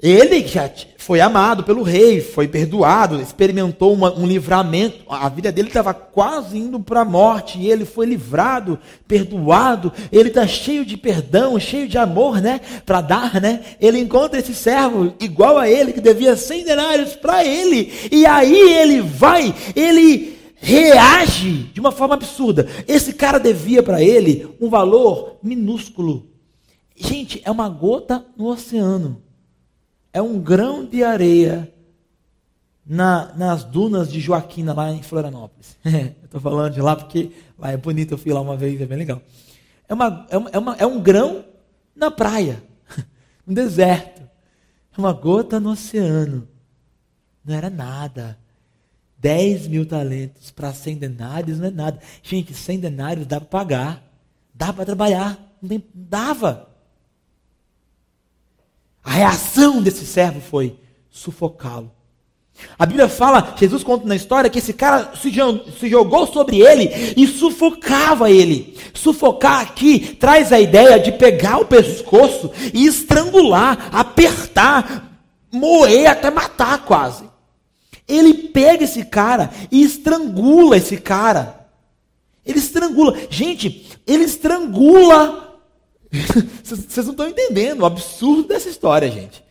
ele 0.00 0.46
já 0.46 0.70
foi 0.96 1.20
amado 1.20 1.64
pelo 1.64 1.82
rei, 1.82 2.20
foi 2.20 2.46
perdoado, 2.46 3.20
experimentou 3.20 3.92
uma, 3.92 4.16
um 4.16 4.28
livramento. 4.28 4.98
A 5.08 5.28
vida 5.28 5.50
dele 5.50 5.66
estava 5.66 5.92
quase 5.92 6.56
indo 6.56 6.78
para 6.78 7.00
a 7.00 7.04
morte 7.04 7.58
e 7.58 7.68
ele 7.68 7.84
foi 7.84 8.06
livrado, 8.06 8.78
perdoado. 9.08 9.92
Ele 10.12 10.28
está 10.28 10.46
cheio 10.46 10.84
de 10.84 10.96
perdão, 10.96 11.58
cheio 11.58 11.88
de 11.88 11.98
amor, 11.98 12.40
né? 12.40 12.60
Para 12.86 13.00
dar, 13.00 13.40
né? 13.40 13.60
Ele 13.80 13.98
encontra 13.98 14.38
esse 14.38 14.54
servo 14.54 15.14
igual 15.18 15.58
a 15.58 15.68
ele 15.68 15.92
que 15.92 16.00
devia 16.00 16.36
100 16.36 16.64
denários 16.64 17.16
para 17.16 17.44
ele. 17.44 17.92
E 18.12 18.24
aí 18.24 18.56
ele 18.74 19.00
vai, 19.00 19.52
ele 19.74 20.38
reage 20.54 21.70
de 21.74 21.80
uma 21.80 21.90
forma 21.90 22.14
absurda. 22.14 22.68
Esse 22.86 23.14
cara 23.14 23.38
devia 23.38 23.82
para 23.82 24.00
ele 24.00 24.48
um 24.60 24.68
valor 24.68 25.38
minúsculo. 25.42 26.28
Gente, 26.94 27.42
é 27.44 27.50
uma 27.50 27.68
gota 27.68 28.24
no 28.36 28.46
oceano 28.46 29.26
é 30.18 30.22
um 30.22 30.40
grão 30.40 30.84
de 30.84 31.04
areia 31.04 31.72
na, 32.84 33.32
nas 33.36 33.62
dunas 33.62 34.10
de 34.10 34.20
Joaquina, 34.20 34.72
lá 34.72 34.90
em 34.90 35.02
Florianópolis. 35.02 35.76
estou 36.24 36.40
falando 36.40 36.74
de 36.74 36.80
lá 36.80 36.96
porque 36.96 37.30
lá 37.56 37.70
é 37.70 37.76
bonito, 37.76 38.14
eu 38.14 38.18
fui 38.18 38.32
lá 38.32 38.40
uma 38.40 38.56
vez, 38.56 38.80
é 38.80 38.86
bem 38.86 38.98
legal. 38.98 39.22
É, 39.88 39.94
uma, 39.94 40.26
é, 40.28 40.36
uma, 40.36 40.50
é, 40.50 40.58
uma, 40.58 40.76
é 40.76 40.86
um 40.86 41.00
grão 41.00 41.44
na 41.94 42.10
praia, 42.10 42.62
no 43.46 43.54
deserto. 43.54 44.22
É 44.22 45.00
uma 45.00 45.12
gota 45.12 45.60
no 45.60 45.70
oceano. 45.70 46.48
Não 47.44 47.54
era 47.54 47.70
nada. 47.70 48.36
10 49.18 49.68
mil 49.68 49.86
talentos 49.86 50.50
para 50.50 50.72
100 50.72 50.96
denários 50.96 51.58
não 51.58 51.68
é 51.68 51.70
nada. 51.70 52.00
Gente, 52.22 52.52
100 52.52 52.80
denários 52.80 53.26
dá 53.26 53.40
para 53.40 53.48
pagar. 53.48 54.02
Dá 54.52 54.72
para 54.72 54.84
trabalhar. 54.84 55.38
Não 55.62 55.80
dava. 55.94 56.67
A 59.04 59.10
reação 59.10 59.80
desse 59.80 60.04
servo 60.04 60.40
foi 60.40 60.78
sufocá-lo. 61.10 61.90
A 62.78 62.86
Bíblia 62.86 63.08
fala, 63.08 63.54
Jesus 63.56 63.82
conta 63.82 64.06
na 64.06 64.16
história 64.16 64.50
que 64.50 64.58
esse 64.58 64.72
cara 64.72 65.12
se 65.14 65.88
jogou 65.88 66.26
sobre 66.26 66.60
ele 66.60 67.14
e 67.16 67.26
sufocava 67.26 68.30
ele. 68.30 68.76
Sufocar 68.94 69.60
aqui 69.60 70.16
traz 70.16 70.52
a 70.52 70.60
ideia 70.60 70.98
de 70.98 71.12
pegar 71.12 71.58
o 71.58 71.66
pescoço 71.66 72.50
e 72.74 72.86
estrangular, 72.86 73.90
apertar, 73.92 75.20
moer 75.52 76.10
até 76.10 76.30
matar 76.30 76.84
quase. 76.84 77.24
Ele 78.06 78.34
pega 78.34 78.84
esse 78.84 79.04
cara 79.04 79.50
e 79.70 79.82
estrangula 79.82 80.76
esse 80.76 80.96
cara. 80.96 81.66
Ele 82.44 82.58
estrangula. 82.58 83.16
Gente, 83.28 83.86
ele 84.06 84.24
estrangula 84.24 85.47
vocês 86.64 87.06
não 87.06 87.12
estão 87.12 87.28
entendendo 87.28 87.80
o 87.80 87.86
absurdo 87.86 88.48
dessa 88.48 88.68
história, 88.68 89.10
gente. 89.10 89.44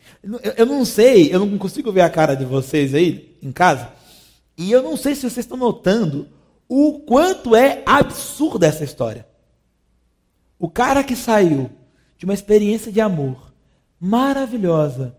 Eu, 0.56 0.66
não 0.66 0.84
sei, 0.84 1.32
eu 1.32 1.38
não 1.38 1.58
consigo 1.58 1.92
ver 1.92 2.00
a 2.00 2.10
cara 2.10 2.34
de 2.34 2.44
vocês 2.44 2.94
aí 2.94 3.36
em 3.40 3.52
casa. 3.52 3.92
E 4.56 4.70
eu 4.72 4.82
não 4.82 4.96
sei 4.96 5.14
se 5.14 5.22
vocês 5.22 5.38
estão 5.38 5.56
notando 5.56 6.28
o 6.68 7.00
quanto 7.00 7.54
é 7.54 7.82
absurda 7.86 8.66
essa 8.66 8.84
história. 8.84 9.26
O 10.58 10.68
cara 10.68 11.04
que 11.04 11.14
saiu 11.14 11.70
de 12.16 12.24
uma 12.24 12.34
experiência 12.34 12.90
de 12.90 13.00
amor 13.00 13.52
maravilhosa 14.00 15.16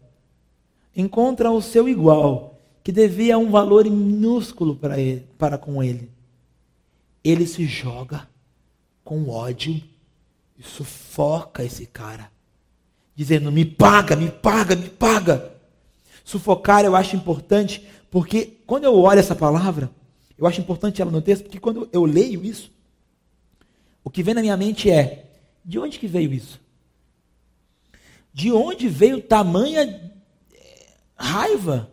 encontra 0.95 1.49
o 1.49 1.61
seu 1.61 1.87
igual, 1.87 2.59
que 2.83 2.91
devia 2.91 3.37
um 3.37 3.49
valor 3.49 3.85
minúsculo 3.85 4.75
para 4.75 4.99
ele, 4.99 5.25
para 5.37 5.57
com 5.57 5.81
ele. 5.81 6.11
Ele 7.23 7.47
se 7.47 7.65
joga 7.65 8.27
com 9.03 9.29
ódio 9.29 9.81
e 10.59 10.63
sufoca 10.63 11.63
esse 11.63 11.85
cara, 11.85 12.29
dizendo: 13.15 13.49
me 13.49 13.63
paga, 13.63 14.15
me 14.15 14.29
paga, 14.29 14.75
me 14.75 14.89
paga. 14.89 15.53
Sufocar 16.25 16.83
eu 16.83 16.95
acho 16.95 17.15
importante, 17.15 17.87
porque 18.11 18.57
quando 18.67 18.83
eu 18.83 18.95
olho 18.95 19.19
essa 19.19 19.33
palavra, 19.33 19.89
eu 20.37 20.45
acho 20.45 20.59
importante 20.59 21.01
ela 21.01 21.09
no 21.09 21.21
texto, 21.21 21.43
porque 21.43 21.59
quando 21.59 21.87
eu 21.93 22.03
leio 22.03 22.43
isso, 22.43 22.71
o 24.03 24.09
que 24.09 24.21
vem 24.21 24.33
na 24.33 24.41
minha 24.41 24.57
mente 24.57 24.91
é: 24.91 25.31
de 25.63 25.79
onde 25.79 25.97
que 25.97 26.07
veio 26.07 26.33
isso? 26.33 26.59
De 28.33 28.51
onde 28.51 28.87
veio 28.89 29.21
tamanha 29.21 30.13
eh, 30.53 30.87
raiva? 31.15 31.89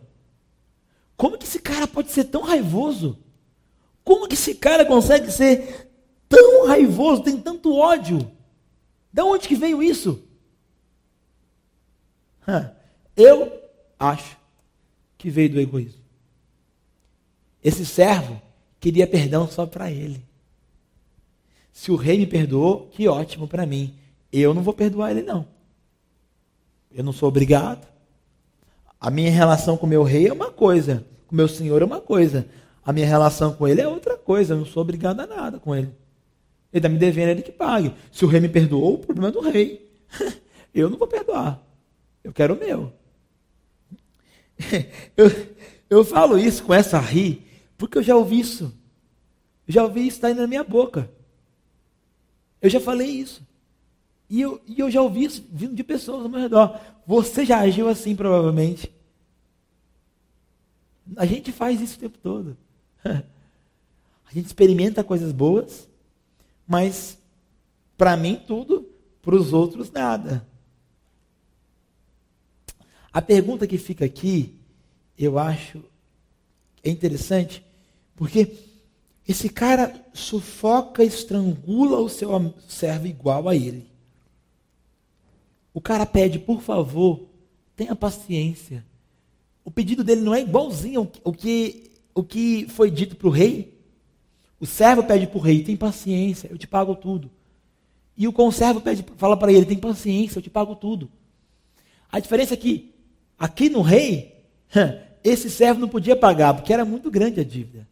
Como 1.15 1.37
que 1.37 1.45
esse 1.45 1.59
cara 1.59 1.87
pode 1.87 2.11
ser 2.11 2.25
tão 2.25 2.43
raivoso? 2.43 3.17
Como 4.03 4.27
que 4.27 4.35
esse 4.35 4.53
cara 4.53 4.85
consegue 4.85 5.31
ser 5.31 5.89
tão 6.29 6.67
raivoso, 6.67 7.23
tem 7.23 7.37
tanto 7.37 7.73
ódio? 7.73 8.36
De 9.17 9.23
onde 9.23 9.47
que 9.47 9.55
veio 9.55 9.81
isso? 9.81 10.23
Eu 13.15 13.51
acho 13.97 14.37
que 15.17 15.27
veio 15.27 15.49
do 15.49 15.59
egoísmo. 15.59 15.99
Esse 17.63 17.83
servo 17.83 18.39
queria 18.79 19.07
perdão 19.07 19.47
só 19.47 19.65
para 19.65 19.89
ele. 19.89 20.23
Se 21.73 21.91
o 21.91 21.95
rei 21.95 22.19
me 22.19 22.27
perdoou, 22.27 22.89
que 22.89 23.07
ótimo 23.07 23.47
para 23.47 23.65
mim. 23.65 23.97
Eu 24.31 24.53
não 24.53 24.61
vou 24.61 24.75
perdoar 24.75 25.09
ele, 25.09 25.23
não. 25.23 25.47
Eu 26.91 27.03
não 27.03 27.11
sou 27.11 27.27
obrigado. 27.27 27.87
A 29.01 29.09
minha 29.09 29.31
relação 29.31 29.77
com 29.77 29.87
meu 29.87 30.03
rei 30.03 30.27
é 30.27 30.33
uma 30.33 30.51
coisa, 30.51 31.03
com 31.25 31.35
meu 31.35 31.47
senhor 31.47 31.81
é 31.81 31.85
uma 31.85 31.99
coisa. 31.99 32.47
A 32.85 32.93
minha 32.93 33.07
relação 33.07 33.51
com 33.51 33.67
ele 33.67 33.81
é 33.81 33.87
outra 33.87 34.15
coisa. 34.15 34.53
Eu 34.53 34.59
não 34.59 34.65
sou 34.67 34.83
obrigado 34.83 35.19
a 35.21 35.25
nada 35.25 35.57
com 35.57 35.75
ele. 35.75 35.91
Ele 36.77 36.85
está 36.85 36.89
me 36.89 36.99
devendo, 36.99 37.29
ele 37.29 37.41
que 37.41 37.51
pague. 37.51 37.93
Se 38.11 38.23
o 38.23 38.27
rei 38.27 38.39
me 38.39 38.47
perdoou, 38.47 38.93
o 38.93 38.97
problema 38.99 39.29
é 39.29 39.31
do 39.31 39.41
rei. 39.41 39.89
Eu 40.73 40.89
não 40.89 40.97
vou 40.97 41.07
perdoar. 41.07 41.59
Eu 42.23 42.31
quero 42.31 42.53
o 42.53 42.57
meu. 42.57 42.93
Eu, 45.17 45.31
eu 45.89 46.03
falo 46.03 46.37
isso 46.37 46.63
com 46.63 46.73
essa 46.73 46.99
ri, 46.99 47.43
porque 47.77 47.97
eu 47.97 48.03
já 48.03 48.15
ouvi 48.15 48.39
isso. 48.39 48.73
Eu 49.67 49.73
já 49.73 49.83
ouvi 49.83 50.05
isso 50.05 50.19
saindo 50.19 50.41
na 50.41 50.47
minha 50.47 50.63
boca. 50.63 51.09
Eu 52.61 52.69
já 52.69 52.79
falei 52.79 53.07
isso. 53.07 53.41
E 54.29 54.41
eu, 54.41 54.59
e 54.67 54.79
eu 54.79 54.91
já 54.91 55.01
ouvi 55.01 55.23
isso 55.23 55.45
vindo 55.49 55.73
de 55.73 55.83
pessoas 55.83 56.23
ao 56.23 56.29
meu 56.29 56.41
redor. 56.41 56.77
Você 57.05 57.45
já 57.45 57.59
agiu 57.59 57.87
assim, 57.87 58.15
provavelmente. 58.15 58.91
A 61.15 61.25
gente 61.25 61.53
faz 61.53 61.79
isso 61.79 61.95
o 61.95 61.99
tempo 61.99 62.17
todo. 62.17 62.57
A 63.05 64.33
gente 64.33 64.47
experimenta 64.47 65.05
coisas 65.05 65.31
boas 65.31 65.87
mas 66.67 67.17
para 67.97 68.17
mim 68.17 68.41
tudo, 68.45 68.87
para 69.21 69.35
os 69.35 69.53
outros 69.53 69.91
nada. 69.91 70.47
A 73.11 73.21
pergunta 73.21 73.65
que 73.65 73.77
fica 73.77 74.05
aqui, 74.05 74.53
eu 75.17 75.39
acho 75.39 75.83
é 76.83 76.89
interessante, 76.89 77.63
porque 78.15 78.55
esse 79.27 79.49
cara 79.49 79.93
sufoca, 80.13 81.03
estrangula 81.03 81.99
o 81.99 82.07
seu 82.07 82.53
servo 82.67 83.07
igual 83.07 83.49
a 83.49 83.55
ele. 83.55 83.89
O 85.73 85.81
cara 85.81 86.05
pede, 86.05 86.39
por 86.39 86.61
favor, 86.61 87.27
tenha 87.75 87.95
paciência. 87.95 88.85
O 89.65 89.69
pedido 89.69 90.03
dele 90.03 90.21
não 90.21 90.33
é 90.33 90.41
igualzinho 90.41 91.11
ao 91.23 91.33
que, 91.33 91.91
o 92.15 92.23
que 92.23 92.67
foi 92.69 92.89
dito 92.89 93.15
para 93.15 93.27
o 93.27 93.31
rei. 93.31 93.76
O 94.59 94.65
servo 94.65 95.03
pede 95.03 95.27
para 95.27 95.37
o 95.37 95.41
rei, 95.41 95.63
tem 95.63 95.77
paciência, 95.77 96.47
eu 96.49 96.57
te 96.57 96.67
pago 96.67 96.95
tudo. 96.95 97.29
E 98.17 98.27
o 98.27 98.33
conservo 98.33 98.81
pede, 98.81 99.05
fala 99.17 99.37
para 99.37 99.51
ele, 99.51 99.65
tem 99.65 99.77
paciência, 99.77 100.39
eu 100.39 100.41
te 100.41 100.49
pago 100.49 100.75
tudo. 100.75 101.09
A 102.11 102.19
diferença 102.19 102.55
é 102.55 102.57
que 102.57 102.95
aqui 103.37 103.69
no 103.69 103.81
rei, 103.81 104.43
esse 105.23 105.49
servo 105.49 105.79
não 105.79 105.87
podia 105.87 106.15
pagar, 106.15 106.53
porque 106.55 106.73
era 106.73 106.83
muito 106.83 107.11
grande 107.11 107.39
a 107.39 107.43
dívida. 107.43 107.87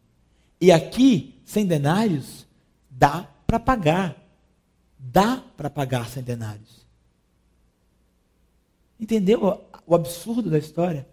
E 0.60 0.72
aqui, 0.72 1.34
sem 1.44 1.64
denários, 1.64 2.46
dá 2.90 3.28
para 3.46 3.60
pagar. 3.60 4.16
Dá 4.98 5.42
para 5.56 5.70
pagar 5.70 6.08
centenários. 6.08 6.84
Entendeu 8.98 9.62
o 9.86 9.94
absurdo 9.94 10.50
da 10.50 10.58
história? 10.58 11.06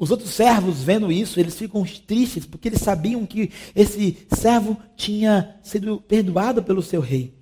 Os 0.00 0.10
outros 0.10 0.30
servos, 0.30 0.82
vendo 0.82 1.12
isso, 1.12 1.38
eles 1.38 1.54
ficam 1.54 1.84
tristes, 1.84 2.46
porque 2.46 2.68
eles 2.68 2.80
sabiam 2.80 3.26
que 3.26 3.52
esse 3.76 4.26
servo 4.34 4.74
tinha 4.96 5.58
sido 5.62 6.00
perdoado 6.00 6.62
pelo 6.62 6.82
seu 6.82 7.02
rei. 7.02 7.34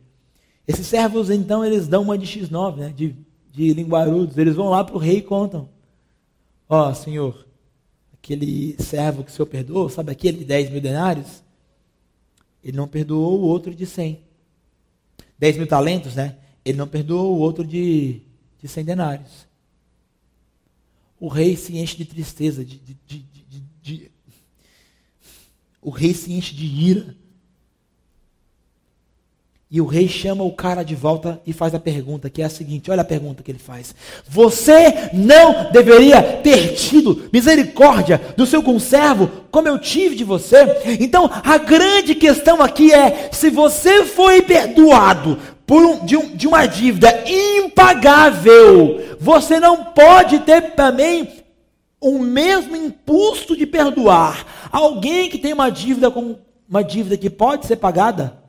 Esses 0.67 0.85
servos, 0.85 1.31
então, 1.31 1.65
eles 1.65 1.87
dão 1.87 2.03
uma 2.03 2.19
de 2.19 2.27
X9, 2.27 2.77
né, 2.79 2.89
de, 2.95 3.15
de 3.53 3.73
linguarudos. 3.73 4.37
Eles 4.37 4.57
vão 4.57 4.71
lá 4.71 4.83
para 4.83 4.97
o 4.97 4.99
rei 4.99 5.19
e 5.19 5.23
contam. 5.23 5.69
Ó, 6.69 6.91
oh, 6.91 6.95
senhor, 6.97 7.47
aquele 8.13 8.75
servo 8.81 9.23
que 9.23 9.31
o 9.31 9.33
senhor 9.33 9.47
perdoou, 9.47 9.89
sabe 9.89 10.11
aquele 10.11 10.39
de 10.39 10.45
10 10.45 10.71
mil 10.71 10.81
denários? 10.81 11.45
Ele 12.65 12.77
não 12.77 12.89
perdoou 12.89 13.39
o 13.39 13.45
outro 13.45 13.73
de 13.73 13.87
100. 13.87 14.21
10 15.39 15.59
mil 15.59 15.67
talentos, 15.69 16.17
né? 16.17 16.39
Ele 16.65 16.77
não 16.77 16.89
perdoou 16.89 17.37
o 17.37 17.39
outro 17.39 17.65
de, 17.65 18.21
de 18.61 18.67
100 18.67 18.85
denários 18.85 19.48
o 21.21 21.29
rei 21.29 21.57
se 21.57 21.77
enche 21.77 21.97
de 21.97 22.05
tristeza, 22.05 22.65
de, 22.65 22.79
de, 22.79 22.97
de, 23.07 23.63
de, 23.83 24.11
o 25.83 25.91
rei 25.91 26.15
se 26.15 26.33
enche 26.33 26.55
de 26.55 26.65
ira. 26.65 27.17
E 29.71 29.83
o 29.83 29.87
rei 29.87 30.09
chama 30.09 30.43
o 30.45 30.53
cara 30.53 30.83
de 30.83 30.95
volta 30.95 31.43
e 31.47 31.53
faz 31.53 31.75
a 31.75 31.79
pergunta, 31.79 32.31
que 32.31 32.41
é 32.41 32.47
a 32.47 32.51
seguinte: 32.51 32.91
olha 32.91 33.03
a 33.03 33.05
pergunta 33.05 33.43
que 33.43 33.51
ele 33.51 33.59
faz. 33.59 33.95
Você 34.27 35.11
não 35.13 35.71
deveria 35.71 36.23
ter 36.23 36.75
tido 36.75 37.29
misericórdia 37.31 38.19
do 38.35 38.47
seu 38.47 38.63
conservo, 38.63 39.31
como 39.51 39.69
eu 39.69 39.79
tive 39.79 40.17
de 40.17 40.25
você? 40.25 40.57
Então, 40.99 41.31
a 41.31 41.59
grande 41.59 42.15
questão 42.15 42.63
aqui 42.63 42.95
é: 42.95 43.29
se 43.31 43.51
você 43.51 44.07
foi 44.07 44.41
perdoado 44.41 45.39
por 45.69 45.85
um, 45.85 46.07
de, 46.07 46.17
um, 46.17 46.35
de 46.35 46.49
uma 46.49 46.65
dívida 46.65 47.31
impagável, 47.31 49.19
você 49.21 49.61
não 49.61 49.85
pode 49.85 50.39
ter 50.39 50.75
também 50.75 51.45
o 52.01 52.19
mesmo 52.19 52.75
impulso 52.75 53.55
de 53.55 53.67
perdoar 53.67 54.47
alguém 54.73 55.29
que 55.29 55.37
tem 55.37 55.53
uma 55.53 55.69
dívida 55.69 56.11
com 56.11 56.39
uma 56.67 56.83
dívida 56.83 57.19
que 57.19 57.29
pode 57.29 57.67
ser 57.67 57.77
pagada? 57.77 58.43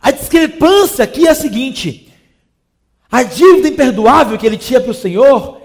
A 0.00 0.10
discrepância 0.10 1.04
aqui 1.04 1.26
é 1.26 1.30
a 1.30 1.34
seguinte: 1.34 2.10
a 3.12 3.22
dívida 3.22 3.68
imperdoável 3.68 4.38
que 4.38 4.46
ele 4.46 4.56
tinha 4.56 4.80
para 4.80 4.92
o 4.92 4.94
Senhor 4.94 5.60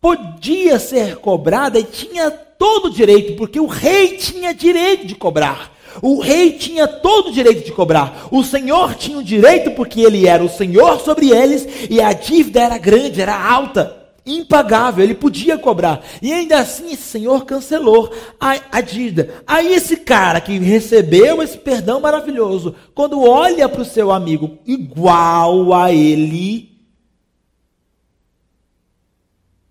podia 0.00 0.78
ser 0.78 1.16
cobrada 1.16 1.78
e 1.78 1.84
tinha 1.84 2.30
todo 2.30 2.86
o 2.86 2.90
direito, 2.90 3.36
porque 3.36 3.60
o 3.60 3.66
rei 3.66 4.16
tinha 4.16 4.54
direito 4.54 5.06
de 5.06 5.14
cobrar. 5.14 5.78
O 6.02 6.20
rei 6.20 6.52
tinha 6.52 6.86
todo 6.86 7.28
o 7.28 7.32
direito 7.32 7.64
de 7.64 7.72
cobrar. 7.72 8.28
O 8.30 8.42
Senhor 8.42 8.94
tinha 8.94 9.18
o 9.18 9.24
direito 9.24 9.72
porque 9.72 10.00
ele 10.00 10.26
era 10.26 10.44
o 10.44 10.48
Senhor 10.48 11.00
sobre 11.00 11.30
eles 11.30 11.66
e 11.88 12.00
a 12.00 12.12
dívida 12.12 12.60
era 12.60 12.78
grande, 12.78 13.20
era 13.20 13.36
alta, 13.36 14.00
impagável, 14.24 15.02
ele 15.02 15.14
podia 15.14 15.58
cobrar. 15.58 16.04
E 16.20 16.32
ainda 16.32 16.58
assim 16.58 16.92
esse 16.92 17.02
Senhor 17.02 17.44
cancelou 17.44 18.12
a, 18.38 18.60
a 18.70 18.80
dívida. 18.80 19.42
Aí 19.46 19.72
esse 19.72 19.96
cara 19.96 20.40
que 20.40 20.58
recebeu 20.58 21.42
esse 21.42 21.58
perdão 21.58 22.00
maravilhoso, 22.00 22.74
quando 22.94 23.22
olha 23.22 23.68
para 23.68 23.82
o 23.82 23.84
seu 23.84 24.10
amigo 24.10 24.58
igual 24.66 25.72
a 25.72 25.92
ele, 25.92 26.70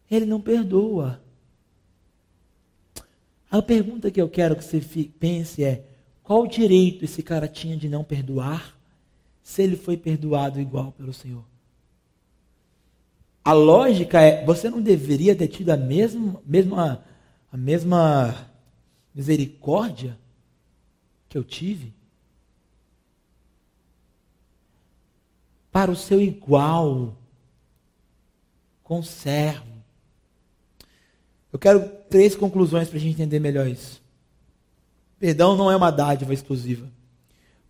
ele 0.09 0.25
não 0.25 0.41
perdoa. 0.41 1.21
A 3.51 3.61
pergunta 3.61 4.11
que 4.11 4.21
eu 4.21 4.29
quero 4.29 4.55
que 4.55 4.63
você 4.63 4.79
pense 5.19 5.63
é: 5.63 5.83
qual 6.29 6.45
direito 6.45 7.03
esse 7.05 7.23
cara 7.23 7.47
tinha 7.47 7.75
de 7.75 7.89
não 7.89 8.03
perdoar 8.03 8.77
se 9.41 9.63
ele 9.63 9.75
foi 9.75 9.97
perdoado 9.97 10.61
igual 10.61 10.91
pelo 10.91 11.11
Senhor? 11.11 11.43
A 13.43 13.51
lógica 13.51 14.21
é, 14.21 14.45
você 14.45 14.69
não 14.69 14.79
deveria 14.79 15.35
ter 15.35 15.47
tido 15.47 15.71
a 15.71 15.75
mesma, 15.75 16.39
mesma, 16.45 17.03
a 17.51 17.57
mesma 17.57 18.47
misericórdia 19.11 20.19
que 21.27 21.35
eu 21.35 21.43
tive? 21.43 21.95
Para 25.71 25.89
o 25.89 25.95
seu 25.95 26.21
igual, 26.21 27.17
conservo. 28.83 29.65
Eu 31.51 31.57
quero 31.57 31.89
três 32.07 32.35
conclusões 32.35 32.87
para 32.87 32.97
a 32.97 33.01
gente 33.01 33.15
entender 33.15 33.39
melhor 33.39 33.65
isso. 33.65 33.99
Perdão 35.19 35.55
não 35.55 35.69
é 35.69 35.75
uma 35.75 35.91
dádiva 35.91 36.33
exclusiva. 36.33 36.89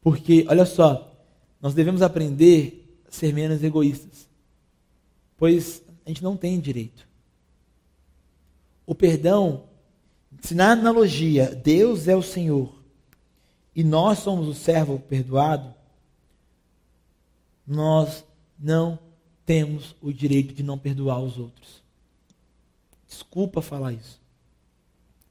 Porque, 0.02 0.46
olha 0.48 0.66
só, 0.66 1.12
nós 1.60 1.74
devemos 1.74 2.02
aprender 2.02 3.02
a 3.08 3.12
ser 3.12 3.34
menos 3.34 3.64
egoístas. 3.64 4.28
Pois 5.36 5.82
a 6.06 6.10
gente 6.10 6.24
não 6.24 6.38
tem 6.38 6.60
direito. 6.60 7.08
O 8.86 8.96
perdão, 8.96 9.66
se 10.42 10.56
na 10.56 10.72
analogia 10.72 11.54
Deus 11.56 12.08
é 12.08 12.16
o 12.16 12.24
Senhor 12.24 12.74
e 13.76 13.84
nós 13.84 14.20
somos 14.20 14.48
o 14.48 14.54
servo 14.54 15.00
perdoado, 15.00 15.74
nós 17.66 18.24
não 18.58 18.98
temos 19.46 19.96
o 20.02 20.12
direito 20.12 20.54
de 20.54 20.64
não 20.64 20.78
perdoar 20.78 21.20
os 21.20 21.38
outros. 21.38 21.84
Desculpa 23.08 23.62
falar 23.62 23.94
isso. 23.94 24.20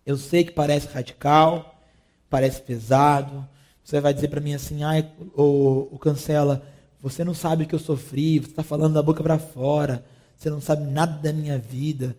Eu 0.04 0.16
sei 0.16 0.44
que 0.44 0.52
parece 0.52 0.88
radical, 0.88 1.77
parece 2.28 2.60
pesado. 2.62 3.46
Você 3.82 4.00
vai 4.00 4.12
dizer 4.12 4.28
para 4.28 4.40
mim 4.40 4.54
assim, 4.54 4.82
ai, 4.82 5.10
o, 5.34 5.88
o 5.90 5.98
cancela, 5.98 6.62
você 7.00 7.24
não 7.24 7.34
sabe 7.34 7.64
o 7.64 7.66
que 7.66 7.74
eu 7.74 7.78
sofri, 7.78 8.38
você 8.38 8.50
está 8.50 8.62
falando 8.62 8.94
da 8.94 9.02
boca 9.02 9.22
para 9.22 9.38
fora, 9.38 10.04
você 10.36 10.50
não 10.50 10.60
sabe 10.60 10.84
nada 10.84 11.18
da 11.18 11.32
minha 11.32 11.58
vida. 11.58 12.16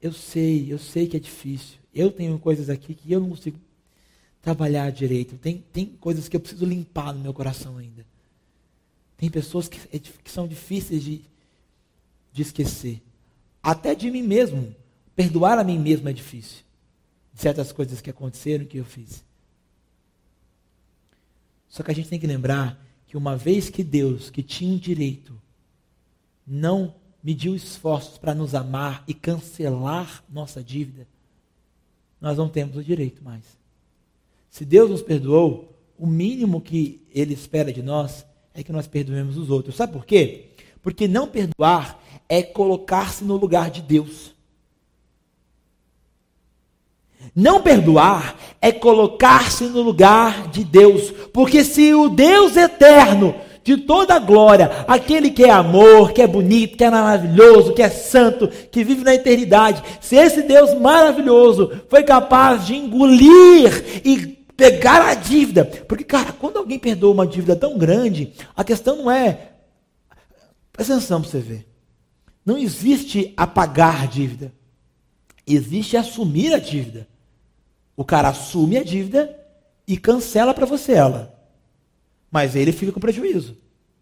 Eu 0.00 0.12
sei, 0.12 0.72
eu 0.72 0.78
sei 0.78 1.08
que 1.08 1.16
é 1.16 1.20
difícil. 1.20 1.78
Eu 1.92 2.12
tenho 2.12 2.38
coisas 2.38 2.70
aqui 2.70 2.94
que 2.94 3.10
eu 3.10 3.20
não 3.20 3.30
consigo 3.30 3.58
trabalhar 4.40 4.90
direito. 4.92 5.36
Tem, 5.36 5.64
tem 5.72 5.86
coisas 5.86 6.28
que 6.28 6.36
eu 6.36 6.40
preciso 6.40 6.64
limpar 6.64 7.12
no 7.12 7.20
meu 7.20 7.34
coração 7.34 7.76
ainda. 7.76 8.06
Tem 9.16 9.28
pessoas 9.28 9.66
que, 9.66 9.80
é 9.92 9.98
que 9.98 10.30
são 10.30 10.46
difíceis 10.46 11.02
de, 11.02 11.22
de 12.32 12.42
esquecer. 12.42 13.02
Até 13.60 13.92
de 13.92 14.08
mim 14.08 14.22
mesmo. 14.22 14.72
Perdoar 15.16 15.58
a 15.58 15.64
mim 15.64 15.80
mesmo 15.80 16.08
é 16.08 16.12
difícil 16.12 16.67
certas 17.38 17.70
coisas 17.70 18.00
que 18.00 18.10
aconteceram 18.10 18.64
que 18.64 18.78
eu 18.78 18.84
fiz. 18.84 19.24
Só 21.68 21.84
que 21.84 21.90
a 21.92 21.94
gente 21.94 22.08
tem 22.08 22.18
que 22.18 22.26
lembrar 22.26 22.84
que 23.06 23.16
uma 23.16 23.36
vez 23.36 23.70
que 23.70 23.84
Deus, 23.84 24.28
que 24.28 24.42
tinha 24.42 24.74
o 24.74 24.80
direito, 24.80 25.40
não 26.44 26.96
mediu 27.22 27.54
esforços 27.54 28.18
para 28.18 28.34
nos 28.34 28.56
amar 28.56 29.04
e 29.06 29.14
cancelar 29.14 30.24
nossa 30.28 30.64
dívida, 30.64 31.06
nós 32.20 32.36
não 32.36 32.48
temos 32.48 32.76
o 32.76 32.82
direito 32.82 33.22
mais. 33.22 33.44
Se 34.50 34.64
Deus 34.64 34.90
nos 34.90 35.02
perdoou, 35.02 35.78
o 35.96 36.08
mínimo 36.08 36.60
que 36.60 37.06
Ele 37.14 37.34
espera 37.34 37.72
de 37.72 37.82
nós 37.82 38.26
é 38.52 38.64
que 38.64 38.72
nós 38.72 38.88
perdoemos 38.88 39.36
os 39.36 39.48
outros. 39.48 39.76
Sabe 39.76 39.92
por 39.92 40.04
quê? 40.04 40.50
Porque 40.82 41.06
não 41.06 41.28
perdoar 41.28 42.02
é 42.28 42.42
colocar-se 42.42 43.22
no 43.22 43.36
lugar 43.36 43.70
de 43.70 43.80
Deus. 43.80 44.34
Não 47.34 47.60
perdoar 47.60 48.36
é 48.60 48.72
colocar-se 48.72 49.64
no 49.64 49.80
lugar 49.82 50.48
de 50.48 50.64
Deus, 50.64 51.12
porque 51.32 51.64
se 51.64 51.94
o 51.94 52.08
Deus 52.08 52.56
eterno, 52.56 53.34
de 53.68 53.76
toda 53.76 54.14
a 54.14 54.18
glória, 54.18 54.70
aquele 54.88 55.30
que 55.30 55.44
é 55.44 55.50
amor, 55.50 56.12
que 56.12 56.22
é 56.22 56.26
bonito, 56.26 56.76
que 56.76 56.84
é 56.84 56.90
maravilhoso, 56.90 57.74
que 57.74 57.82
é 57.82 57.90
santo, 57.90 58.48
que 58.48 58.82
vive 58.82 59.04
na 59.04 59.14
eternidade, 59.14 59.82
se 60.00 60.16
esse 60.16 60.42
Deus 60.42 60.72
maravilhoso 60.72 61.82
foi 61.88 62.02
capaz 62.02 62.66
de 62.66 62.74
engolir 62.74 64.00
e 64.02 64.38
pegar 64.56 65.06
a 65.06 65.14
dívida, 65.14 65.66
porque, 65.86 66.02
cara, 66.02 66.32
quando 66.32 66.56
alguém 66.56 66.78
perdoa 66.78 67.12
uma 67.12 67.26
dívida 67.26 67.54
tão 67.54 67.76
grande, 67.76 68.32
a 68.56 68.64
questão 68.64 68.96
não 68.96 69.10
é. 69.10 69.50
Presta 70.72 70.94
atenção 70.94 71.20
para 71.20 71.30
você 71.30 71.38
ver. 71.38 71.68
Não 72.46 72.56
existe 72.56 73.34
apagar 73.36 74.08
dívida, 74.08 74.50
existe 75.54 75.96
assumir 75.96 76.52
a 76.54 76.58
dívida. 76.58 77.06
O 77.96 78.04
cara 78.04 78.28
assume 78.28 78.76
a 78.76 78.84
dívida 78.84 79.36
e 79.86 79.96
cancela 79.96 80.54
para 80.54 80.66
você 80.66 80.92
ela. 80.92 81.34
Mas 82.30 82.54
ele 82.54 82.72
fica 82.72 82.92
com 82.92 83.00
prejuízo. 83.00 83.56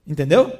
Entendeu? 0.06 0.58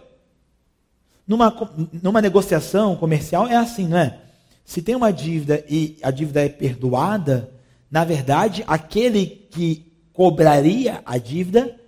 Numa, 1.27 1.55
numa 2.03 2.23
negociação 2.23 2.97
comercial 2.97 3.47
é 3.47 3.57
assim, 3.57 3.89
não 3.89 3.99
é? 3.99 4.21
Se 4.65 4.81
tem 4.81 4.95
uma 4.95 5.13
dívida 5.13 5.65
e 5.69 5.99
a 6.03 6.11
dívida 6.11 6.45
é 6.45 6.49
perdoada, 6.49 7.53
na 7.91 8.05
verdade, 8.05 8.65
aquele 8.67 9.27
que 9.51 9.93
cobraria 10.13 11.03
a 11.05 11.19
dívida 11.19 11.79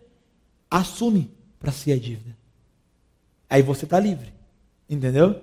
assume 0.71 1.31
para 1.59 1.73
si 1.73 1.93
a 1.93 1.97
dívida. 1.97 2.37
Aí 3.49 3.63
você 3.63 3.85
está 3.85 3.99
livre. 3.99 4.33
Entendeu? 4.89 5.43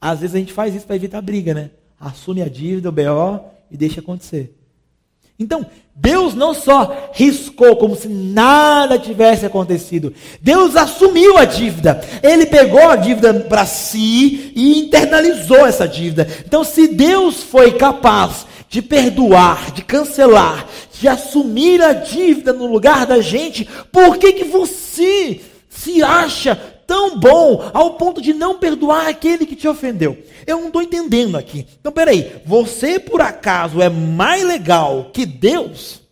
Às 0.00 0.20
vezes 0.20 0.36
a 0.36 0.38
gente 0.38 0.52
faz 0.52 0.74
isso 0.74 0.86
para 0.86 0.96
evitar 0.96 1.20
briga, 1.22 1.54
né? 1.54 1.70
Assume 2.04 2.42
a 2.42 2.48
dívida, 2.50 2.90
o 2.90 2.92
BO, 2.92 3.40
e 3.70 3.78
deixa 3.78 4.00
acontecer. 4.00 4.54
Então, 5.38 5.64
Deus 5.96 6.34
não 6.34 6.52
só 6.52 7.10
riscou 7.14 7.76
como 7.76 7.96
se 7.96 8.08
nada 8.08 8.98
tivesse 8.98 9.46
acontecido, 9.46 10.12
Deus 10.40 10.76
assumiu 10.76 11.38
a 11.38 11.46
dívida. 11.46 12.00
Ele 12.22 12.44
pegou 12.44 12.88
a 12.90 12.96
dívida 12.96 13.32
para 13.32 13.64
si 13.64 14.52
e 14.54 14.80
internalizou 14.80 15.66
essa 15.66 15.88
dívida. 15.88 16.28
Então, 16.46 16.62
se 16.62 16.88
Deus 16.88 17.42
foi 17.42 17.72
capaz 17.72 18.46
de 18.68 18.82
perdoar, 18.82 19.72
de 19.72 19.82
cancelar, 19.82 20.66
de 21.00 21.08
assumir 21.08 21.80
a 21.82 21.94
dívida 21.94 22.52
no 22.52 22.66
lugar 22.66 23.06
da 23.06 23.22
gente, 23.22 23.66
por 23.90 24.18
que, 24.18 24.34
que 24.34 24.44
você 24.44 25.40
se 25.70 26.02
acha 26.02 26.73
tão 26.86 27.18
bom 27.18 27.70
ao 27.72 27.94
ponto 27.94 28.20
de 28.20 28.32
não 28.32 28.58
perdoar 28.58 29.08
aquele 29.08 29.46
que 29.46 29.56
te 29.56 29.66
ofendeu? 29.68 30.22
Eu 30.46 30.58
não 30.60 30.68
estou 30.68 30.82
entendendo 30.82 31.36
aqui. 31.36 31.66
Então, 31.80 31.92
peraí, 31.92 32.40
você 32.44 32.98
por 32.98 33.20
acaso 33.20 33.80
é 33.80 33.88
mais 33.88 34.44
legal 34.44 35.10
que 35.10 35.26
Deus? 35.26 36.02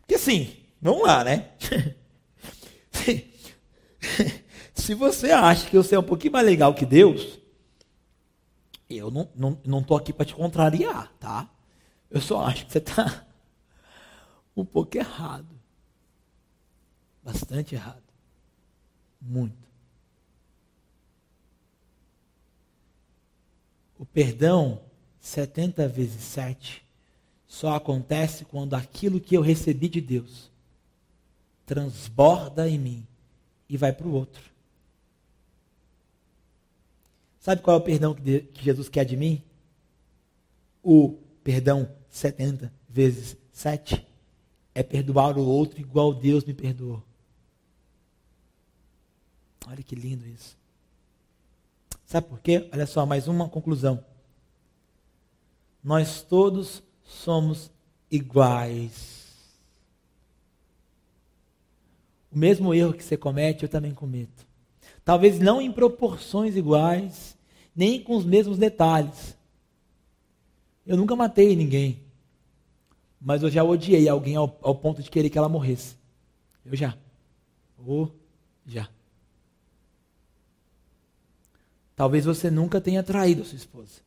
Porque 0.00 0.14
assim, 0.14 0.56
vamos 0.80 1.02
lá, 1.02 1.22
né? 1.22 1.50
Se 4.74 4.94
você 4.94 5.30
acha 5.30 5.68
que 5.68 5.76
você 5.76 5.94
é 5.94 5.98
um 5.98 6.02
pouquinho 6.02 6.32
mais 6.32 6.44
legal 6.44 6.74
que 6.74 6.84
Deus, 6.84 7.38
eu 8.88 9.10
não 9.10 9.22
estou 9.22 9.58
não, 9.64 9.84
não 9.86 9.96
aqui 9.96 10.12
para 10.12 10.26
te 10.26 10.34
contrariar, 10.34 11.12
tá? 11.20 11.48
Eu 12.10 12.20
só 12.20 12.44
acho 12.44 12.66
que 12.66 12.72
você 12.72 12.78
está 12.78 13.24
um 14.56 14.64
pouco 14.64 14.96
errado. 14.96 15.48
Bastante 17.22 17.74
errado. 17.74 17.99
Muito. 19.20 19.68
O 23.98 24.06
perdão 24.06 24.80
70 25.20 25.86
vezes 25.88 26.22
7 26.22 26.82
só 27.46 27.74
acontece 27.74 28.44
quando 28.44 28.74
aquilo 28.74 29.20
que 29.20 29.36
eu 29.36 29.42
recebi 29.42 29.88
de 29.88 30.00
Deus 30.00 30.50
transborda 31.66 32.68
em 32.68 32.78
mim 32.78 33.06
e 33.68 33.76
vai 33.76 33.92
para 33.92 34.06
o 34.06 34.12
outro. 34.12 34.42
Sabe 37.40 37.62
qual 37.62 37.76
é 37.76 37.80
o 37.80 37.82
perdão 37.82 38.14
que, 38.14 38.48
Jesus 38.54 38.88
quer 38.88 39.04
de 39.04 39.16
mim? 39.16 39.42
O 40.82 41.18
perdão 41.44 41.90
70 42.10 42.72
vezes 42.88 43.36
7 43.52 44.06
é 44.74 44.82
perdoar 44.82 45.38
o 45.38 45.44
outro 45.44 45.80
igual 45.80 46.12
Deus 46.12 46.44
me 46.44 46.54
perdoou. 46.54 47.02
Olha 49.70 49.84
que 49.84 49.94
lindo 49.94 50.26
isso. 50.26 50.58
Sabe 52.04 52.26
por 52.26 52.40
quê? 52.40 52.68
Olha 52.72 52.86
só, 52.86 53.06
mais 53.06 53.28
uma 53.28 53.48
conclusão. 53.48 54.04
Nós 55.82 56.22
todos 56.22 56.82
somos 57.04 57.70
iguais. 58.10 59.20
O 62.32 62.38
mesmo 62.38 62.74
erro 62.74 62.92
que 62.92 63.04
você 63.04 63.16
comete, 63.16 63.62
eu 63.62 63.68
também 63.68 63.94
cometo. 63.94 64.44
Talvez 65.04 65.38
não 65.38 65.60
em 65.60 65.70
proporções 65.70 66.56
iguais, 66.56 67.36
nem 67.74 68.02
com 68.02 68.16
os 68.16 68.24
mesmos 68.24 68.58
detalhes. 68.58 69.36
Eu 70.84 70.96
nunca 70.96 71.14
matei 71.14 71.54
ninguém. 71.54 72.02
Mas 73.20 73.44
eu 73.44 73.50
já 73.50 73.62
odiei 73.62 74.08
alguém 74.08 74.34
ao, 74.34 74.58
ao 74.62 74.74
ponto 74.74 75.00
de 75.00 75.10
querer 75.10 75.30
que 75.30 75.38
ela 75.38 75.48
morresse. 75.48 75.94
Eu 76.64 76.74
já. 76.74 76.98
Ou 77.86 78.12
já. 78.66 78.88
Talvez 82.00 82.24
você 82.24 82.50
nunca 82.50 82.80
tenha 82.80 83.02
traído 83.02 83.42
a 83.42 83.44
sua 83.44 83.58
esposa. 83.58 84.00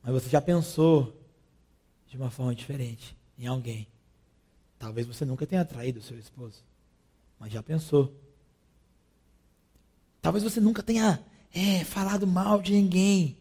Mas 0.00 0.14
você 0.14 0.28
já 0.28 0.40
pensou 0.40 1.12
de 2.06 2.16
uma 2.16 2.30
forma 2.30 2.54
diferente 2.54 3.16
em 3.36 3.48
alguém. 3.48 3.88
Talvez 4.78 5.08
você 5.08 5.24
nunca 5.24 5.44
tenha 5.44 5.64
traído 5.64 5.98
o 5.98 6.02
seu 6.04 6.16
esposo. 6.16 6.62
Mas 7.36 7.52
já 7.52 7.64
pensou. 7.64 8.14
Talvez 10.22 10.44
você 10.44 10.60
nunca 10.60 10.84
tenha 10.84 11.20
é, 11.52 11.82
falado 11.82 12.28
mal 12.28 12.62
de 12.62 12.70
ninguém. 12.70 13.36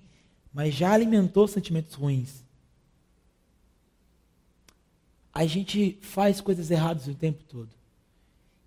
Mas 0.51 0.73
já 0.73 0.93
alimentou 0.93 1.47
sentimentos 1.47 1.93
ruins 1.93 2.43
a 5.31 5.45
gente 5.45 5.99
faz 6.01 6.41
coisas 6.41 6.71
erradas 6.71 7.05
o 7.05 7.13
tempo 7.13 7.43
todo. 7.43 7.69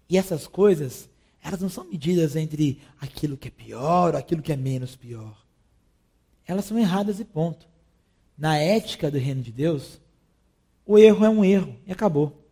E 0.09 0.17
essas 0.17 0.47
coisas, 0.47 1.09
elas 1.47 1.61
não 1.61 1.69
são 1.69 1.85
medidas 1.85 2.35
entre 2.35 2.81
aquilo 3.01 3.37
que 3.37 3.47
é 3.47 3.51
pior 3.53 4.15
ou 4.15 4.19
aquilo 4.19 4.43
que 4.43 4.53
é 4.53 4.57
menos 4.57 4.97
pior. 4.97 5.47
Elas 6.45 6.65
são 6.65 6.77
erradas 6.77 7.21
e 7.21 7.25
ponto. 7.25 7.69
Na 8.37 8.59
ética 8.59 9.09
do 9.13 9.17
reino 9.17 9.43
de 9.43 9.53
Deus, 9.53 10.01
o 10.85 10.99
erro 10.99 11.25
é 11.25 11.31
um 11.31 11.45
erro 11.45 11.77
e 11.87 11.93
acabou. 11.93 12.45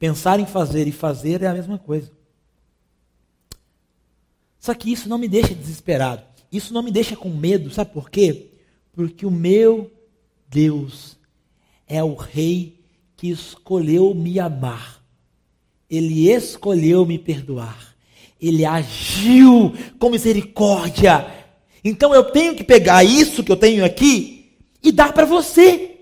Pensar 0.00 0.40
em 0.40 0.46
fazer 0.46 0.88
e 0.88 0.92
fazer 0.92 1.40
é 1.42 1.46
a 1.46 1.54
mesma 1.54 1.78
coisa. 1.78 2.10
Só 4.58 4.74
que 4.74 4.90
isso 4.90 5.08
não 5.08 5.16
me 5.16 5.28
deixa 5.28 5.54
desesperado. 5.54 6.24
Isso 6.50 6.74
não 6.74 6.82
me 6.82 6.90
deixa 6.90 7.16
com 7.16 7.28
medo. 7.28 7.70
Sabe 7.70 7.92
por 7.92 8.10
quê? 8.10 8.50
Porque 8.92 9.24
o 9.24 9.30
meu 9.30 9.92
Deus 10.48 11.16
é 11.86 12.02
o 12.02 12.16
Rei 12.16 12.84
que 13.16 13.28
escolheu 13.30 14.12
me 14.12 14.40
amar. 14.40 14.95
Ele 15.90 16.30
escolheu 16.30 17.06
me 17.06 17.18
perdoar. 17.18 17.94
Ele 18.40 18.64
agiu 18.64 19.74
com 19.98 20.10
misericórdia. 20.10 21.26
Então 21.84 22.14
eu 22.14 22.24
tenho 22.24 22.54
que 22.54 22.64
pegar 22.64 23.04
isso 23.04 23.44
que 23.44 23.52
eu 23.52 23.56
tenho 23.56 23.84
aqui 23.84 24.56
e 24.82 24.90
dar 24.90 25.12
para 25.12 25.24
você. 25.24 25.96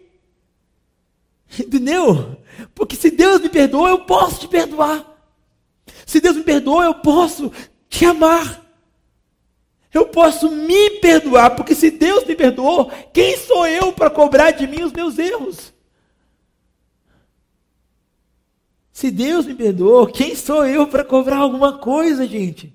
Entendeu? 1.58 2.36
Porque 2.74 2.96
se 2.96 3.10
Deus 3.10 3.40
me 3.40 3.48
perdoou, 3.48 3.88
eu 3.88 4.00
posso 4.00 4.40
te 4.40 4.48
perdoar. 4.48 5.04
Se 6.06 6.20
Deus 6.20 6.36
me 6.36 6.42
perdoou, 6.42 6.82
eu 6.82 6.94
posso 6.94 7.52
te 7.88 8.04
amar. 8.04 8.64
Eu 9.92 10.06
posso 10.06 10.50
me 10.50 10.90
perdoar, 11.00 11.54
porque 11.54 11.74
se 11.74 11.90
Deus 11.90 12.24
me 12.24 12.34
perdoou, 12.34 12.90
quem 13.12 13.36
sou 13.36 13.66
eu 13.66 13.92
para 13.92 14.10
cobrar 14.10 14.50
de 14.50 14.66
mim 14.66 14.82
os 14.82 14.92
meus 14.92 15.18
erros? 15.18 15.73
Se 18.94 19.10
Deus 19.10 19.44
me 19.44 19.56
perdoou, 19.56 20.06
quem 20.06 20.36
sou 20.36 20.64
eu 20.64 20.86
para 20.86 21.04
cobrar 21.04 21.38
alguma 21.38 21.78
coisa, 21.78 22.24
gente? 22.28 22.72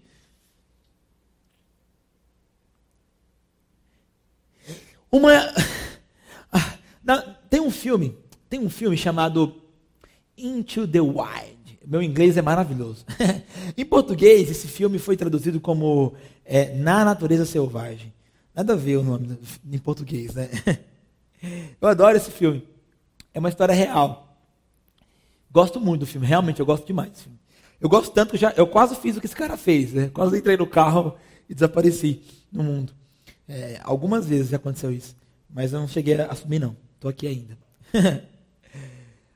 Uma. 5.10 5.32
Tem 7.50 7.62
um 7.62 7.72
filme, 7.72 8.16
tem 8.48 8.60
um 8.60 8.70
filme 8.70 8.96
chamado 8.96 9.56
Into 10.38 10.86
the 10.86 11.00
Wild. 11.00 11.80
Meu 11.88 12.04
inglês 12.04 12.38
é 12.38 12.42
maravilhoso. 12.42 13.06
em 13.76 13.86
português, 13.86 14.52
esse 14.52 14.68
filme 14.68 15.00
foi 15.00 15.16
traduzido 15.16 15.60
como 15.60 16.14
é, 16.46 16.76
Na 16.76 17.06
Natureza 17.06 17.46
Selvagem. 17.46 18.14
Nada 18.54 18.74
a 18.74 18.76
ver 18.76 18.98
o 18.98 19.04
nome 19.04 19.40
em 19.72 19.80
português, 19.80 20.36
né? 20.36 20.50
Eu 21.82 21.88
adoro 21.88 22.18
esse 22.18 22.30
filme. 22.30 22.68
É 23.34 23.40
uma 23.40 23.50
história 23.50 23.74
real. 23.74 24.29
Gosto 25.52 25.80
muito 25.80 26.02
do 26.02 26.06
filme, 26.06 26.28
realmente 26.28 26.60
eu 26.60 26.66
gosto 26.66 26.86
demais 26.86 27.12
do 27.12 27.18
filme. 27.18 27.40
Eu 27.82 27.88
gosto 27.88 28.12
tanto 28.12 28.32
que 28.32 28.38
já, 28.38 28.54
eu 28.58 28.68
quase 28.68 28.96
fiz 28.96 29.16
o 29.16 29.20
que 29.22 29.26
esse 29.26 29.36
cara 29.36 29.56
fez, 29.56 29.94
né? 29.94 30.10
Quase 30.14 30.38
entrei 30.38 30.58
no 30.58 30.68
carro 30.68 31.16
e 31.50 31.54
desapareci 31.54 32.22
no 32.52 32.64
mundo. 32.64 32.94
É, 33.48 33.80
algumas 33.84 34.28
vezes 34.28 34.50
já 34.50 34.58
aconteceu 34.58 34.92
isso, 34.92 35.16
mas 35.50 35.74
eu 35.74 35.80
não 35.80 35.88
cheguei 35.88 36.20
a 36.20 36.28
assumir 36.28 36.60
não. 36.60 36.76
Estou 36.96 37.10
aqui 37.10 37.26
ainda. 37.26 37.58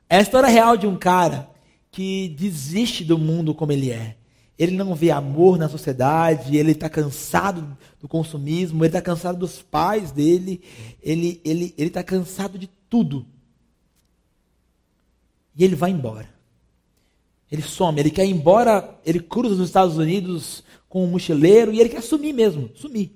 é 0.10 0.18
a 0.18 0.22
história 0.22 0.50
real 0.50 0.76
de 0.78 0.86
um 0.86 0.98
cara 0.98 1.50
que 1.90 2.30
desiste 2.38 3.04
do 3.04 3.18
mundo 3.18 3.56
como 3.56 3.72
ele 3.72 3.92
é. 3.92 4.18
Ele 4.60 4.76
não 4.76 4.94
vê 4.94 5.10
amor 5.10 5.58
na 5.58 5.68
sociedade, 5.68 6.56
ele 6.56 6.74
está 6.74 6.90
cansado 6.90 7.76
do 8.00 8.08
consumismo, 8.08 8.84
ele 8.84 8.90
está 8.90 9.02
cansado 9.02 9.40
dos 9.40 9.62
pais 9.62 10.12
dele, 10.12 10.62
ele 11.02 11.30
está 11.30 11.50
ele, 11.50 11.74
ele 11.78 11.90
tá 11.90 12.04
cansado 12.04 12.60
de 12.60 12.70
tudo. 12.90 13.26
E 15.56 15.64
ele 15.64 15.76
vai 15.76 15.92
embora. 15.92 16.28
Ele 17.52 17.62
some, 17.62 18.00
ele 18.00 18.10
quer 18.10 18.26
ir 18.26 18.32
embora, 18.32 19.00
ele 19.06 19.20
cruza 19.20 19.62
os 19.62 19.68
Estados 19.68 19.98
Unidos 19.98 20.64
com 20.90 21.04
um 21.04 21.08
mochileiro 21.08 21.72
e 21.72 21.80
ele 21.80 21.90
quer 21.90 22.02
sumir 22.02 22.34
mesmo, 22.34 22.70
sumir. 22.74 23.12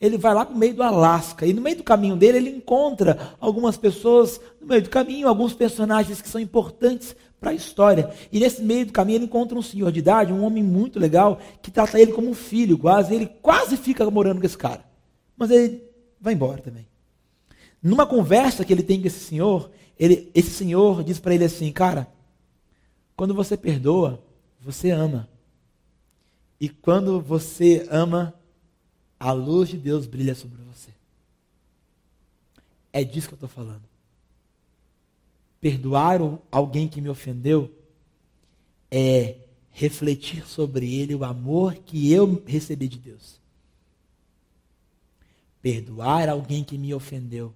Ele 0.00 0.18
vai 0.18 0.34
lá 0.34 0.44
para 0.44 0.54
o 0.54 0.58
meio 0.58 0.74
do 0.74 0.82
Alasca 0.82 1.46
e 1.46 1.54
no 1.54 1.62
meio 1.62 1.76
do 1.76 1.84
caminho 1.84 2.16
dele 2.16 2.38
ele 2.38 2.50
encontra 2.50 3.34
algumas 3.40 3.76
pessoas, 3.76 4.40
no 4.60 4.66
meio 4.66 4.82
do 4.82 4.90
caminho, 4.90 5.28
alguns 5.28 5.54
personagens 5.54 6.20
que 6.20 6.28
são 6.28 6.40
importantes 6.40 7.16
para 7.40 7.50
a 7.50 7.54
história. 7.54 8.12
E 8.32 8.40
nesse 8.40 8.62
meio 8.62 8.86
do 8.86 8.92
caminho 8.92 9.18
ele 9.18 9.24
encontra 9.26 9.56
um 9.56 9.62
senhor 9.62 9.92
de 9.92 10.00
idade, 10.00 10.32
um 10.32 10.44
homem 10.44 10.62
muito 10.62 10.98
legal, 10.98 11.38
que 11.62 11.70
trata 11.70 12.00
ele 12.00 12.12
como 12.12 12.28
um 12.28 12.34
filho, 12.34 12.76
quase. 12.76 13.14
Ele 13.14 13.26
quase 13.40 13.76
fica 13.76 14.08
morando 14.10 14.40
com 14.40 14.46
esse 14.46 14.58
cara. 14.58 14.84
Mas 15.36 15.50
ele 15.50 15.82
vai 16.20 16.34
embora 16.34 16.60
também. 16.60 16.86
Numa 17.82 18.06
conversa 18.06 18.64
que 18.64 18.72
ele 18.72 18.82
tem 18.82 19.00
com 19.00 19.06
esse 19.06 19.20
senhor, 19.20 19.70
ele, 19.98 20.30
esse 20.34 20.50
senhor 20.50 21.02
diz 21.02 21.18
para 21.18 21.34
ele 21.34 21.44
assim: 21.44 21.72
Cara, 21.72 22.06
quando 23.16 23.34
você 23.34 23.56
perdoa, 23.56 24.22
você 24.60 24.90
ama. 24.90 25.28
E 26.60 26.68
quando 26.68 27.20
você 27.20 27.86
ama, 27.90 28.34
a 29.18 29.32
luz 29.32 29.70
de 29.70 29.78
Deus 29.78 30.06
brilha 30.06 30.34
sobre 30.34 30.62
você. 30.62 30.90
É 32.92 33.04
disso 33.04 33.28
que 33.28 33.34
eu 33.34 33.36
estou 33.36 33.48
falando. 33.48 33.82
Perdoar 35.60 36.20
alguém 36.50 36.88
que 36.88 37.00
me 37.00 37.08
ofendeu 37.08 37.70
é 38.90 39.36
refletir 39.70 40.46
sobre 40.46 40.94
ele 40.94 41.14
o 41.14 41.24
amor 41.24 41.74
que 41.74 42.10
eu 42.12 42.42
recebi 42.46 42.88
de 42.88 42.98
Deus. 42.98 43.40
Perdoar 45.60 46.28
alguém 46.28 46.62
que 46.62 46.78
me 46.78 46.94
ofendeu, 46.94 47.52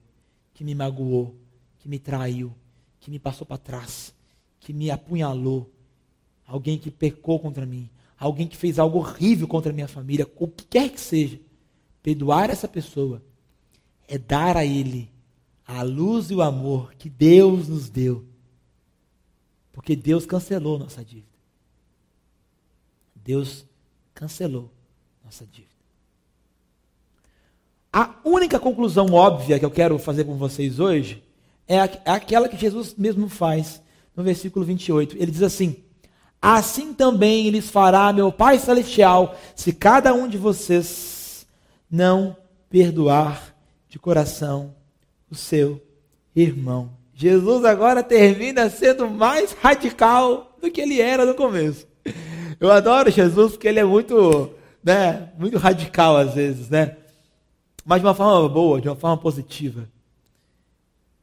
que 0.53 0.65
me 0.65 0.75
magoou, 0.75 1.35
me 1.91 1.99
traiu, 1.99 2.55
que 3.01 3.11
me 3.11 3.19
passou 3.19 3.45
para 3.45 3.59
trás, 3.59 4.15
que 4.61 4.73
me 4.73 4.93
apunhalou, 4.93 5.69
alguém 6.47 6.79
que 6.79 6.89
pecou 6.89 7.41
contra 7.41 7.67
mim, 7.67 7.91
alguém 8.17 8.47
que 8.47 8.57
fez 8.57 8.79
algo 8.79 8.99
horrível 8.99 9.49
contra 9.49 9.73
a 9.73 9.75
minha 9.75 9.89
família, 9.89 10.31
o 10.37 10.47
que 10.47 10.65
quer 10.65 10.89
que 10.89 11.01
seja. 11.01 11.41
Perdoar 12.01 12.49
essa 12.49 12.69
pessoa 12.69 13.21
é 14.07 14.17
dar 14.17 14.57
a 14.57 14.65
ele 14.65 15.11
a 15.67 15.83
luz 15.83 16.31
e 16.31 16.35
o 16.35 16.43
amor 16.43 16.95
que 16.95 17.11
Deus 17.11 17.69
nos 17.69 17.91
deu. 17.91 18.25
Porque 19.73 19.97
Deus 19.97 20.25
cancelou 20.25 20.79
nossa 20.79 21.05
dívida. 21.05 21.27
Deus 23.15 23.67
cancelou 24.15 24.71
nossa 25.25 25.45
dívida. 25.45 25.71
A 27.93 28.15
única 28.25 28.61
conclusão 28.61 29.13
óbvia 29.13 29.59
que 29.59 29.65
eu 29.65 29.71
quero 29.71 29.99
fazer 29.99 30.25
com 30.25 30.37
vocês 30.37 30.79
hoje 30.79 31.23
é, 31.71 31.77
é 31.77 32.11
aquela 32.11 32.49
que 32.49 32.57
Jesus 32.57 32.97
mesmo 32.99 33.29
faz 33.29 33.81
no 34.17 34.25
versículo 34.25 34.65
28. 34.65 35.17
Ele 35.17 35.31
diz 35.31 35.43
assim: 35.43 35.77
Assim 36.43 36.93
também 36.93 37.49
lhes 37.49 37.71
fará 37.71 38.13
meu 38.13 38.33
Pai 38.33 38.59
Celestial, 38.59 39.37
se 39.55 39.73
cada 39.73 40.13
um 40.13 40.27
de 40.27 40.37
vocês 40.37 41.47
não 41.89 42.37
perdoar 42.69 43.55
de 43.89 44.01
coração 44.01 44.75
o 45.31 45.35
seu 45.37 45.81
irmão. 46.35 46.91
Jesus 47.15 47.65
agora 47.65 48.03
termina 48.03 48.69
sendo 48.69 49.09
mais 49.09 49.53
radical 49.53 50.57
do 50.61 50.71
que 50.71 50.81
ele 50.81 51.01
era 51.01 51.25
no 51.25 51.35
começo. 51.35 51.87
Eu 52.59 52.73
adoro 52.73 53.11
Jesus 53.11 53.53
porque 53.53 53.69
ele 53.69 53.79
é 53.79 53.85
muito, 53.85 54.51
né, 54.83 55.31
muito 55.39 55.57
radical 55.57 56.17
às 56.17 56.35
vezes, 56.35 56.69
né? 56.69 56.97
Mas 57.85 58.01
de 58.01 58.07
uma 58.07 58.15
forma 58.15 58.49
boa, 58.49 58.81
de 58.81 58.89
uma 58.89 58.97
forma 58.97 59.17
positiva. 59.17 59.89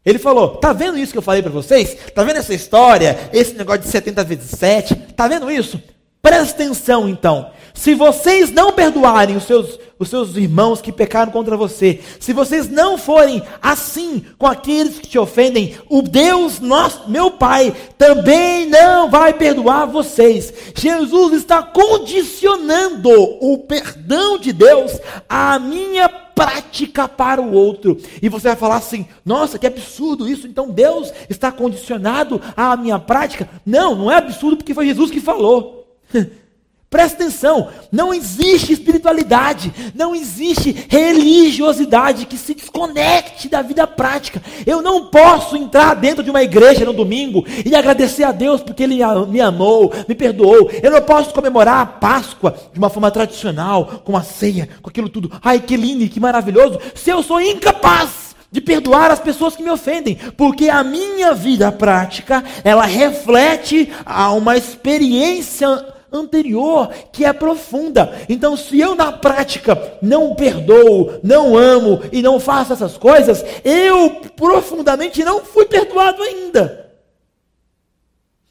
Ele 0.07 0.17
falou: 0.17 0.51
"Tá 0.55 0.71
vendo 0.71 0.97
isso 0.97 1.11
que 1.11 1.17
eu 1.17 1.21
falei 1.21 1.41
para 1.41 1.51
vocês? 1.51 1.97
Tá 2.15 2.23
vendo 2.23 2.37
essa 2.37 2.53
história, 2.53 3.29
esse 3.33 3.53
negócio 3.55 3.81
de 3.81 3.89
70 3.89 4.23
vezes 4.23 4.51
7? 4.51 4.95
Tá 5.15 5.27
vendo 5.27 5.51
isso? 5.51 5.81
Presta 6.21 6.63
atenção 6.63 7.09
então. 7.09 7.51
Se 7.73 7.93
vocês 7.93 8.49
não 8.49 8.71
perdoarem 8.71 9.35
os 9.35 9.43
seus, 9.43 9.77
os 9.99 10.09
seus 10.09 10.35
irmãos 10.35 10.81
que 10.81 10.91
pecaram 10.91 11.31
contra 11.31 11.57
você, 11.57 11.99
se 12.19 12.33
vocês 12.33 12.69
não 12.69 12.97
forem 12.97 13.41
assim 13.61 14.23
com 14.37 14.45
aqueles 14.45 14.99
que 14.99 15.07
te 15.07 15.17
ofendem, 15.17 15.75
o 15.89 16.01
Deus, 16.01 16.59
nosso, 16.59 17.09
meu 17.09 17.31
Pai, 17.31 17.75
também 17.97 18.67
não 18.67 19.09
vai 19.09 19.33
perdoar 19.33 19.85
vocês. 19.85 20.53
Jesus 20.75 21.33
está 21.33 21.63
condicionando 21.63 23.09
o 23.41 23.57
perdão 23.59 24.37
de 24.37 24.53
Deus 24.53 24.99
à 25.27 25.57
minha 25.57 26.07
prática 26.37 27.07
para 27.07 27.41
o 27.41 27.51
outro. 27.51 27.97
E 28.21 28.29
você 28.29 28.49
vai 28.49 28.55
falar 28.55 28.77
assim: 28.77 29.07
nossa, 29.25 29.57
que 29.57 29.65
absurdo 29.65 30.29
isso. 30.29 30.45
Então 30.45 30.69
Deus 30.69 31.11
está 31.27 31.51
condicionado 31.51 32.39
à 32.55 32.77
minha 32.77 32.99
prática? 32.99 33.49
Não, 33.65 33.95
não 33.95 34.11
é 34.11 34.17
absurdo 34.17 34.57
porque 34.57 34.73
foi 34.73 34.85
Jesus 34.85 35.09
que 35.09 35.19
falou. 35.19 35.97
Presta 36.89 37.21
atenção, 37.21 37.67
não 37.91 38.13
existe 38.13 38.71
espiritualidade, 38.71 39.73
não 39.93 40.15
existe 40.15 40.87
religiosidade 40.87 42.25
que 42.25 42.37
se 42.37 42.53
desconecte 42.53 43.49
da 43.49 43.61
vida 43.61 43.85
prática. 43.85 44.41
Eu 44.65 44.81
não 44.81 45.07
posso 45.07 45.57
entrar 45.57 45.95
dentro 45.95 46.23
de 46.23 46.29
uma 46.29 46.41
igreja 46.41 46.85
no 46.85 46.93
domingo 46.93 47.45
e 47.65 47.75
agradecer 47.75 48.23
a 48.23 48.31
Deus 48.31 48.61
porque 48.61 48.83
Ele 48.83 48.99
me 49.27 49.41
amou, 49.41 49.93
me 50.07 50.15
perdoou. 50.15 50.71
Eu 50.81 50.89
não 50.89 51.01
posso 51.01 51.33
comemorar 51.33 51.81
a 51.81 51.85
Páscoa 51.85 52.55
de 52.71 52.79
uma 52.79 52.89
forma 52.89 53.11
tradicional, 53.11 54.01
com 54.05 54.15
a 54.15 54.23
ceia, 54.23 54.69
com 54.81 54.89
aquilo 54.89 55.09
tudo. 55.09 55.29
Ai, 55.43 55.59
que 55.59 55.75
lindo, 55.75 56.07
que 56.07 56.21
maravilhoso, 56.21 56.79
se 56.95 57.09
eu 57.09 57.21
sou 57.21 57.41
incapaz 57.41 58.27
de 58.49 58.61
perdoar 58.61 59.11
as 59.11 59.19
pessoas 59.19 59.57
que 59.57 59.61
me 59.63 59.69
ofendem, 59.69 60.15
porque 60.37 60.69
a 60.69 60.85
minha 60.85 61.33
vida 61.33 61.69
prática, 61.69 62.41
ela 62.63 62.85
reflete 62.85 63.91
a 64.05 64.31
uma 64.31 64.55
experiência 64.55 65.96
anterior 66.17 66.89
que 67.11 67.25
é 67.25 67.31
profunda. 67.31 68.11
Então, 68.27 68.57
se 68.57 68.79
eu 68.79 68.95
na 68.95 69.11
prática 69.11 69.97
não 70.01 70.35
perdoo, 70.35 71.19
não 71.23 71.57
amo 71.57 72.01
e 72.11 72.21
não 72.21 72.39
faço 72.39 72.73
essas 72.73 72.97
coisas, 72.97 73.43
eu 73.63 74.21
profundamente 74.35 75.23
não 75.23 75.43
fui 75.43 75.65
perdoado 75.65 76.21
ainda. 76.21 76.91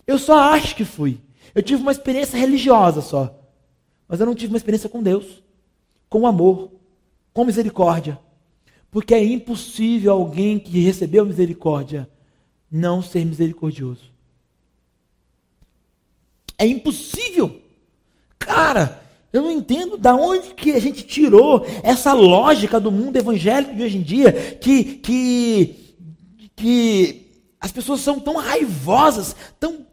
Eu 0.06 0.18
só 0.18 0.38
acho 0.38 0.76
que 0.76 0.84
fui. 0.84 1.20
Eu 1.54 1.62
tive 1.62 1.82
uma 1.82 1.92
experiência 1.92 2.38
religiosa 2.38 3.00
só. 3.00 3.34
Mas 4.08 4.20
eu 4.20 4.26
não 4.26 4.34
tive 4.34 4.52
uma 4.52 4.58
experiência 4.58 4.88
com 4.88 5.02
Deus, 5.02 5.42
com 6.08 6.26
amor, 6.26 6.70
com 7.32 7.44
misericórdia. 7.44 8.18
Porque 8.90 9.14
é 9.14 9.24
impossível 9.24 10.12
alguém 10.12 10.58
que 10.58 10.80
recebeu 10.80 11.26
misericórdia 11.26 12.08
não 12.70 13.02
ser 13.02 13.24
misericordioso. 13.24 14.15
É 16.58 16.66
impossível. 16.66 17.60
Cara, 18.38 19.02
eu 19.32 19.42
não 19.42 19.50
entendo 19.50 19.96
da 19.96 20.14
onde 20.14 20.54
que 20.54 20.72
a 20.72 20.80
gente 20.80 21.02
tirou 21.02 21.66
essa 21.82 22.12
lógica 22.12 22.80
do 22.80 22.90
mundo 22.90 23.16
evangélico 23.16 23.74
de 23.74 23.82
hoje 23.82 23.98
em 23.98 24.02
dia, 24.02 24.32
que, 24.32 24.84
que, 24.84 25.94
que 26.54 27.26
as 27.60 27.70
pessoas 27.70 28.00
são 28.00 28.18
tão 28.18 28.36
raivosas, 28.36 29.36
tão, 29.60 29.85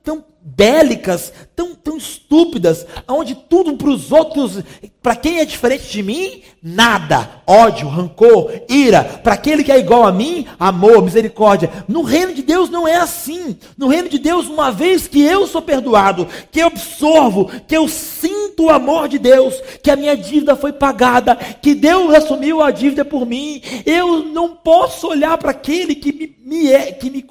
bélicas, 0.43 1.31
tão, 1.55 1.73
tão 1.73 1.97
estúpidas, 1.97 2.85
onde 3.07 3.33
tudo 3.33 3.77
para 3.77 3.89
os 3.89 4.11
outros, 4.11 4.59
para 5.01 5.15
quem 5.15 5.39
é 5.39 5.45
diferente 5.45 5.89
de 5.89 6.03
mim, 6.03 6.41
nada. 6.61 7.41
Ódio, 7.47 7.87
rancor, 7.87 8.51
ira. 8.69 9.03
Para 9.03 9.33
aquele 9.33 9.63
que 9.63 9.71
é 9.71 9.79
igual 9.79 10.05
a 10.05 10.11
mim, 10.11 10.45
amor, 10.59 11.01
misericórdia. 11.01 11.69
No 11.87 12.01
reino 12.01 12.33
de 12.33 12.41
Deus 12.41 12.69
não 12.69 12.87
é 12.87 12.97
assim. 12.97 13.57
No 13.77 13.87
reino 13.87 14.09
de 14.09 14.19
Deus, 14.19 14.47
uma 14.47 14.71
vez 14.71 15.07
que 15.07 15.21
eu 15.21 15.47
sou 15.47 15.61
perdoado, 15.61 16.27
que 16.51 16.59
eu 16.59 16.67
absorvo, 16.67 17.49
que 17.67 17.75
eu 17.75 17.87
sinto 17.87 18.65
o 18.65 18.69
amor 18.69 19.07
de 19.07 19.17
Deus, 19.17 19.55
que 19.81 19.91
a 19.91 19.95
minha 19.95 20.15
dívida 20.15 20.55
foi 20.55 20.73
pagada, 20.73 21.35
que 21.35 21.73
Deus 21.73 22.13
assumiu 22.13 22.61
a 22.61 22.71
dívida 22.71 23.05
por 23.05 23.25
mim, 23.25 23.61
eu 23.85 24.23
não 24.25 24.55
posso 24.55 25.07
olhar 25.07 25.37
para 25.37 25.51
aquele 25.51 25.95
que 25.95 26.11
me, 26.11 26.35
me 26.43 26.71
é, 26.71 26.91
que 26.91 27.09
me 27.09 27.21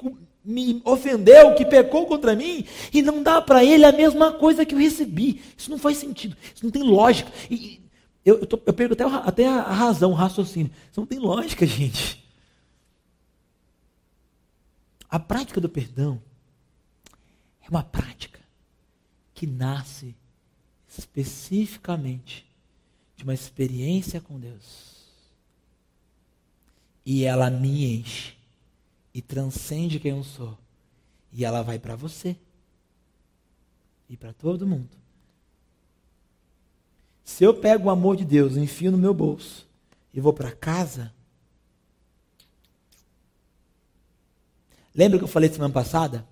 me 0.43 0.81
ofendeu, 0.83 1.55
que 1.55 1.65
pecou 1.65 2.05
contra 2.05 2.35
mim, 2.35 2.65
e 2.91 3.01
não 3.01 3.23
dá 3.23 3.41
para 3.41 3.63
ele 3.63 3.85
a 3.85 3.91
mesma 3.91 4.33
coisa 4.33 4.65
que 4.65 4.75
eu 4.75 4.79
recebi. 4.79 5.41
Isso 5.57 5.71
não 5.71 5.77
faz 5.77 5.97
sentido, 5.97 6.35
isso 6.53 6.63
não 6.63 6.71
tem 6.71 6.83
lógica. 6.83 7.31
E, 7.49 7.81
eu, 8.25 8.39
eu, 8.39 8.47
tô, 8.47 8.61
eu 8.65 8.73
perco 8.73 8.93
até, 8.93 9.03
até 9.03 9.47
a 9.47 9.71
razão, 9.71 10.11
o 10.11 10.15
raciocínio. 10.15 10.71
Isso 10.89 10.99
não 10.99 11.07
tem 11.07 11.19
lógica, 11.19 11.65
gente. 11.67 12.23
A 15.09 15.19
prática 15.19 15.61
do 15.61 15.69
perdão 15.69 16.21
é 17.61 17.69
uma 17.69 17.83
prática 17.83 18.39
que 19.33 19.45
nasce 19.45 20.15
especificamente 20.97 22.45
de 23.15 23.23
uma 23.23 23.33
experiência 23.33 24.19
com 24.19 24.39
Deus. 24.39 24.93
E 27.05 27.25
ela 27.25 27.49
me 27.49 27.97
enche 27.97 28.42
e 29.13 29.21
transcende 29.21 29.99
quem 29.99 30.11
eu 30.11 30.23
sou. 30.23 30.57
E 31.31 31.45
ela 31.45 31.61
vai 31.61 31.79
para 31.79 31.95
você 31.95 32.35
e 34.09 34.17
para 34.17 34.33
todo 34.33 34.67
mundo. 34.67 34.89
Se 37.23 37.43
eu 37.43 37.53
pego 37.53 37.87
o 37.87 37.89
amor 37.89 38.17
de 38.17 38.25
Deus, 38.25 38.57
enfio 38.57 38.91
no 38.91 38.97
meu 38.97 39.13
bolso 39.13 39.67
e 40.13 40.19
vou 40.19 40.33
para 40.33 40.51
casa. 40.51 41.13
Lembra 44.93 45.17
que 45.17 45.23
eu 45.23 45.29
falei 45.29 45.49
semana 45.49 45.73
passada? 45.73 46.27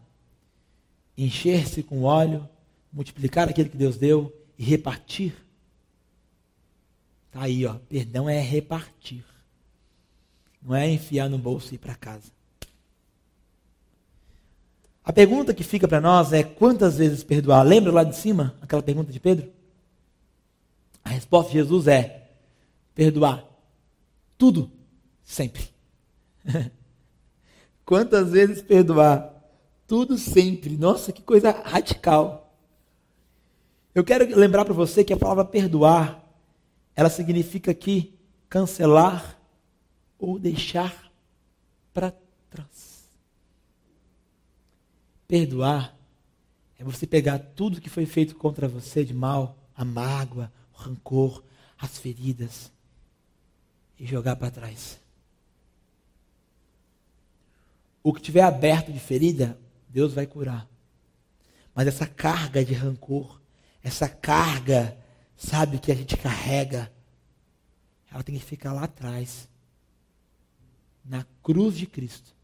Encher-se 1.17 1.81
com 1.81 2.03
óleo, 2.03 2.47
multiplicar 2.91 3.49
aquilo 3.49 3.69
que 3.69 3.77
Deus 3.77 3.97
deu 3.97 4.35
e 4.57 4.63
repartir. 4.63 5.33
Tá 7.31 7.43
aí, 7.43 7.65
ó. 7.65 7.75
Perdão 7.89 8.29
é 8.29 8.39
repartir. 8.39 9.23
Não 10.61 10.75
é 10.75 10.87
enfiar 10.89 11.29
no 11.29 11.37
bolso 11.37 11.73
e 11.73 11.75
ir 11.75 11.79
para 11.79 11.95
casa. 11.95 12.31
A 15.03 15.11
pergunta 15.11 15.53
que 15.53 15.63
fica 15.63 15.87
para 15.87 15.99
nós 15.99 16.31
é: 16.31 16.43
quantas 16.43 16.97
vezes 16.97 17.23
perdoar? 17.23 17.63
Lembra 17.63 17.91
lá 17.91 18.03
de 18.03 18.15
cima, 18.15 18.55
aquela 18.61 18.83
pergunta 18.83 19.11
de 19.11 19.19
Pedro? 19.19 19.51
A 21.03 21.09
resposta 21.09 21.51
de 21.51 21.57
Jesus 21.57 21.87
é: 21.87 22.29
perdoar. 22.93 23.43
Tudo, 24.37 24.71
sempre. 25.23 25.69
quantas 27.85 28.31
vezes 28.31 28.61
perdoar? 28.61 29.31
Tudo 29.87 30.17
sempre. 30.17 30.77
Nossa, 30.77 31.11
que 31.11 31.21
coisa 31.21 31.51
radical. 31.51 32.55
Eu 33.93 34.03
quero 34.03 34.23
lembrar 34.37 34.63
para 34.63 34.73
você 34.73 35.03
que 35.03 35.11
a 35.11 35.17
palavra 35.17 35.43
perdoar, 35.43 36.23
ela 36.95 37.09
significa 37.09 37.71
aqui 37.71 38.17
cancelar 38.47 39.37
ou 40.17 40.39
deixar 40.39 41.11
para 41.93 42.13
trás. 42.49 42.90
Perdoar 45.31 45.97
é 46.77 46.83
você 46.83 47.07
pegar 47.07 47.39
tudo 47.39 47.79
que 47.79 47.89
foi 47.89 48.05
feito 48.05 48.35
contra 48.35 48.67
você 48.67 49.05
de 49.05 49.13
mal, 49.13 49.57
a 49.73 49.85
mágoa, 49.85 50.51
o 50.73 50.77
rancor, 50.77 51.41
as 51.79 51.97
feridas 51.97 52.69
e 53.97 54.05
jogar 54.05 54.35
para 54.35 54.51
trás. 54.51 54.99
O 58.03 58.13
que 58.13 58.21
tiver 58.21 58.41
aberto 58.41 58.91
de 58.91 58.99
ferida, 58.99 59.57
Deus 59.87 60.13
vai 60.13 60.27
curar. 60.27 60.67
Mas 61.73 61.87
essa 61.87 62.05
carga 62.05 62.65
de 62.65 62.73
rancor, 62.73 63.39
essa 63.81 64.09
carga, 64.09 64.97
sabe, 65.37 65.79
que 65.79 65.93
a 65.93 65.95
gente 65.95 66.17
carrega, 66.17 66.91
ela 68.11 68.21
tem 68.21 68.37
que 68.37 68.43
ficar 68.43 68.73
lá 68.73 68.83
atrás, 68.83 69.47
na 71.05 71.25
cruz 71.41 71.77
de 71.77 71.87
Cristo. 71.87 72.35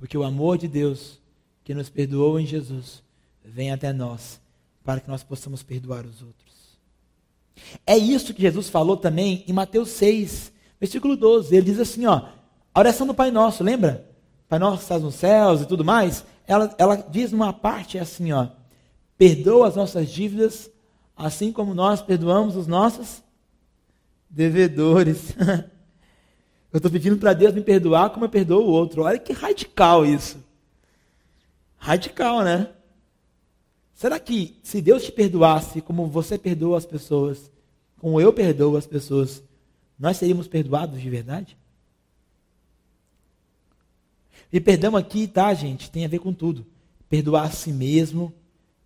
Porque 0.00 0.16
o 0.16 0.24
amor 0.24 0.56
de 0.56 0.66
Deus, 0.66 1.20
que 1.62 1.74
nos 1.74 1.90
perdoou 1.90 2.40
em 2.40 2.46
Jesus, 2.46 3.02
vem 3.44 3.70
até 3.70 3.92
nós, 3.92 4.40
para 4.82 4.98
que 4.98 5.10
nós 5.10 5.22
possamos 5.22 5.62
perdoar 5.62 6.06
os 6.06 6.22
outros. 6.22 6.78
É 7.86 7.98
isso 7.98 8.32
que 8.32 8.40
Jesus 8.40 8.70
falou 8.70 8.96
também 8.96 9.44
em 9.46 9.52
Mateus 9.52 9.90
6, 9.90 10.52
versículo 10.80 11.14
12. 11.16 11.54
Ele 11.54 11.66
diz 11.66 11.78
assim, 11.78 12.06
ó, 12.06 12.28
a 12.74 12.80
oração 12.80 13.06
do 13.06 13.12
Pai 13.12 13.30
Nosso, 13.30 13.62
lembra? 13.62 14.08
Pai 14.48 14.58
Nosso 14.58 14.78
que 14.78 14.82
estás 14.84 15.02
nos 15.02 15.16
céus 15.16 15.60
e 15.60 15.66
tudo 15.66 15.84
mais. 15.84 16.24
Ela, 16.46 16.74
ela 16.78 16.96
diz 16.96 17.30
numa 17.30 17.52
parte 17.52 17.98
assim, 17.98 18.32
ó, 18.32 18.48
perdoa 19.18 19.68
as 19.68 19.76
nossas 19.76 20.08
dívidas, 20.08 20.70
assim 21.14 21.52
como 21.52 21.74
nós 21.74 22.00
perdoamos 22.00 22.56
os 22.56 22.66
nossos 22.66 23.22
devedores. 24.30 25.34
eu 26.72 26.78
estou 26.78 26.90
pedindo 26.90 27.16
para 27.16 27.32
Deus 27.32 27.54
me 27.54 27.62
perdoar 27.62 28.10
como 28.10 28.24
eu 28.24 28.28
perdoo 28.28 28.64
o 28.64 28.70
outro. 28.70 29.02
Olha 29.02 29.18
que 29.18 29.32
radical 29.32 30.06
isso. 30.06 30.38
Radical, 31.76 32.42
né? 32.42 32.70
Será 33.94 34.18
que 34.18 34.58
se 34.62 34.80
Deus 34.80 35.04
te 35.04 35.12
perdoasse 35.12 35.80
como 35.80 36.06
você 36.06 36.38
perdoa 36.38 36.78
as 36.78 36.86
pessoas, 36.86 37.50
como 37.98 38.20
eu 38.20 38.32
perdoo 38.32 38.76
as 38.76 38.86
pessoas, 38.86 39.42
nós 39.98 40.16
seríamos 40.16 40.46
perdoados 40.46 41.00
de 41.00 41.10
verdade? 41.10 41.56
E 44.52 44.60
perdão 44.60 44.96
aqui, 44.96 45.26
tá, 45.26 45.52
gente? 45.54 45.90
Tem 45.90 46.04
a 46.04 46.08
ver 46.08 46.18
com 46.18 46.32
tudo. 46.32 46.66
Perdoar 47.08 47.44
a 47.44 47.50
si 47.50 47.72
mesmo, 47.72 48.32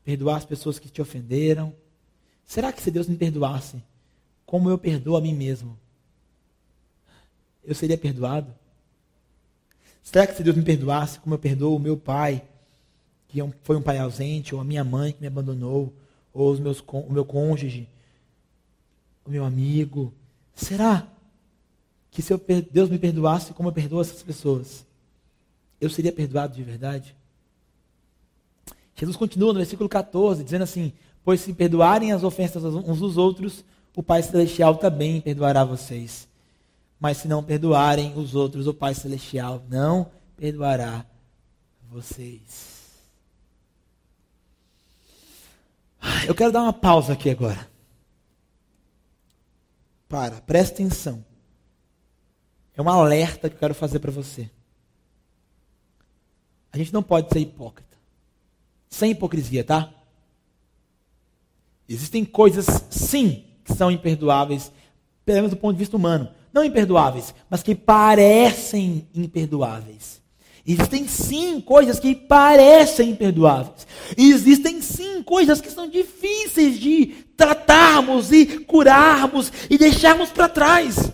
perdoar 0.05 0.37
as 0.37 0.45
pessoas 0.45 0.79
que 0.79 0.89
te 0.89 1.01
ofenderam. 1.01 1.75
Será 2.45 2.73
que 2.73 2.83
se 2.83 2.91
Deus 2.91 3.07
me 3.07 3.17
perdoasse, 3.17 3.83
como 4.45 4.69
eu 4.69 4.77
perdoo 4.77 5.17
a 5.17 5.21
mim 5.21 5.35
mesmo, 5.35 5.79
eu 7.67 7.75
seria 7.75 7.99
perdoado? 7.99 8.53
Será 10.03 10.27
que 10.27 10.37
se 10.37 10.43
Deus 10.43 10.57
me 10.57 10.63
perdoasse, 10.63 11.19
como 11.19 11.35
eu 11.35 11.39
perdoo 11.39 11.77
o 11.77 11.81
meu 11.81 11.97
pai, 11.97 12.43
que 13.29 13.41
é 13.41 13.53
foi 13.63 13.77
um 13.77 13.83
pai 13.83 13.99
ausente, 13.99 14.55
ou 14.55 14.61
a 14.61 14.65
minha 14.65 14.85
mãe 14.85 15.13
que 15.13 15.21
me 15.21 15.27
abandonou, 15.27 15.93
ou 16.33 16.53
os 16.53 16.61
meus, 16.61 16.85
o 16.87 17.13
meu 17.13 17.25
cônjuge, 17.25 17.89
o 19.25 19.31
meu 19.31 19.45
amigo. 19.45 20.13
Será 20.55 21.07
que 22.11 22.21
se 22.21 22.33
eu, 22.33 22.41
Deus 22.71 22.91
me 22.91 22.99
perdoasse 22.99 23.53
como 23.55 23.71
eu 23.71 23.73
perdoo 23.73 24.01
essas 24.01 24.23
pessoas, 24.23 24.85
eu 25.81 25.89
seria 25.89 26.13
perdoado 26.13 26.55
de 26.55 26.63
verdade? 26.63 27.17
Jesus 28.95 29.17
continua 29.17 29.53
no 29.53 29.59
versículo 29.59 29.89
14, 29.89 30.45
dizendo 30.45 30.63
assim: 30.63 30.93
Pois 31.25 31.41
se 31.41 31.53
perdoarem 31.53 32.13
as 32.13 32.23
ofensas 32.23 32.63
uns 32.63 33.01
dos 33.01 33.17
outros, 33.17 33.65
o 33.97 34.03
Pai 34.03 34.23
Celestial 34.23 34.77
também 34.77 35.21
perdoará 35.21 35.65
vocês. 35.65 36.29
Mas 37.05 37.19
se 37.19 37.29
não 37.29 37.45
perdoarem 37.45 38.17
os 38.17 38.35
outros, 38.35 38.67
o 38.67 38.73
Pai 38.73 38.95
Celestial 38.95 39.63
não 39.69 40.11
perdoará 40.39 41.05
vocês. 41.83 42.95
Eu 46.27 46.35
quero 46.35 46.51
dar 46.51 46.63
uma 46.63 46.73
pausa 46.73 47.13
aqui 47.13 47.29
agora. 47.29 47.69
Para, 50.09 50.41
presta 50.41 50.77
atenção. 50.77 51.23
É 52.75 52.81
um 52.81 52.89
alerta 52.89 53.51
que 53.51 53.57
eu 53.57 53.61
quero 53.61 53.75
fazer 53.75 53.99
para 53.99 54.11
você. 54.11 54.49
A 56.73 56.79
gente 56.79 56.95
não 56.95 57.03
pode 57.03 57.29
ser 57.29 57.41
hipócrita. 57.41 57.99
Sem 58.89 59.11
hipocrisia, 59.11 59.63
tá? 59.63 59.93
Existem 61.87 62.25
coisas, 62.25 62.65
sim, 62.89 63.45
que 63.63 63.75
são 63.75 63.91
imperdoáveis, 63.91 64.73
pelo 65.23 65.37
menos 65.37 65.51
do 65.51 65.59
ponto 65.59 65.75
de 65.75 65.81
vista 65.81 65.99
humano. 65.99 66.35
Não 66.55 66.63
imperdoáveis, 66.65 67.35
mas 67.51 67.65
que 67.65 67.75
parecem 67.75 69.09
imperdoáveis. 69.13 70.23
Existem 70.65 71.09
sim 71.09 71.61
coisas 71.61 71.99
que 71.99 72.15
parecem 72.15 73.11
imperdoáveis. 73.11 73.87
Existem 74.17 74.81
sim 74.81 75.21
coisas 75.25 75.61
que 75.61 75.69
são 75.69 75.89
difíceis 75.89 76.79
de 76.79 77.07
tratarmos 77.37 78.31
e 78.31 78.61
curarmos 78.61 79.53
e 79.69 79.77
deixarmos 79.77 80.31
para 80.31 80.49
trás. 80.49 81.13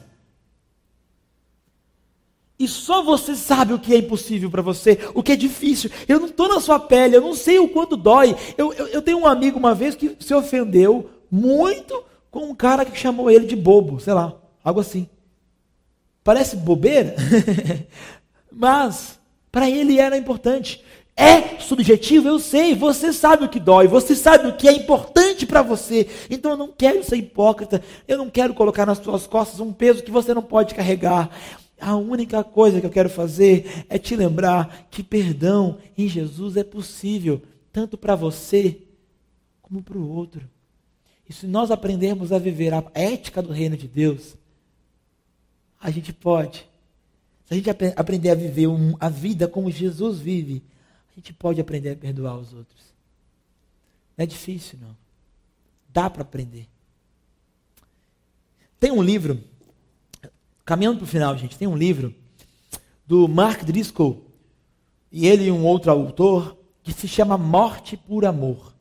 E 2.59 2.69
só 2.69 3.03
você 3.03 3.35
sabe 3.35 3.73
o 3.73 3.79
que 3.79 3.95
é 3.95 3.99
impossível 3.99 4.51
para 4.51 4.61
você, 4.61 4.99
o 5.15 5.23
que 5.23 5.33
é 5.33 5.37
difícil. 5.37 5.91
Eu 6.07 6.21
não 6.21 6.27
estou 6.27 6.51
na 6.51 6.61
sua 6.61 6.79
pele, 6.79 7.17
eu 7.17 7.23
não 7.23 7.35
sei 7.35 7.59
o 7.59 7.67
quanto 7.67 7.97
dói. 7.97 8.37
Eu, 8.59 8.75
eu, 8.75 8.87
eu 8.89 9.01
tenho 9.01 9.19
um 9.19 9.27
amigo 9.27 9.59
uma 9.59 9.75
vez 9.75 9.95
que 9.95 10.15
se 10.21 10.35
ofendeu 10.35 11.09
muito 11.31 12.05
com 12.31 12.51
um 12.51 12.55
cara 12.55 12.85
que 12.85 12.97
chamou 12.97 13.31
ele 13.31 13.47
de 13.47 13.57
bobo, 13.57 13.99
sei 13.99 14.13
lá, 14.13 14.37
algo 14.63 14.81
assim. 14.81 15.09
Parece 16.23 16.57
bobeira, 16.57 17.15
mas 18.53 19.19
para 19.51 19.69
ele 19.69 19.99
era 19.99 20.17
importante. 20.17 20.85
É 21.17 21.59
subjetivo, 21.59 22.29
eu 22.29 22.39
sei. 22.39 22.75
Você 22.75 23.13
sabe 23.13 23.45
o 23.45 23.49
que 23.49 23.61
dói, 23.61 23.87
você 23.87 24.15
sabe 24.15 24.49
o 24.49 24.57
que 24.57 24.69
é 24.69 24.73
importante 24.73 25.45
para 25.45 25.61
você. 25.61 26.09
Então 26.31 26.53
eu 26.53 26.57
não 26.57 26.69
quero 26.69 27.05
ser 27.05 27.17
hipócrita. 27.17 27.83
Eu 28.09 28.17
não 28.17 28.31
quero 28.31 28.55
colocar 28.55 28.87
nas 28.87 28.99
suas 28.99 29.27
costas 29.27 29.61
um 29.61 29.73
peso 29.73 30.03
que 30.03 30.11
você 30.11 30.33
não 30.33 30.43
pode 30.43 30.75
carregar. 30.75 31.31
A 31.81 31.97
única 31.97 32.45
coisa 32.45 32.81
que 32.81 32.87
eu 32.87 32.91
quero 32.91 33.09
fazer 33.09 33.85
é 33.89 33.99
te 33.99 34.15
lembrar 34.15 34.87
que 34.91 35.03
perdão 35.03 35.79
em 35.97 36.09
Jesus 36.09 36.57
é 36.57 36.65
possível, 36.65 37.43
tanto 37.73 37.97
para 37.97 38.15
você 38.15 38.79
como 39.63 39.83
para 39.83 39.99
o 39.99 40.11
outro. 40.11 40.49
E 41.29 41.33
se 41.33 41.47
nós 41.47 41.71
aprendermos 41.71 42.33
a 42.33 42.39
viver 42.39 42.75
a 42.75 42.85
ética 42.93 43.41
do 43.41 43.53
reino 43.53 43.77
de 43.77 43.87
Deus, 43.87 44.37
a 45.81 45.91
gente 45.91 46.13
pode 46.13 46.71
se 47.51 47.55
a 47.55 47.57
gente 47.57 47.69
ap 47.69 47.83
aprender 47.97 48.31
a 48.31 48.35
viver 48.37 48.69
um, 48.69 48.95
a 49.01 49.09
vida 49.09 49.49
como 49.49 49.69
Jesus 49.73 50.21
vive, 50.21 50.63
a 51.11 51.15
gente 51.17 51.33
pode 51.33 51.61
aprender 51.61 51.91
a 51.91 51.97
perdoar 51.97 52.39
os 52.39 52.55
outros. 52.55 52.81
Não 54.17 54.23
é 54.23 54.27
difícil, 54.27 54.79
não. 54.81 54.97
Dá 55.93 56.09
para 56.09 56.23
aprender. 56.23 56.69
Tem 58.79 58.93
um 58.93 59.03
livro, 59.03 59.43
caminhando 60.65 60.99
para 60.99 61.05
o 61.07 61.09
final, 61.09 61.37
gente, 61.37 61.59
tem 61.59 61.67
um 61.67 61.77
livro 61.77 62.15
do 63.05 63.27
Mark 63.27 63.65
Driscoll, 63.65 64.25
e 65.11 65.27
ele 65.27 65.47
e 65.47 65.51
um 65.51 65.67
outro 65.67 65.91
autor, 65.91 66.57
que 66.85 66.93
se 66.93 67.09
chama 67.09 67.37
Morte 67.37 67.97
por 67.97 68.25
Amor. 68.25 68.73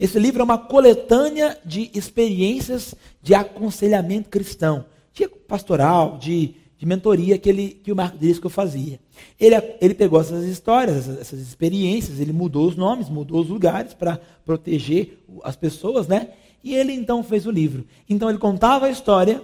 Esse 0.00 0.18
livro 0.18 0.40
é 0.40 0.44
uma 0.44 0.56
coletânea 0.56 1.60
de 1.62 1.90
experiências 1.92 2.94
de 3.22 3.34
aconselhamento 3.34 4.30
cristão, 4.30 4.86
de 5.14 5.28
pastoral, 5.28 6.18
de 6.18 6.56
de 6.84 6.86
mentoria 6.86 7.38
que, 7.38 7.48
ele, 7.48 7.80
que 7.82 7.90
o 7.90 7.96
Marco 7.96 8.18
Driscoll 8.18 8.50
fazia. 8.50 9.00
Ele, 9.40 9.56
ele 9.80 9.94
pegou 9.94 10.20
essas 10.20 10.44
histórias, 10.44 10.98
essas, 10.98 11.18
essas 11.18 11.40
experiências, 11.40 12.20
ele 12.20 12.32
mudou 12.32 12.68
os 12.68 12.76
nomes, 12.76 13.08
mudou 13.08 13.40
os 13.40 13.48
lugares 13.48 13.94
para 13.94 14.20
proteger 14.44 15.18
as 15.42 15.56
pessoas, 15.56 16.06
né? 16.06 16.30
E 16.62 16.74
ele 16.74 16.92
então 16.92 17.22
fez 17.22 17.46
o 17.46 17.50
livro. 17.50 17.86
Então 18.06 18.28
ele 18.28 18.38
contava 18.38 18.84
a 18.86 18.90
história 18.90 19.40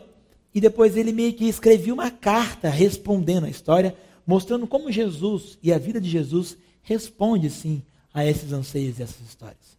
e 0.54 0.60
depois 0.60 0.96
ele 0.98 1.12
meio 1.12 1.32
que 1.32 1.48
escrevia 1.48 1.94
uma 1.94 2.10
carta 2.10 2.68
respondendo 2.68 3.44
a 3.44 3.50
história, 3.50 3.94
mostrando 4.26 4.66
como 4.66 4.92
Jesus 4.92 5.58
e 5.62 5.72
a 5.72 5.78
vida 5.78 5.98
de 5.98 6.10
Jesus 6.10 6.58
responde 6.82 7.48
sim 7.48 7.82
a 8.12 8.26
esses 8.26 8.52
anseios 8.52 8.98
e 8.98 9.02
essas 9.02 9.26
histórias. 9.26 9.78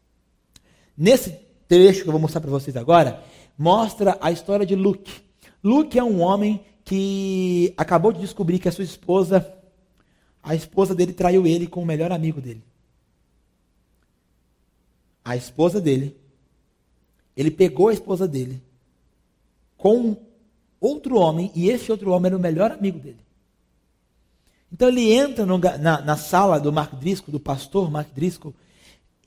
Nesse 0.98 1.36
trecho 1.68 2.02
que 2.02 2.08
eu 2.08 2.12
vou 2.12 2.22
mostrar 2.22 2.42
para 2.42 2.50
vocês 2.50 2.76
agora, 2.76 3.24
mostra 3.56 4.18
a 4.20 4.32
história 4.32 4.66
de 4.66 4.76
Luke. 4.76 5.31
Luke 5.64 5.98
é 5.98 6.04
um 6.04 6.22
homem 6.22 6.64
que 6.84 7.74
acabou 7.78 8.12
de 8.12 8.20
descobrir 8.20 8.60
que 8.60 8.68
a 8.68 8.72
sua 8.72 8.84
esposa, 8.84 9.54
a 10.42 10.56
esposa 10.56 10.96
dele 10.96 11.14
traiu 11.14 11.46
ele 11.46 11.68
com 11.68 11.82
o 11.84 11.86
melhor 11.86 12.12
amigo 12.12 12.42
dele. 12.42 12.64
A 15.24 15.36
esposa 15.36 15.80
dele, 15.80 16.18
ele 17.38 17.52
pegou 17.52 17.90
a 17.90 17.94
esposa 17.94 18.28
dele 18.28 18.62
com 19.78 20.18
outro 20.80 21.16
homem, 21.16 21.52
e 21.56 21.70
esse 21.70 21.92
outro 21.92 22.12
homem 22.12 22.28
era 22.28 22.38
o 22.38 22.42
melhor 22.42 22.72
amigo 22.72 23.00
dele. 23.00 23.20
Então 24.72 24.88
ele 24.88 25.14
entra 25.14 25.46
no, 25.46 25.58
na, 25.58 26.02
na, 26.02 26.18
sala 26.18 26.60
do 26.60 26.72
Mark 26.72 26.94
Driscoll, 26.96 27.32
do 27.32 27.40
pastor 27.40 27.92
Mark 27.92 28.10
Driscoll, 28.14 28.54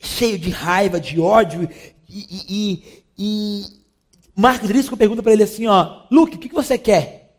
cheio 0.01 0.39
de 0.39 0.51
raiva, 0.51 0.99
de 0.99 1.21
ódio, 1.21 1.69
e, 2.09 2.27
e, 2.49 3.03
e 3.17 3.84
Mark 4.35 4.63
Driscoll 4.65 4.99
pergunta 4.99 5.23
para 5.23 5.33
ele 5.33 5.43
assim, 5.43 5.67
ó, 5.67 6.07
Luke, 6.11 6.37
o 6.37 6.39
que, 6.39 6.49
que 6.49 6.55
você 6.55 6.77
quer? 6.77 7.37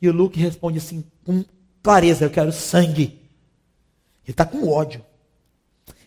E 0.00 0.08
o 0.08 0.12
Luke 0.12 0.38
responde 0.38 0.78
assim, 0.78 1.04
com 1.24 1.44
clareza, 1.82 2.24
eu 2.24 2.30
quero 2.30 2.52
sangue. 2.52 3.20
Ele 4.24 4.32
está 4.32 4.44
com 4.44 4.68
ódio. 4.68 5.04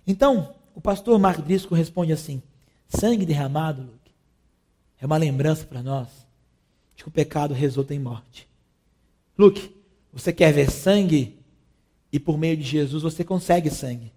Então, 0.05 0.53
o 0.73 0.81
pastor 0.81 1.17
Mark 1.17 1.39
Driscoll 1.39 1.77
responde 1.77 2.11
assim, 2.11 2.41
sangue 2.87 3.25
derramado, 3.25 3.81
Luke, 3.81 4.11
é 4.99 5.05
uma 5.05 5.17
lembrança 5.17 5.65
para 5.65 5.81
nós 5.81 6.07
de 6.95 7.03
que 7.03 7.09
o 7.09 7.11
pecado 7.11 7.53
resulta 7.53 7.93
em 7.93 7.99
morte. 7.99 8.47
Luke, 9.37 9.73
você 10.11 10.31
quer 10.31 10.53
ver 10.53 10.71
sangue? 10.71 11.37
E 12.11 12.19
por 12.19 12.37
meio 12.37 12.55
de 12.55 12.63
Jesus 12.63 13.03
você 13.03 13.23
consegue 13.23 13.69
sangue. 13.69 14.11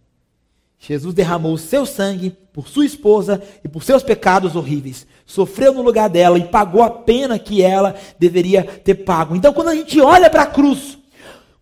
Jesus 0.79 1.13
derramou 1.13 1.53
o 1.53 1.59
seu 1.59 1.85
sangue 1.85 2.31
por 2.53 2.69
sua 2.69 2.87
esposa 2.87 3.43
e 3.65 3.69
por 3.69 3.83
seus 3.83 4.03
pecados 4.03 4.55
horríveis. 4.55 5.07
Sofreu 5.29 5.75
no 5.75 5.83
lugar 5.83 6.09
dela 6.09 6.39
e 6.39 6.45
pagou 6.45 6.83
a 6.83 6.89
pena 6.89 7.39
que 7.39 7.61
ela 7.61 7.95
deveria 8.19 8.65
ter 8.65 8.95
pago. 8.95 9.37
Então, 9.37 9.53
quando 9.53 9.69
a 9.69 9.75
gente 9.75 10.01
olha 10.01 10.31
para 10.31 10.45
a 10.45 10.47
cruz, 10.47 10.97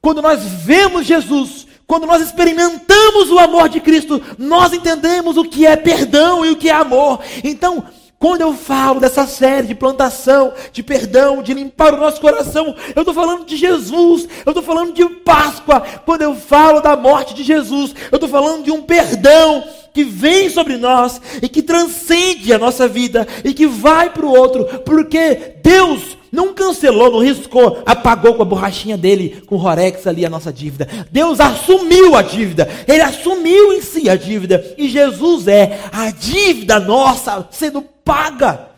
quando 0.01 0.23
nós 0.23 0.41
vemos 0.41 1.05
Jesus, 1.05 1.67
quando 1.85 2.07
nós 2.07 2.23
experimentamos 2.23 3.29
o 3.29 3.41
amor 3.41 3.69
de 3.69 3.81
Cristo, 3.81 4.23
nós 4.39 4.73
entendemos 4.73 5.37
o 5.37 5.45
que 5.45 5.67
é 5.67 5.75
perdão 5.75 6.47
e 6.47 6.51
o 6.51 6.57
que 6.57 6.71
é 6.71 6.75
amor. 6.75 7.19
Então, 7.43 7.85
quando 8.19 8.41
eu 8.41 8.55
falo 8.55 8.99
dessa 8.99 9.27
série 9.27 9.67
de 9.67 9.75
plantação, 9.75 10.53
de 10.73 10.83
perdão, 10.83 11.43
de 11.43 11.53
limpar 11.53 11.93
o 11.93 11.99
nosso 11.99 12.21
coração, 12.21 12.75
eu 12.95 13.03
estou 13.03 13.15
falando 13.15 13.45
de 13.45 13.57
Jesus, 13.57 14.27
eu 14.45 14.51
estou 14.51 14.63
falando 14.63 14.95
de 14.95 15.07
Páscoa. 15.07 15.83
Quando 16.05 16.23
eu 16.23 16.35
falo 16.35 16.81
da 16.81 16.97
morte 16.97 17.35
de 17.35 17.45
Jesus, 17.45 17.95
eu 18.11 18.17
estou 18.17 18.29
falando 18.29 18.65
de 18.65 18.71
um 18.71 18.83
perdão 18.83 19.65
que 19.93 20.03
vem 20.03 20.49
sobre 20.49 20.77
nós 20.77 21.21
e 21.43 21.49
que 21.49 21.63
transcende 21.63 22.53
a 22.53 22.59
nossa 22.59 22.89
vida 22.89 23.27
e 23.45 23.53
que 23.53 23.67
vai 23.67 24.11
para 24.11 24.25
o 24.25 24.35
outro, 24.35 24.65
porque 24.85 25.55
Deus 25.63 26.17
não 26.33 26.53
cancelou, 26.53 27.11
não 27.11 27.21
riscou, 27.21 27.83
apagou 27.87 28.35
com 28.35 28.43
a 28.43 28.47
borrachinha 28.47 28.97
dele, 28.97 29.43
com 29.47 29.55
o 29.55 29.59
Rorex 29.59 30.07
ali 30.07 30.25
a 30.25 30.31
nossa 30.31 30.53
dívida. 30.53 30.89
Deus 31.11 31.41
assumiu 31.41 32.15
a 32.15 32.23
dívida, 32.23 32.69
ele 32.87 33.01
assumiu 33.01 33.73
em 33.73 33.81
si 33.81 34.09
a 34.09 34.17
dívida, 34.17 34.75
e 34.77 34.89
Jesus 34.89 35.49
é 35.49 35.81
a 35.93 36.11
dívida 36.11 36.79
nossa 36.79 37.49
sendo 37.51 37.96
paga. 38.07 38.71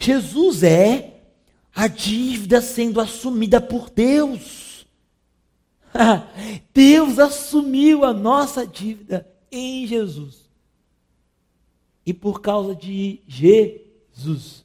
Jesus 0.00 0.62
é 0.62 1.20
a 1.74 1.86
dívida 1.86 2.62
sendo 2.62 3.00
assumida 3.00 3.60
por 3.60 3.90
Deus. 3.90 4.86
Deus 6.72 7.18
assumiu 7.18 8.02
a 8.02 8.14
nossa 8.14 8.66
dívida 8.66 9.30
em 9.50 9.86
Jesus. 9.86 10.50
E 12.04 12.14
por 12.14 12.40
causa 12.40 12.74
de 12.74 13.20
Jesus, 13.28 14.64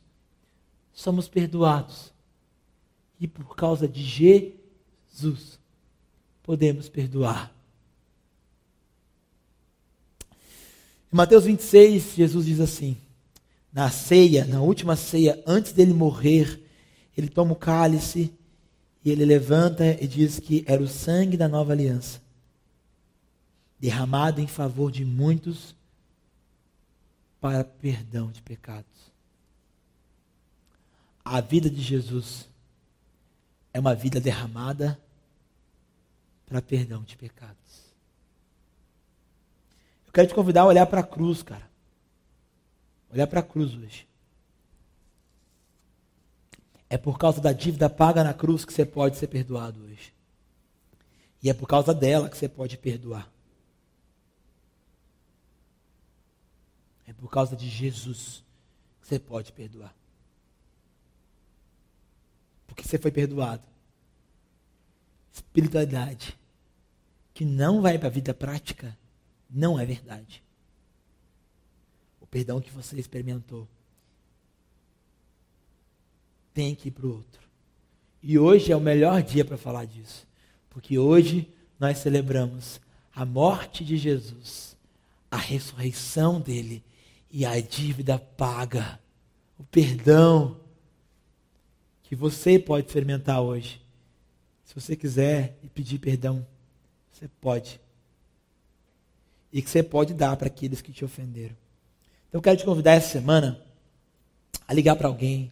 somos 0.93 1.27
perdoados. 1.27 2.13
E 3.19 3.27
por 3.27 3.55
causa 3.55 3.87
de 3.87 4.01
Jesus, 4.01 5.59
podemos 6.41 6.87
perdoar. 6.87 7.51
Em 11.11 11.15
Mateus 11.15 11.43
26, 11.43 12.15
Jesus 12.15 12.45
diz 12.45 12.59
assim: 12.59 12.97
na 13.77 13.91
ceia, 13.91 14.43
na 14.43 14.59
última 14.59 14.95
ceia, 14.95 15.39
antes 15.45 15.71
dele 15.71 15.93
morrer, 15.93 16.59
ele 17.15 17.29
toma 17.29 17.51
o 17.51 17.55
cálice 17.55 18.33
e 19.05 19.11
ele 19.11 19.23
levanta 19.23 19.95
e 20.03 20.07
diz 20.07 20.39
que 20.39 20.65
era 20.65 20.81
o 20.81 20.87
sangue 20.87 21.37
da 21.37 21.47
nova 21.47 21.73
aliança, 21.73 22.19
derramado 23.79 24.41
em 24.41 24.47
favor 24.47 24.91
de 24.91 25.05
muitos 25.05 25.75
para 27.39 27.63
perdão 27.63 28.31
de 28.31 28.41
pecados. 28.41 29.11
A 31.23 31.39
vida 31.39 31.69
de 31.69 31.79
Jesus 31.79 32.49
é 33.71 33.79
uma 33.79 33.93
vida 33.93 34.19
derramada 34.19 34.99
para 36.47 36.63
perdão 36.63 37.03
de 37.03 37.15
pecados. 37.15 37.85
Eu 40.07 40.11
quero 40.11 40.29
te 40.29 40.33
convidar 40.33 40.61
a 40.61 40.65
olhar 40.65 40.87
para 40.87 41.01
a 41.01 41.07
cruz, 41.07 41.43
cara. 41.43 41.66
Olhar 43.11 43.27
para 43.27 43.39
a 43.39 43.43
cruz 43.43 43.73
hoje. 43.73 44.07
É 46.89 46.97
por 46.97 47.17
causa 47.17 47.41
da 47.41 47.51
dívida 47.51 47.89
paga 47.89 48.23
na 48.23 48.33
cruz 48.33 48.63
que 48.63 48.73
você 48.73 48.85
pode 48.85 49.17
ser 49.17 49.27
perdoado 49.27 49.81
hoje. 49.83 50.13
E 51.41 51.49
é 51.49 51.53
por 51.53 51.67
causa 51.67 51.93
dela 51.93 52.29
que 52.29 52.37
você 52.37 52.47
pode 52.47 52.77
perdoar. 52.77 53.29
É 57.05 57.13
por 57.13 57.29
causa 57.29 57.55
de 57.55 57.69
Jesus 57.69 58.43
que 59.01 59.07
você 59.07 59.19
pode 59.19 59.51
perdoar. 59.51 59.93
Porque 62.65 62.83
você 62.83 62.97
foi 62.97 63.11
perdoado. 63.11 63.63
Espiritualidade 65.33 66.37
que 67.33 67.45
não 67.45 67.81
vai 67.81 67.97
para 67.97 68.07
a 68.07 68.11
vida 68.11 68.33
prática 68.33 68.97
não 69.49 69.79
é 69.79 69.85
verdade 69.85 70.43
o 72.27 72.29
perdão 72.29 72.59
que 72.59 72.71
você 72.71 72.99
experimentou 72.99 73.65
tem 76.53 76.75
que 76.75 76.89
ir 76.89 76.91
para 76.91 77.05
o 77.05 77.13
outro. 77.13 77.41
E 78.21 78.37
hoje 78.37 78.71
é 78.71 78.75
o 78.75 78.81
melhor 78.81 79.23
dia 79.23 79.45
para 79.45 79.57
falar 79.57 79.85
disso, 79.85 80.27
porque 80.69 80.99
hoje 80.99 81.47
nós 81.79 81.99
celebramos 81.99 82.81
a 83.15 83.25
morte 83.25 83.85
de 83.85 83.95
Jesus, 83.95 84.75
a 85.31 85.37
ressurreição 85.37 86.41
dele 86.41 86.83
e 87.31 87.45
a 87.45 87.59
dívida 87.61 88.19
paga, 88.19 88.99
o 89.57 89.63
perdão 89.63 90.59
que 92.03 92.15
você 92.15 92.59
pode 92.59 92.87
experimentar 92.87 93.41
hoje. 93.41 93.81
Se 94.65 94.75
você 94.75 94.95
quiser 94.95 95.57
pedir 95.73 95.99
perdão, 95.99 96.45
você 97.11 97.29
pode. 97.39 97.79
E 99.53 99.61
que 99.61 99.69
você 99.69 99.81
pode 99.81 100.13
dar 100.13 100.35
para 100.35 100.47
aqueles 100.47 100.81
que 100.81 100.91
te 100.91 101.05
ofenderam. 101.05 101.55
Então 102.27 102.39
eu 102.39 102.41
quero 102.41 102.57
te 102.57 102.65
convidar 102.65 102.91
essa 102.91 103.09
semana 103.09 103.61
a 104.67 104.73
ligar 104.73 104.95
para 104.95 105.07
alguém, 105.07 105.51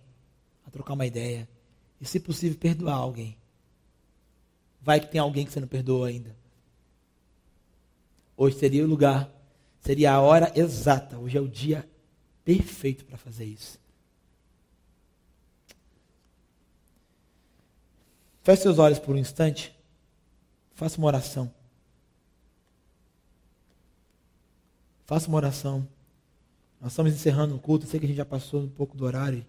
a 0.67 0.69
trocar 0.69 0.93
uma 0.93 1.05
ideia 1.05 1.47
e, 1.99 2.05
se 2.05 2.19
possível, 2.19 2.57
perdoar 2.57 2.95
alguém. 2.95 3.37
Vai 4.81 4.99
que 4.99 5.07
tem 5.07 5.19
alguém 5.19 5.45
que 5.45 5.51
você 5.51 5.59
não 5.59 5.67
perdoou 5.67 6.03
ainda. 6.03 6.35
Hoje 8.37 8.57
seria 8.57 8.83
o 8.83 8.87
lugar, 8.87 9.29
seria 9.79 10.11
a 10.11 10.21
hora 10.21 10.51
exata. 10.55 11.17
Hoje 11.17 11.37
é 11.37 11.41
o 11.41 11.47
dia 11.47 11.87
perfeito 12.43 13.05
para 13.05 13.17
fazer 13.17 13.45
isso. 13.45 13.79
Feche 18.43 18.61
seus 18.61 18.77
olhos 18.77 18.99
por 18.99 19.15
um 19.15 19.17
instante. 19.17 19.75
Faça 20.75 20.97
uma 20.97 21.07
oração. 21.07 21.51
Faça 25.05 25.27
uma 25.27 25.37
oração. 25.37 25.87
Nós 26.85 26.91
estamos 26.91 27.13
encerrando 27.13 27.55
o 27.55 27.59
culto, 27.59 27.87
sei 27.87 27.99
que 27.99 28.05
a 28.05 28.07
gente 28.07 28.17
já 28.17 28.25
passou 28.25 28.61
um 28.61 28.69
pouco 28.69 28.95
do 28.95 29.05
horário. 29.05 29.43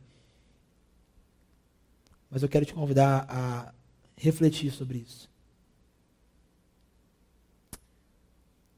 Mas 2.31 2.43
eu 2.43 2.49
quero 2.49 2.65
te 2.65 2.73
convidar 2.73 3.27
a 3.29 3.75
refletir 4.17 4.71
sobre 4.71 4.97
isso. 4.97 5.29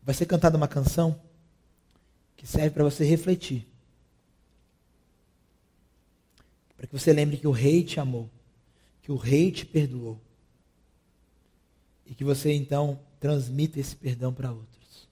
Vai 0.03 0.13
ser 0.13 0.27
cantada 0.27 0.57
uma 0.57 0.67
canção 0.67 1.23
que 2.37 2.49
serve 2.49 2.71
para 2.71 2.83
você 2.83 3.05
refletir. 3.05 3.65
Para 6.77 6.89
que 6.89 6.99
você 6.99 7.13
lembre 7.13 7.37
que 7.37 7.47
o 7.47 7.53
rei 7.53 7.85
te 7.85 8.01
amou, 8.01 8.29
que 9.03 9.13
o 9.13 9.17
rei 9.17 9.53
te 9.53 9.65
perdoou. 9.65 10.21
E 12.05 12.13
que 12.13 12.25
você 12.25 12.53
então 12.53 12.99
transmita 13.21 13.79
esse 13.79 13.95
perdão 13.95 14.35
para 14.35 14.51
outros. 14.51 15.09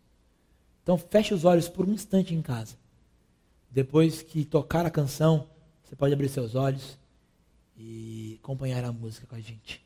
Então 0.82 0.99
feche 0.99 1.32
os 1.32 1.44
olhos 1.44 1.68
por 1.68 1.88
um 1.88 1.92
instante 1.92 2.34
em 2.34 2.42
casa. 2.42 2.84
Depois 3.77 4.22
que 4.22 4.43
tocar 4.43 4.87
a 4.87 4.91
canção, 4.91 5.51
você 5.85 5.95
pode 5.95 6.14
abrir 6.14 6.31
seus 6.31 6.55
olhos 6.55 6.99
e 7.77 8.41
acompanhar 8.43 8.83
a 8.83 8.91
música 8.91 9.27
com 9.27 9.35
a 9.35 9.39
gente. 9.39 9.85